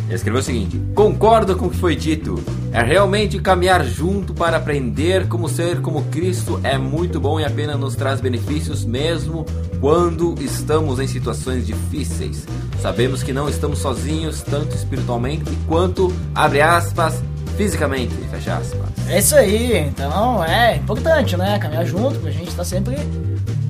Ele 0.08 0.16
escreveu 0.16 0.39
o 0.39 0.43
seguinte: 0.43 0.82
Concordo 0.95 1.55
com 1.55 1.68
o 1.68 1.70
que 1.70 1.78
foi 1.78 1.95
dito. 1.95 2.41
É 2.72 2.82
realmente 2.82 3.39
caminhar 3.39 3.84
junto 3.86 4.34
para 4.34 4.58
aprender 4.58 5.28
como 5.28 5.49
ser 5.49 5.82
como 5.82 6.03
Cristo 6.05 6.60
é 6.64 6.78
muito 6.78 7.20
bom 7.20 7.39
e 7.39 7.45
apenas 7.45 7.80
nos 7.80 7.95
traz 7.95 8.22
benefícios 8.22 8.86
mesmo 8.86 9.45
quando 9.80 10.36
estamos 10.41 10.99
em 10.99 11.08
situações 11.08 11.66
difíceis. 11.66 12.45
Sabemos 12.82 13.24
que 13.24 13.34
não 13.34 13.49
estamos 13.49 13.80
sozinhos, 13.80 14.41
tanto 14.41 14.76
espiritualmente 14.76 15.43
quanto, 15.68 16.14
abre 16.36 16.62
aspas, 16.62 17.22
fisicamente, 17.58 18.14
fecha 18.30 18.58
aspas. 18.58 18.88
É 19.10 19.20
isso 19.20 19.36
aí, 19.36 19.78
então 19.80 20.43
é 20.43 20.76
importante, 20.76 21.36
né? 21.36 21.58
Caminhar 21.58 21.86
junto 21.86 22.20
pra 22.20 22.30
gente 22.30 22.49
estar 22.49 22.64
sempre 22.64 22.95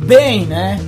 bem, 0.06 0.46
né? 0.46 0.80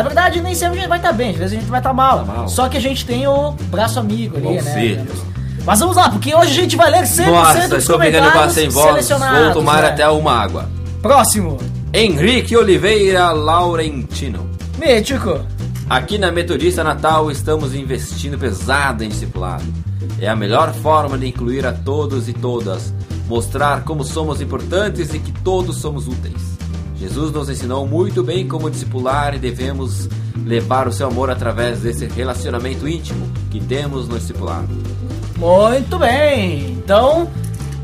Na 0.00 0.04
verdade, 0.04 0.40
nem 0.40 0.54
sempre 0.54 0.78
a 0.78 0.80
gente 0.80 0.88
vai 0.88 0.98
estar 0.98 1.12
bem, 1.12 1.30
às 1.32 1.36
vezes 1.36 1.58
a 1.58 1.60
gente 1.60 1.68
vai 1.68 1.78
estar 1.80 1.92
mal. 1.92 2.20
Tá 2.20 2.32
mal. 2.32 2.48
Só 2.48 2.70
que 2.70 2.78
a 2.78 2.80
gente 2.80 3.04
tem 3.04 3.26
o 3.26 3.52
braço 3.70 4.00
amigo 4.00 4.38
ali, 4.38 4.48
né? 4.48 4.62
Conselhos. 4.62 5.18
Mas 5.66 5.78
vamos 5.78 5.94
lá, 5.94 6.08
porque 6.08 6.34
hoje 6.34 6.52
a 6.52 6.54
gente 6.54 6.74
vai 6.74 6.90
ler 6.90 7.02
100% 7.02 7.26
Nossa, 7.26 7.68
dos 7.68 7.78
estou 7.80 7.98
pegando 7.98 8.50
sem 8.50 8.70
voz. 8.70 9.06
Vou 9.10 9.52
tomar 9.52 9.82
né? 9.82 9.88
até 9.88 10.08
uma 10.08 10.32
água. 10.32 10.70
Próximo, 11.02 11.58
Henrique 11.92 12.56
Oliveira 12.56 13.30
Laurentino. 13.30 14.48
Mítico. 14.78 15.44
Aqui 15.90 16.16
na 16.16 16.32
Metodista 16.32 16.82
Natal 16.82 17.30
estamos 17.30 17.74
investindo 17.74 18.38
pesado 18.38 19.04
em 19.04 19.10
discipulado. 19.10 19.66
É 20.18 20.30
a 20.30 20.36
melhor 20.36 20.72
forma 20.72 21.18
de 21.18 21.26
incluir 21.26 21.66
a 21.66 21.72
todos 21.72 22.26
e 22.26 22.32
todas, 22.32 22.94
mostrar 23.28 23.84
como 23.84 24.02
somos 24.02 24.40
importantes 24.40 25.12
e 25.12 25.18
que 25.18 25.32
todos 25.42 25.76
somos 25.76 26.08
úteis. 26.08 26.59
Jesus 27.00 27.32
nos 27.32 27.48
ensinou 27.48 27.86
muito 27.86 28.22
bem 28.22 28.46
como 28.46 28.70
discipular 28.70 29.34
e 29.34 29.38
devemos 29.38 30.06
levar 30.44 30.86
o 30.86 30.92
seu 30.92 31.06
amor 31.06 31.30
através 31.30 31.80
desse 31.80 32.04
relacionamento 32.06 32.86
íntimo 32.86 33.26
que 33.50 33.58
temos 33.58 34.06
no 34.06 34.18
discipulado. 34.18 34.68
Muito 35.38 35.98
bem. 35.98 36.72
Então, 36.72 37.30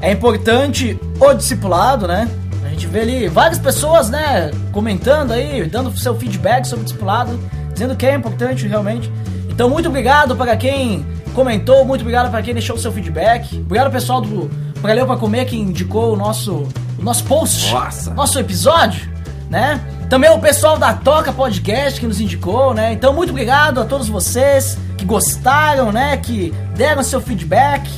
é 0.03 0.13
importante 0.13 1.01
o 1.19 1.33
discipulado, 1.33 2.07
né? 2.07 2.29
A 2.63 2.69
gente 2.69 2.87
vê 2.87 3.01
ali 3.01 3.29
várias 3.29 3.59
pessoas, 3.59 4.11
né, 4.11 4.51
comentando 4.71 5.33
aí, 5.33 5.65
dando 5.67 5.97
seu 5.97 6.15
feedback 6.15 6.67
sobre 6.67 6.83
o 6.83 6.85
discipulado, 6.85 7.41
dizendo 7.73 7.97
que 7.97 8.05
é 8.05 8.15
importante 8.15 8.67
realmente. 8.67 9.11
Então, 9.49 9.71
muito 9.71 9.89
obrigado 9.89 10.37
para 10.37 10.55
quem 10.59 11.07
comentou, 11.33 11.87
muito 11.87 12.03
obrigado 12.03 12.31
para 12.31 12.43
quem 12.43 12.53
deixou 12.53 12.77
o 12.77 12.79
seu 12.79 12.93
feedback. 12.93 13.57
Obrigado 13.61 13.91
pessoal 13.91 14.21
do 14.21 14.51
Valeu 14.83 15.07
para 15.07 15.17
comer 15.17 15.47
que 15.47 15.57
indicou 15.57 16.13
o 16.13 16.17
nosso 16.17 16.69
nosso 17.07 17.23
post, 17.25 17.73
Nossa. 17.73 18.13
nosso 18.13 18.37
episódio, 18.39 19.09
né? 19.49 19.81
Também 20.11 20.29
o 20.31 20.39
pessoal 20.41 20.77
da 20.77 20.93
Toca 20.93 21.33
Podcast 21.33 22.01
que 22.01 22.07
nos 22.07 22.21
indicou, 22.21 22.75
né? 22.75 22.93
Então, 22.93 23.13
muito 23.13 23.31
obrigado 23.31 23.81
a 23.81 23.85
todos 23.85 24.09
vocês 24.09 24.77
que 24.99 25.05
gostaram, 25.05 25.93
né? 25.93 26.17
Que 26.17 26.53
deram 26.77 27.03
seu 27.05 27.21
feedback, 27.21 27.89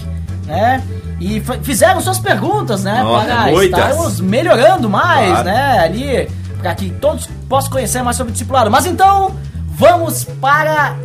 né? 0.45 0.83
E 1.19 1.43
fizeram 1.63 2.01
suas 2.03 2.19
perguntas, 2.19 2.85
né? 2.85 3.03
Nossa, 3.03 3.27
para 3.27 3.43
muitas. 3.51 3.65
estarmos 3.81 4.21
melhorando 4.21 4.91
mais, 4.91 5.31
Claro. 5.31 5.45
né? 5.47 5.79
Ali, 5.79 6.29
para 6.61 6.75
que 6.75 6.91
todos 6.91 7.27
possam 7.49 7.71
conhecer 7.71 8.03
mais 8.03 8.17
sobre 8.17 8.31
o 8.31 8.33
discipulado. 8.33 8.71
Mas 8.71 8.85
então, 8.85 9.35
vamos 9.71 10.25
para 10.25 10.97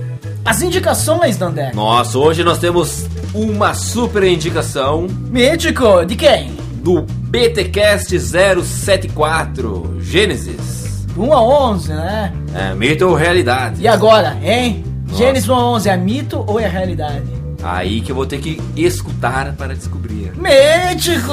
as 0.44 0.62
indicações, 0.62 1.38
Dandé. 1.38 1.72
Nossa, 1.74 2.18
hoje 2.18 2.44
nós 2.44 2.58
temos 2.60 3.06
uma 3.34 3.74
super 3.74 4.24
indicação 4.24 5.08
Mítico, 5.30 6.06
de 6.06 6.16
quem? 6.18 6.63
Do 6.84 7.02
BTcast 7.02 8.20
074 8.20 9.98
Gênesis. 10.02 11.08
1 11.16 11.34
a 11.34 11.42
11, 11.42 11.94
né? 11.94 12.34
É, 12.54 12.76
mito 12.76 13.08
ou 13.08 13.16
realidade? 13.16 13.82
E 13.82 13.88
agora, 13.88 14.38
hein? 14.44 14.84
Nossa. 15.08 15.18
Gênesis 15.18 15.48
1 15.48 15.54
a 15.54 15.72
11 15.72 15.90
é 15.90 15.98
mito 15.98 16.44
ou 16.46 16.60
é 16.60 16.68
realidade? 16.68 17.24
Aí 17.64 18.02
que 18.02 18.12
eu 18.12 18.16
vou 18.16 18.26
ter 18.26 18.40
que 18.40 18.62
escutar 18.76 19.54
para 19.54 19.74
descobrir. 19.74 20.34
Mítico! 20.36 21.32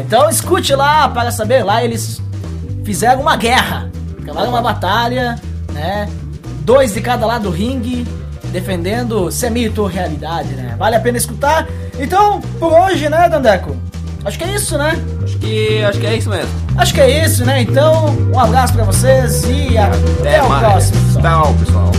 Então 0.00 0.28
escute 0.28 0.74
lá 0.74 1.08
para 1.08 1.30
saber. 1.30 1.64
Lá 1.64 1.82
eles 1.82 2.20
fizeram 2.84 3.22
uma 3.22 3.36
guerra, 3.36 3.90
travaram 4.22 4.50
uma 4.50 4.60
batalha, 4.60 5.40
né? 5.72 6.06
Dois 6.60 6.92
de 6.92 7.00
cada 7.00 7.24
lado 7.24 7.44
do 7.44 7.50
ringue, 7.50 8.06
defendendo 8.52 9.30
se 9.32 9.46
é 9.46 9.50
mito 9.50 9.80
ou 9.80 9.88
realidade, 9.88 10.50
né? 10.50 10.76
Vale 10.78 10.96
a 10.96 11.00
pena 11.00 11.16
escutar. 11.16 11.66
Então, 11.98 12.42
por 12.58 12.70
hoje, 12.70 13.08
né, 13.08 13.26
Dandeco? 13.30 13.74
Acho 14.24 14.38
que 14.38 14.44
é 14.44 14.54
isso, 14.54 14.76
né? 14.76 14.98
Acho 15.22 15.38
que, 15.38 15.82
acho 15.84 16.00
que 16.00 16.06
é 16.06 16.16
isso 16.16 16.28
mesmo. 16.30 16.50
Acho 16.76 16.94
que 16.94 17.00
é 17.00 17.24
isso, 17.24 17.44
né? 17.44 17.62
Então, 17.62 18.16
um 18.34 18.38
abraço 18.38 18.72
pra 18.74 18.84
vocês 18.84 19.44
e 19.44 19.76
até, 19.78 20.42
o 20.42 20.48
mais. 20.48 20.90
próximo. 20.90 21.00
pessoal. 21.06 21.22
Tchau, 21.22 21.54
pessoal. 21.54 21.92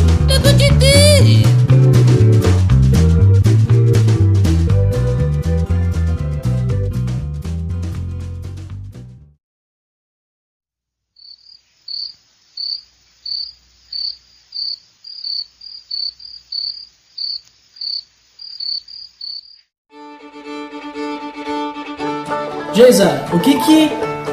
Geisa, 22.79 23.25
o 23.33 23.39
que 23.39 23.59
que, 23.59 23.91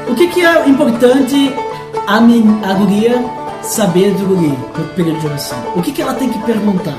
o 0.08 0.14
que 0.14 0.28
que 0.28 0.40
é 0.44 0.68
importante 0.68 1.52
a, 2.06 2.20
men- 2.20 2.60
a 2.64 2.74
guria 2.74 3.24
saber 3.60 4.12
do 4.14 4.24
guri 4.24 4.56
no 4.78 4.84
período 4.94 5.18
de 5.18 5.26
oração? 5.26 5.58
O 5.74 5.82
que 5.82 5.90
que 5.90 6.00
ela 6.00 6.14
tem 6.14 6.28
que 6.28 6.38
perguntar? 6.44 6.94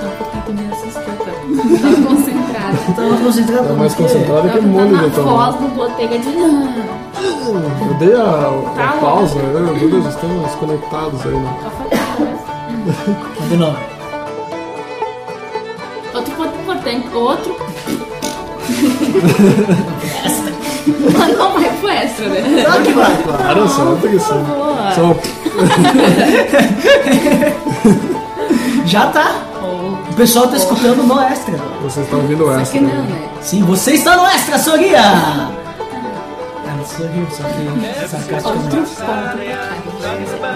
Só 0.00 0.06
um 0.06 0.10
pouquinho 0.16 0.42
tu 0.46 0.52
me 0.54 0.72
assustou, 0.72 1.02
tá? 1.02 1.32
Tava 1.82 2.06
concentrada. 2.06 2.50
Então, 2.88 3.16
concentrada 3.18 3.68
Tá 3.68 3.74
mais 3.74 3.94
concentrada 3.94 4.48
que 4.48 4.60
molho 4.60 4.90
na 4.92 5.02
de 5.02 5.10
tomate. 5.10 5.58
voz 5.58 5.70
do 5.70 5.76
botega 5.76 6.18
de... 6.18 6.28
Eu 6.28 7.94
dei 7.98 8.14
a, 8.14 8.22
a 8.22 8.74
Tá 8.76 8.96
pausa, 9.00 9.34
né? 9.42 9.60
Meu 9.60 9.90
Deus, 9.90 10.06
estamos 10.06 10.54
conectados 10.54 11.20
aí, 11.26 11.34
né? 11.34 11.54
De 13.50 13.56
novo. 13.56 13.76
Outro 16.14 16.34
ponto 16.34 16.58
importante, 16.60 17.08
outro... 17.14 17.56
Mas 21.18 21.38
não 21.38 21.52
vai 21.52 21.70
pro 21.78 21.88
extra, 21.88 22.28
né? 22.28 22.62
Claro 22.64 22.82
que 22.82 22.92
vai. 22.92 23.16
Claro, 23.22 23.68
só 23.68 23.96
ser. 24.18 24.34
Boa. 24.34 24.92
Só 24.94 25.16
Já 28.86 29.06
tá. 29.06 29.34
O 30.10 30.14
pessoal 30.14 30.48
tá 30.48 30.56
escutando 30.56 31.02
no 31.02 31.20
extra. 31.20 31.54
vocês 31.82 32.04
estão 32.04 32.20
ouvindo 32.20 32.50
essa. 32.50 32.72
que 32.72 32.80
não, 32.80 33.02
né? 33.04 33.28
Sim, 33.40 33.62
você 33.62 33.92
está 33.94 34.16
no 34.16 34.26
extra, 34.26 34.58
Soria! 34.58 35.00
Sorriu, 37.00 37.26
só 37.30 37.44
que 37.44 38.08
sarcasticamente. 38.08 38.76
Outro 38.76 38.82
ponto 38.82 40.49